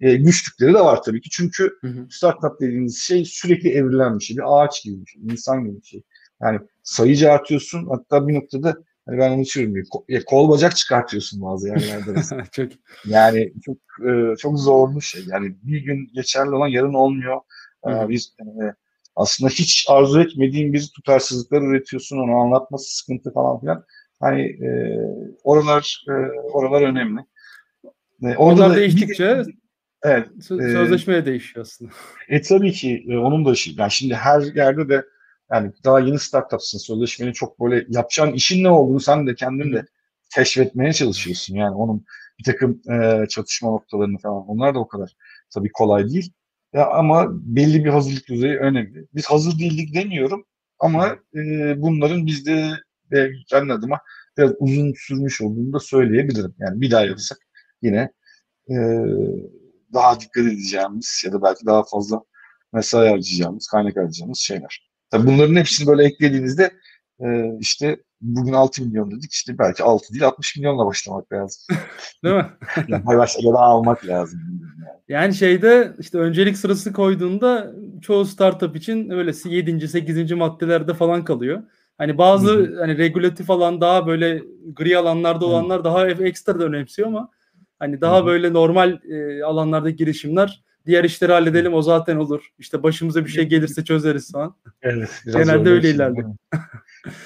E, 0.00 0.16
güçlükleri 0.16 0.74
de 0.74 0.80
var 0.80 1.02
tabii 1.02 1.20
ki. 1.20 1.30
Çünkü 1.30 1.78
hı 1.80 1.88
hı. 1.88 2.06
startup 2.10 2.60
dediğiniz 2.60 2.98
şey 2.98 3.24
sürekli 3.24 3.70
evrilen 3.70 4.18
bir 4.18 4.24
şey. 4.24 4.36
Bir 4.36 4.42
ağaç 4.46 4.84
gibi 4.84 5.00
bir 5.00 5.06
şey, 5.06 5.22
insan 5.22 5.64
gibi 5.64 5.76
bir 5.76 5.86
şey. 5.86 6.02
Yani 6.42 6.58
sayıcı 6.82 7.32
artıyorsun. 7.32 7.86
Hatta 7.86 8.28
bir 8.28 8.34
noktada 8.34 8.76
hani 9.10 9.18
ben 9.18 9.30
unutuyorum 9.30 9.74
bir 9.74 9.88
kol, 9.88 10.04
kol 10.26 10.50
bacak 10.50 10.76
çıkartıyorsun 10.76 11.42
bazı 11.42 11.68
yerlerde. 11.68 12.20
çok. 12.52 12.72
Yani 13.04 13.52
çok 13.64 13.76
e, 14.06 14.36
çok 14.36 14.58
zorlu 14.58 15.00
şey. 15.00 15.22
Yani 15.26 15.56
bir 15.62 15.84
gün 15.84 16.10
geçerli 16.14 16.50
olan 16.50 16.68
yarın 16.68 16.94
olmuyor. 16.94 17.40
Ee, 17.88 18.08
biz 18.08 18.34
e, 18.40 18.74
aslında 19.16 19.50
hiç 19.50 19.86
arzu 19.88 20.20
etmediğin 20.20 20.72
bir 20.72 20.90
tutarsızlıklar 20.96 21.62
üretiyorsun. 21.62 22.18
Onu 22.18 22.36
anlatması 22.36 22.96
sıkıntı 22.96 23.32
falan 23.32 23.60
filan. 23.60 23.84
Hani 24.20 24.42
e, 24.42 24.98
oralar 25.44 26.04
e, 26.08 26.12
oralar 26.52 26.82
önemli. 26.82 27.20
E, 28.22 28.36
orada 28.36 28.64
Onlar 28.64 28.76
değiştikçe 28.76 29.42
evet, 30.02 30.28
sözleşmeye 30.42 31.20
e, 31.20 31.26
değişiyor 31.26 31.66
aslında. 31.66 31.90
E 32.28 32.42
tabii 32.42 32.72
ki 32.72 33.04
e, 33.08 33.16
onun 33.16 33.44
da 33.44 33.54
şey. 33.54 33.74
Yani 33.78 33.90
şimdi 33.90 34.14
her 34.14 34.40
yerde 34.40 34.88
de 34.88 35.04
yani 35.52 35.72
daha 35.84 36.00
yeni 36.00 36.18
startupsın. 36.18 36.78
Sözleşmenin 36.78 37.32
çok 37.32 37.60
böyle 37.60 37.86
yapacağın 37.88 38.32
işin 38.32 38.64
ne 38.64 38.70
olduğunu 38.70 39.00
sen 39.00 39.26
de 39.26 39.34
kendin 39.34 39.72
de 39.72 39.84
keşfetmeye 40.34 40.92
çalışıyorsun. 40.92 41.54
Yani 41.54 41.74
onun 41.74 42.04
bir 42.38 42.44
takım 42.44 42.82
e, 42.92 43.26
çatışma 43.28 43.70
noktalarını 43.70 44.18
falan. 44.18 44.48
Onlar 44.48 44.74
da 44.74 44.78
o 44.78 44.88
kadar 44.88 45.16
tabii 45.54 45.72
kolay 45.72 46.08
değil. 46.08 46.32
Ya 46.72 46.86
ama 46.90 47.26
belli 47.30 47.84
bir 47.84 47.90
hazırlık 47.90 48.28
düzeyi 48.28 48.56
önemli. 48.56 49.06
Biz 49.14 49.26
hazır 49.26 49.58
değildik 49.58 49.94
demiyorum 49.94 50.44
ama 50.78 51.16
e, 51.34 51.40
bunların 51.82 52.26
bizde 52.26 52.70
ve 53.12 53.30
kendi 53.48 53.72
adıma 53.72 54.00
biraz 54.38 54.52
uzun 54.58 54.92
sürmüş 54.96 55.40
olduğunu 55.40 55.72
da 55.72 55.80
söyleyebilirim. 55.80 56.54
Yani 56.58 56.80
bir 56.80 56.90
daha 56.90 57.04
yapsak 57.04 57.38
yine 57.82 58.12
e, 58.70 58.74
daha 59.92 60.20
dikkat 60.20 60.44
edeceğimiz 60.44 61.22
ya 61.26 61.32
da 61.32 61.42
belki 61.42 61.66
daha 61.66 61.84
fazla 61.84 62.22
mesai 62.72 63.08
harcayacağımız, 63.08 63.66
kaynak 63.66 63.96
harcayacağımız 63.96 64.38
şeyler. 64.38 64.89
Tabii 65.10 65.26
bunların 65.26 65.56
hepsini 65.56 65.86
böyle 65.86 66.04
eklediğinizde 66.04 66.70
e, 67.20 67.56
işte 67.60 67.96
bugün 68.20 68.52
6 68.52 68.82
milyon 68.84 69.10
dedik 69.10 69.32
işte 69.32 69.58
belki 69.58 69.82
6 69.82 70.12
değil 70.12 70.26
60 70.26 70.56
milyonla 70.56 70.86
başlamak 70.86 71.32
lazım. 71.32 71.76
değil 72.24 72.36
mi? 72.36 72.46
yani 72.88 73.06
başta 73.06 73.40
ya 73.42 73.52
da 73.52 73.58
almak 73.58 74.06
lazım. 74.06 74.40
Yani. 74.80 74.98
yani 75.08 75.34
şeyde 75.34 75.92
işte 75.98 76.18
öncelik 76.18 76.56
sırası 76.56 76.92
koyduğunda 76.92 77.72
çoğu 78.02 78.24
startup 78.24 78.76
için 78.76 79.10
öylesi 79.10 79.48
7. 79.48 79.88
8. 79.88 80.32
maddelerde 80.32 80.94
falan 80.94 81.24
kalıyor. 81.24 81.62
Hani 81.98 82.18
bazı 82.18 82.50
Hı-hı. 82.50 82.80
hani 82.80 82.98
regülatif 82.98 83.50
alan 83.50 83.80
daha 83.80 84.06
böyle 84.06 84.42
gri 84.72 84.98
alanlarda 84.98 85.46
olanlar 85.46 85.76
Hı-hı. 85.76 85.84
daha 85.84 86.08
ekstra 86.08 86.60
da 86.60 86.64
önemsiyor 86.64 87.08
ama 87.08 87.30
hani 87.78 88.00
daha 88.00 88.18
Hı-hı. 88.18 88.26
böyle 88.26 88.52
normal 88.52 88.98
e, 89.10 89.44
alanlarda 89.44 89.90
girişimler 89.90 90.62
diğer 90.86 91.04
işleri 91.04 91.32
halledelim 91.32 91.74
o 91.74 91.82
zaten 91.82 92.16
olur. 92.16 92.48
İşte 92.58 92.82
başımıza 92.82 93.24
bir 93.24 93.30
şey 93.30 93.44
gelirse 93.44 93.84
çözeriz 93.84 94.32
falan. 94.32 94.54
Evet. 94.82 95.22
Genelde 95.26 95.70
öyle 95.70 95.90
ilerliyor. 95.90 96.34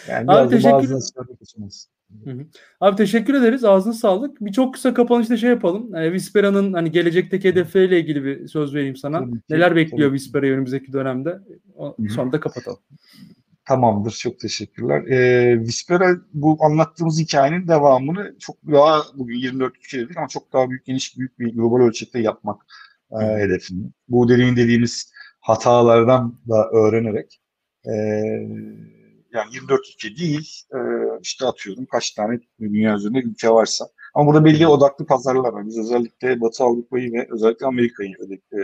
Yani 0.09 0.31
Abi 0.31 0.51
teşekkür 0.51 0.91
Abi 2.81 2.97
teşekkür 2.97 3.35
ederiz. 3.35 3.65
Ağzına 3.65 3.93
sağlık. 3.93 4.41
Bir 4.41 4.53
çok 4.53 4.75
kısa 4.75 4.95
kapanışta 4.95 5.37
şey 5.37 5.51
yapalım. 5.51 5.95
E, 5.95 6.13
Vispera'nın 6.13 6.73
hani 6.73 6.91
gelecekteki 6.91 7.49
hedefleriyle 7.49 8.01
ilgili 8.01 8.25
bir 8.25 8.49
söz 8.49 8.75
vereyim 8.75 8.97
sana. 8.97 9.19
Tabii 9.19 9.41
Neler 9.51 9.77
bekliyor 9.77 10.19
tabii. 10.33 10.53
Önümüzdeki 10.53 10.93
dönemde? 10.93 11.41
O, 11.77 11.97
sonra 12.15 12.33
da 12.33 12.41
kapatalım. 12.41 12.79
Tamamdır. 13.65 14.11
Çok 14.11 14.41
teşekkürler. 14.41 15.07
Ee, 15.07 15.61
Vispera 15.61 16.17
bu 16.33 16.59
anlattığımız 16.61 17.21
hikayenin 17.21 17.69
devamını 17.69 18.35
çok 18.39 18.57
daha 18.73 19.03
bugün 19.15 19.37
24 19.37 19.77
ülke 19.77 19.99
dedik 19.99 20.17
ama 20.17 20.29
çok 20.29 20.53
daha 20.53 20.71
büyük 20.71 20.85
geniş 20.85 21.19
büyük 21.19 21.39
bir 21.39 21.55
global 21.55 21.81
ölçekte 21.81 22.19
yapmak 22.19 22.67
e, 23.21 23.25
hedefim. 23.25 23.95
Bu 24.09 24.29
dediğin 24.29 24.57
dediğimiz 24.57 25.13
hatalardan 25.41 26.41
da 26.49 26.69
öğrenerek 26.69 27.41
e, 27.85 27.93
yani 29.35 29.55
24 29.55 29.81
ülke 29.95 30.17
değil 30.17 30.63
e, 30.75 30.79
işte 31.23 31.47
atıyorum 31.47 31.87
kaç 31.87 32.11
tane 32.11 32.41
dünya 32.61 32.95
üzerinde 32.95 33.19
ülke 33.19 33.51
varsa. 33.51 33.87
Ama 34.15 34.27
burada 34.27 34.45
belli 34.45 34.67
odaklı 34.67 35.07
pazarlar 35.07 35.53
var. 35.53 35.67
Biz 35.67 35.79
özellikle 35.79 36.41
Batı 36.41 36.65
Avrupa'yı 36.65 37.13
ve 37.13 37.29
özellikle 37.31 37.67
Amerika'yı 37.67 38.15
e, 38.53 38.59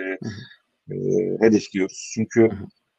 e, 0.95 0.97
hedefliyoruz. 1.41 2.11
Çünkü 2.15 2.51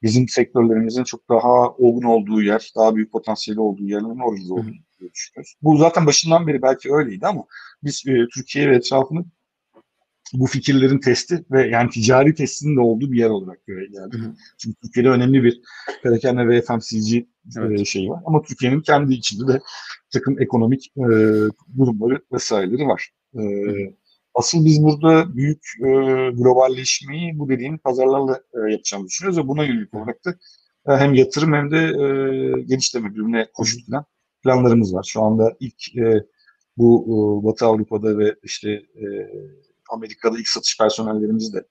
bizim 0.01 0.27
sektörlerimizin 0.27 1.03
çok 1.03 1.29
daha 1.29 1.69
olgun 1.69 2.03
olduğu 2.03 2.41
yer, 2.41 2.71
daha 2.75 2.95
büyük 2.95 3.11
potansiyeli 3.11 3.59
olduğu 3.59 3.83
yerlerin 3.83 4.27
orada 4.27 4.53
olduğunu 4.53 4.75
düşünüyoruz. 5.13 5.55
Bu 5.61 5.77
zaten 5.77 6.05
başından 6.05 6.47
beri 6.47 6.61
belki 6.61 6.93
öyleydi 6.93 7.27
ama 7.27 7.45
biz 7.83 8.03
e, 8.07 8.27
Türkiye 8.35 8.69
ve 8.69 8.75
etrafını 8.75 9.25
bu 10.33 10.45
fikirlerin 10.45 10.99
testi 10.99 11.45
ve 11.51 11.67
yani 11.67 11.89
ticari 11.89 12.35
testinin 12.35 12.75
de 12.75 12.79
olduğu 12.79 13.11
bir 13.11 13.19
yer 13.19 13.29
olarak 13.29 13.65
göre 13.65 13.85
geldi. 13.85 14.17
Hı 14.17 14.21
hı. 14.21 14.35
Çünkü 14.57 14.75
Türkiye'de 14.79 15.09
önemli 15.09 15.43
bir 15.43 15.61
perakende 16.03 16.47
ve 16.47 16.61
FMCG 16.61 17.15
e, 17.15 17.25
evet. 17.57 17.87
şeyi 17.87 18.09
var. 18.09 18.21
Ama 18.25 18.41
Türkiye'nin 18.41 18.81
kendi 18.81 19.13
içinde 19.13 19.53
de 19.53 19.61
takım 20.13 20.41
ekonomik 20.41 20.87
e, 20.97 21.05
durumları 21.77 22.21
vesaireleri 22.31 22.87
var. 22.87 23.09
E, 23.35 23.41
asıl 24.33 24.65
biz 24.65 24.83
burada 24.83 25.35
büyük 25.35 25.63
e, 25.79 25.89
globalleşmeyi 26.31 27.39
bu 27.39 27.49
dediğim 27.49 27.77
pazarlarla 27.77 28.41
e, 28.53 28.71
yapacağımızı 28.71 29.09
düşünüyoruz 29.09 29.37
ve 29.37 29.47
buna 29.47 29.63
yönelik 29.63 29.93
olarak 29.93 30.25
da 30.25 30.35
e, 30.87 30.97
hem 30.97 31.13
yatırım 31.13 31.53
hem 31.53 31.71
de 31.71 31.77
e, 31.77 32.61
genişleme 32.61 33.09
birbirine 33.09 33.47
koşutlayan 33.53 34.05
planlarımız 34.43 34.93
var. 34.93 35.03
Şu 35.03 35.21
anda 35.21 35.55
ilk 35.59 35.97
e, 35.97 36.23
bu 36.77 37.05
e, 37.05 37.45
Batı 37.45 37.65
Avrupa'da 37.65 38.17
ve 38.17 38.35
işte 38.43 38.69
e, 38.71 39.05
Amerika'da 39.91 40.39
ilk 40.39 40.47
satış 40.47 40.77
personellerimizi 40.77 41.53
de 41.53 41.63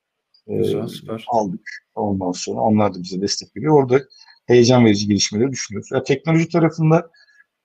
e, 0.47 0.57
Güzel, 0.57 0.87
süper. 0.87 1.25
aldık. 1.29 1.69
Ondan 1.95 2.33
sonra 2.33 2.61
onlar 2.61 2.95
da 2.95 3.03
bize 3.03 3.21
destek 3.21 3.57
veriyor. 3.57 3.83
Orada 3.83 4.01
heyecan 4.47 4.85
verici 4.85 5.09
gelişmeleri 5.09 5.53
düşünüyoruz. 5.53 5.91
Ya, 5.93 6.03
teknoloji 6.03 6.49
tarafında 6.49 7.11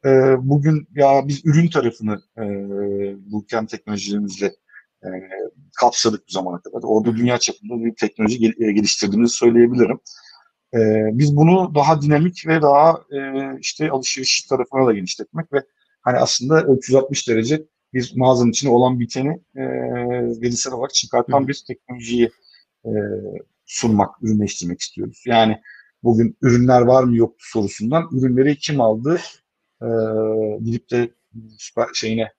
e, 0.06 0.10
bugün 0.41 0.88
ya 0.95 1.28
biz 1.28 1.45
ürün 1.45 1.68
tarafını 1.68 2.22
e, 2.38 2.43
bu 3.32 3.45
kendi 3.45 3.68
teknolojilerimizle 3.68 4.45
e, 5.03 5.08
kapsadık 5.80 6.28
bu 6.28 6.32
zamana 6.32 6.62
kadar. 6.62 6.80
Orada 6.84 7.18
dünya 7.18 7.38
çapında 7.38 7.86
bir 7.86 7.95
teknoloji 7.95 8.39
gel, 8.39 8.53
e, 8.60 8.72
geliştirdiğimizi 8.72 9.36
söyleyebilirim. 9.36 9.99
E, 10.74 10.80
biz 11.14 11.36
bunu 11.36 11.76
daha 11.76 12.01
dinamik 12.01 12.47
ve 12.47 12.62
daha 12.62 13.01
e, 13.12 13.20
işte 13.60 13.89
alışveriş 13.89 14.41
tarafına 14.41 14.88
da 14.88 14.93
genişletmek 14.93 15.53
ve 15.53 15.64
hani 16.01 16.18
aslında 16.18 16.64
360 16.64 17.30
derece 17.30 17.66
bir 17.96 18.14
mağazanın 18.16 18.52
içinde 18.52 18.72
olan 18.72 19.00
biteni 19.00 19.39
e, 19.56 19.64
verisel 20.41 20.74
olarak 20.74 20.93
çıkartan 20.93 21.48
bir 21.48 21.64
teknolojiyi 21.68 22.30
e, 22.86 22.91
sunmak, 23.66 24.24
ürünleştirmek 24.24 24.80
istiyoruz. 24.80 25.24
Yani 25.26 25.62
bugün 26.04 26.38
ürünler 26.41 26.82
var 26.82 27.04
mı 27.04 27.16
yok 27.16 27.36
sorusundan 27.39 28.10
ürünleri 28.12 28.58
kim 28.58 28.82
aldı 28.82 29.20
e, 29.82 29.88
gidip 30.64 30.91
de 30.91 31.10
şeyine 31.93 32.32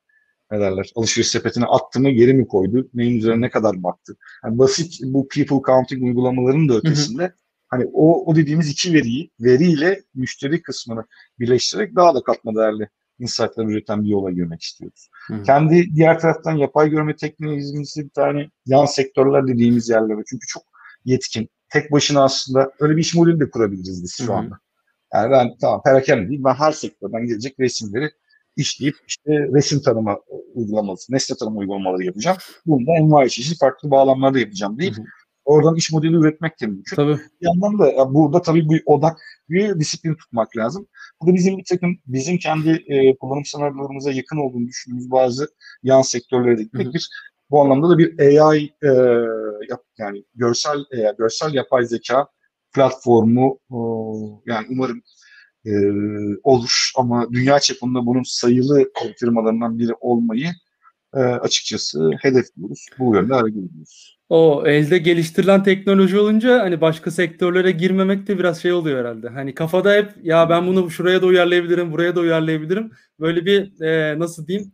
ne 0.51 0.61
derler 0.61 0.91
alışveriş 0.95 1.29
sepetine 1.29 1.65
attı 1.65 2.01
mı 2.01 2.11
geri 2.11 2.35
mi 2.35 2.49
koydu 2.49 2.89
neyin 2.95 3.19
üzerine 3.19 3.41
ne 3.41 3.51
kadar 3.51 3.83
baktı. 3.83 4.17
Yani 4.45 4.59
basit 4.59 5.01
bu 5.03 5.29
people 5.29 5.61
counting 5.67 6.03
uygulamalarının 6.03 6.69
da 6.69 6.75
ötesinde 6.75 7.23
hı 7.23 7.27
hı. 7.27 7.35
hani 7.69 7.87
o, 7.93 8.25
o 8.25 8.37
dediğimiz 8.37 8.71
iki 8.71 8.95
veriyi 8.95 9.31
veriyle 9.41 10.03
müşteri 10.15 10.63
kısmını 10.63 11.05
birleştirerek 11.39 11.97
daha 11.97 12.15
da 12.15 12.23
katma 12.23 12.55
değerli 12.55 12.89
insight'lar 13.19 13.65
üreten 13.65 14.05
bir 14.05 14.09
yola 14.09 14.31
girmek 14.31 14.63
istiyoruz. 14.63 15.09
Hı. 15.27 15.43
Kendi 15.43 15.95
diğer 15.95 16.21
taraftan 16.21 16.53
yapay 16.53 16.91
görme 16.91 17.17
teknolojimizde 17.17 18.05
bir 18.05 18.11
tane 18.11 18.51
yan 18.67 18.85
sektörler 18.85 19.47
dediğimiz 19.47 19.89
yerlere 19.89 20.23
çünkü 20.31 20.47
çok 20.47 20.63
yetkin. 21.05 21.49
Tek 21.69 21.93
başına 21.93 22.25
aslında 22.25 22.73
öyle 22.81 22.97
bir 22.97 23.01
iş 23.01 23.15
modeli 23.15 23.41
de 23.41 23.51
kurabiliriz 23.51 24.03
biz 24.03 24.17
şu 24.17 24.33
Hı. 24.33 24.37
anda. 24.37 24.59
Yani 25.15 25.31
ben 25.31 25.57
tamam 25.61 25.83
perakende 25.85 26.29
değil 26.29 26.45
ben 26.45 26.55
her 26.55 26.73
sektörden 26.73 27.27
gelecek 27.27 27.61
resimleri 27.61 28.11
işleyip 28.57 28.97
işte 29.07 29.31
resim 29.31 29.81
tanıma 29.81 30.19
uygulaması, 30.55 31.13
nesne 31.13 31.37
tanıma 31.37 31.61
uygulamaları 31.61 32.05
yapacağım. 32.05 32.37
Bunu 32.67 32.87
da 32.87 32.93
envai 32.93 33.31
çeşitli 33.31 33.59
farklı 33.59 33.91
bağlamlarda 33.91 34.39
yapacağım 34.39 34.79
deyip 34.79 34.97
hı 34.97 35.01
hı. 35.03 35.07
Oradan 35.47 35.77
iş 35.77 35.93
modeli 35.93 36.17
üretmek 36.17 36.61
de 36.61 36.67
mümkün. 36.67 36.97
Tabii. 36.97 37.17
Bir 37.41 37.47
yandan 37.47 37.79
da 37.79 38.15
burada 38.15 38.43
tabii 38.43 38.69
bu 38.69 38.75
odak 38.87 39.19
bir 39.49 39.81
disiplin 39.81 40.15
tutmak 40.15 40.57
lazım. 40.57 40.87
Bu 41.23 41.27
da 41.27 41.35
bizim 41.35 41.59
bir 41.59 41.65
takım 41.65 41.99
bizim 42.07 42.39
kendi 42.39 42.85
e, 42.87 43.17
kullanım 43.17 43.45
senaryolarımıza 43.45 44.13
yakın 44.13 44.37
olduğunu 44.37 44.67
düşündüğümüz 44.67 45.11
bazı 45.11 45.49
yan 45.83 46.03
sektörlere 46.03 46.63
gitmek 46.63 46.95
bir 46.95 47.09
bu 47.51 47.61
anlamda 47.61 47.91
da 47.91 47.99
bir 47.99 48.19
AI 48.19 48.65
e, 48.83 48.89
yap, 49.69 49.83
yani 49.99 50.25
görsel 50.35 50.79
e, 50.79 51.15
görsel 51.19 51.55
yapay 51.55 51.85
zeka 51.85 52.27
platformu 52.75 53.59
e, 53.71 53.79
yani 54.47 54.67
umarım 54.71 55.03
e, 55.67 55.73
olur 56.43 56.91
ama 56.97 57.33
dünya 57.33 57.61
çapında 57.61 58.07
bunun 58.07 58.23
sayılı 58.23 58.91
firmalarından 59.21 59.79
biri 59.79 59.93
olmayı 60.01 60.49
e, 61.17 61.19
açıkçası 61.19 62.11
hedefliyoruz. 62.21 62.87
Bu 62.99 63.15
yönde 63.15 63.35
hareket 63.35 63.59
ediyoruz. 63.59 64.17
O 64.29 64.63
elde 64.67 64.99
geliştirilen 64.99 65.63
teknoloji 65.63 66.19
olunca 66.19 66.61
hani 66.61 66.81
başka 66.81 67.11
sektörlere 67.11 67.71
girmemek 67.71 68.27
de 68.27 68.39
biraz 68.39 68.63
şey 68.63 68.73
oluyor 68.73 69.01
herhalde. 69.01 69.29
Hani 69.29 69.55
kafada 69.55 69.95
hep 69.95 70.13
ya 70.23 70.51
ben 70.51 70.67
bunu 70.67 70.91
şuraya 70.91 71.23
da 71.23 71.27
uyarlayabilirim, 71.27 71.93
buraya 71.93 72.17
da 72.17 72.21
uyarlayabilirim. 72.21 72.91
Böyle 73.21 73.47
bir 73.47 73.81
e, 73.81 74.19
nasıl 74.19 74.47
diyeyim 74.47 74.73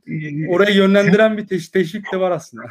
oraya 0.48 0.70
yönlendiren 0.70 1.36
bir 1.36 1.46
teş- 1.46 1.72
teşvik 1.72 2.12
de 2.12 2.20
var 2.20 2.30
aslında. 2.30 2.62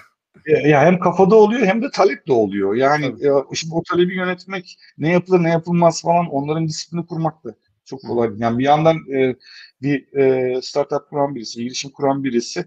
Ya 0.65 0.81
hem 0.81 0.99
kafada 0.99 1.35
oluyor 1.35 1.67
hem 1.67 1.81
de 1.81 1.91
talep 1.93 2.27
de 2.27 2.33
oluyor. 2.33 2.75
Yani 2.75 3.15
ya, 3.19 3.45
şimdi 3.53 3.73
o 3.73 3.83
talebi 3.83 4.15
yönetmek 4.15 4.77
ne 4.97 5.11
yapılır 5.11 5.43
ne 5.43 5.49
yapılmaz 5.49 6.01
falan 6.01 6.25
onların 6.25 6.67
disiplini 6.67 7.05
kurmak 7.05 7.43
da 7.43 7.55
çok 7.85 8.01
kolay. 8.01 8.29
Yani 8.37 8.59
bir 8.59 8.63
yandan 8.63 8.97
e, 9.13 9.35
bir 9.81 10.13
e, 10.17 10.61
startup 10.61 11.09
kuran 11.09 11.35
birisi, 11.35 11.63
girişim 11.63 11.91
kuran 11.91 12.23
birisi 12.23 12.65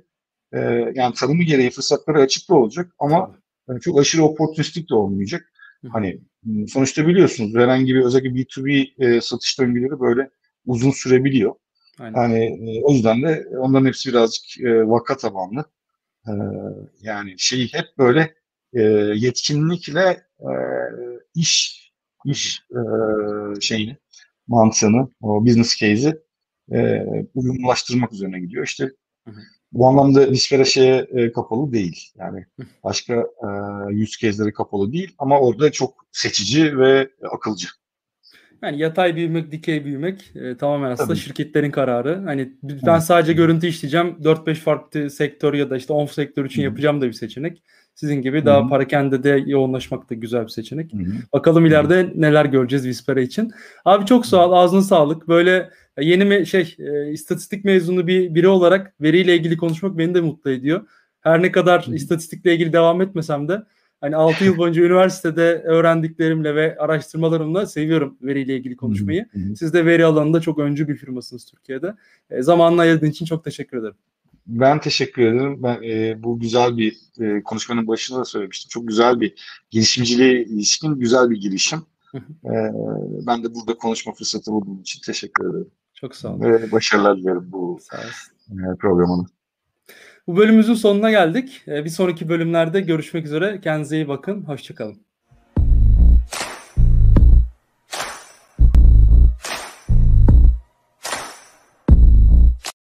e, 0.55 0.61
yani 0.95 1.15
tanımı 1.15 1.43
gereği 1.43 1.71
fırsatları 1.71 2.21
açık 2.21 2.51
da 2.51 2.55
olacak 2.55 2.93
ama 2.99 3.37
yani 3.69 3.81
çok 3.81 4.01
aşırı 4.01 4.23
oportunistik 4.23 4.91
de 4.91 4.95
olmayacak. 4.95 5.53
Hani 5.93 6.21
sonuçta 6.69 7.07
biliyorsunuz 7.07 7.55
herhangi 7.55 7.95
bir 7.95 8.05
özellikle 8.05 8.31
B2B 8.31 8.89
e, 8.99 9.21
satış 9.21 9.59
döngüleri 9.61 10.01
böyle 10.01 10.31
uzun 10.67 10.91
sürebiliyor. 10.91 11.55
Aynen. 11.99 12.19
Yani 12.19 12.71
e, 12.71 12.83
o 12.83 12.93
yüzden 12.93 13.23
de 13.23 13.47
onların 13.59 13.87
hepsi 13.87 14.09
birazcık 14.11 14.61
e, 14.61 14.89
vaka 14.89 15.17
tabanlı. 15.17 15.65
E, 16.27 16.33
yani 17.01 17.35
şeyi 17.39 17.69
hep 17.73 17.87
böyle 17.99 18.35
e, 18.73 18.83
yetkinlikle 19.15 20.23
e, 20.41 20.53
iş 21.35 21.85
iş 22.25 22.63
e, 22.71 22.81
şeyini 23.61 23.97
mantığını, 24.47 25.09
o 25.21 25.47
business 25.47 25.77
case'i 25.77 26.17
e, 26.73 27.07
uyumlaştırmak 27.35 28.13
üzerine 28.13 28.41
gidiyor. 28.41 28.67
İşte 28.67 28.85
hı 29.25 29.31
hı. 29.31 29.41
Bu 29.75 29.87
anlamda 29.87 30.31
Vispera 30.31 30.65
şeye 30.65 31.07
e, 31.13 31.33
kapalı 31.33 31.73
değil. 31.73 32.13
Yani 32.19 32.45
başka 32.85 33.15
e, 33.15 34.03
use 34.03 34.19
case'leri 34.21 34.53
kapalı 34.53 34.93
değil 34.93 35.15
ama 35.19 35.41
orada 35.41 35.73
çok 35.73 36.07
seçici 36.13 36.79
ve 36.79 37.09
akılcı. 37.31 37.69
Yani 38.63 38.79
yatay 38.79 39.17
büyümek, 39.17 39.53
dikey 39.53 39.85
büyümek 39.85 40.33
e, 40.35 40.57
tamamen 40.57 40.91
aslında 40.91 41.09
Tabii. 41.09 41.19
şirketlerin 41.19 41.71
kararı. 41.71 42.23
Hani 42.25 42.53
ben 42.63 42.99
sadece 42.99 43.33
görüntü 43.33 43.67
işleyeceğim. 43.67 44.17
4-5 44.23 44.55
farklı 44.55 45.11
sektör 45.11 45.55
ya 45.55 45.71
da 45.71 45.77
işte 45.77 45.93
10 45.93 46.07
sektör 46.07 46.45
için 46.45 46.63
Hı. 46.63 46.65
yapacağım 46.65 47.01
da 47.01 47.07
bir 47.07 47.13
seçenek. 47.13 47.63
Sizin 47.95 48.23
gibi 48.23 48.41
Hı. 48.41 48.47
daha 48.47 48.69
parakende 48.69 49.23
de 49.23 49.45
yoğunlaşmak 49.47 50.11
da 50.11 50.15
güzel 50.15 50.43
bir 50.43 50.49
seçenek. 50.49 50.93
Hı. 50.93 50.99
Bakalım 51.33 51.67
ileride 51.67 52.03
Hı. 52.03 52.13
neler 52.15 52.45
göreceğiz 52.45 52.87
Vispera 52.87 53.21
için. 53.21 53.51
Abi 53.85 54.07
çok 54.07 54.27
sağ 54.27 54.49
ol. 54.49 54.53
Ağzına 54.53 54.83
sağlık. 54.83 55.29
Böyle 55.29 55.71
yeni 56.01 56.25
mi 56.25 56.47
şey 56.47 56.77
e, 56.79 57.13
istatistik 57.13 57.65
mezunu 57.65 58.07
bir 58.07 58.35
biri 58.35 58.49
olarak 58.49 58.95
veriyle 59.01 59.37
ilgili 59.37 59.57
konuşmak 59.57 59.99
beni 59.99 60.15
de 60.15 60.21
mutlu 60.21 60.51
ediyor. 60.51 60.87
Her 61.21 61.43
ne 61.43 61.53
kadar 61.53 61.87
Hı. 61.87 61.95
istatistikle 61.95 62.55
ilgili 62.55 62.73
devam 62.73 63.01
etmesem 63.01 63.49
de 63.49 63.63
Hani 64.01 64.17
6 64.17 64.45
yıl 64.45 64.57
boyunca 64.57 64.83
üniversitede 64.85 65.63
öğrendiklerimle 65.65 66.55
ve 66.55 66.77
araştırmalarımla 66.79 67.67
seviyorum 67.67 68.19
veriyle 68.23 68.57
ilgili 68.57 68.77
konuşmayı. 68.77 69.27
Siz 69.57 69.75
de 69.75 69.87
veri 69.87 70.05
alanında 70.05 70.41
çok 70.41 70.59
öncü 70.59 70.89
bir 70.89 70.97
firmasınız 70.97 71.45
Türkiye'de. 71.45 71.95
E, 72.31 72.43
zamanını 72.43 72.81
ayırdığın 72.81 73.07
için 73.07 73.27
çok 73.27 73.45
teşekkür 73.45 73.79
ederim. 73.79 73.95
Ben 74.47 74.81
teşekkür 74.81 75.23
ederim. 75.23 75.63
Ben 75.63 75.83
e, 75.83 76.23
bu 76.23 76.41
güzel 76.41 76.77
bir 76.77 76.97
e, 77.21 77.43
konuşmanın 77.43 77.89
başında 77.89 78.19
da 78.19 78.25
söylemiştim. 78.25 78.69
Çok 78.69 78.89
güzel 78.89 79.21
bir 79.21 79.35
girişimciliğe 79.71 80.45
ilişkin 80.45 80.95
güzel 80.95 81.31
bir 81.31 81.41
girişim. 81.41 81.83
e, 82.45 82.53
ben 83.27 83.45
de 83.45 83.55
burada 83.55 83.75
konuşma 83.75 84.13
fırsatı 84.13 84.53
bulduğum 84.53 84.81
için 84.81 85.01
teşekkür 85.01 85.51
ederim. 85.51 85.71
Çok 85.95 86.15
sağ 86.15 86.29
olun. 86.29 86.41
Ve 86.41 86.73
başarılar 86.73 87.19
dilerim 87.19 87.53
bu 87.53 87.79
e, 87.93 88.77
programına. 88.79 89.27
Bu 90.27 90.37
bölümümüzün 90.37 90.75
sonuna 90.75 91.11
geldik. 91.11 91.63
Ee, 91.69 91.85
bir 91.85 91.91
sonraki 91.91 92.29
bölümlerde 92.29 92.81
görüşmek 92.81 93.27
üzere. 93.27 93.61
Kendinize 93.61 93.97
iyi 93.97 94.09
bakın. 94.09 94.43
Hoşçakalın. 94.43 95.14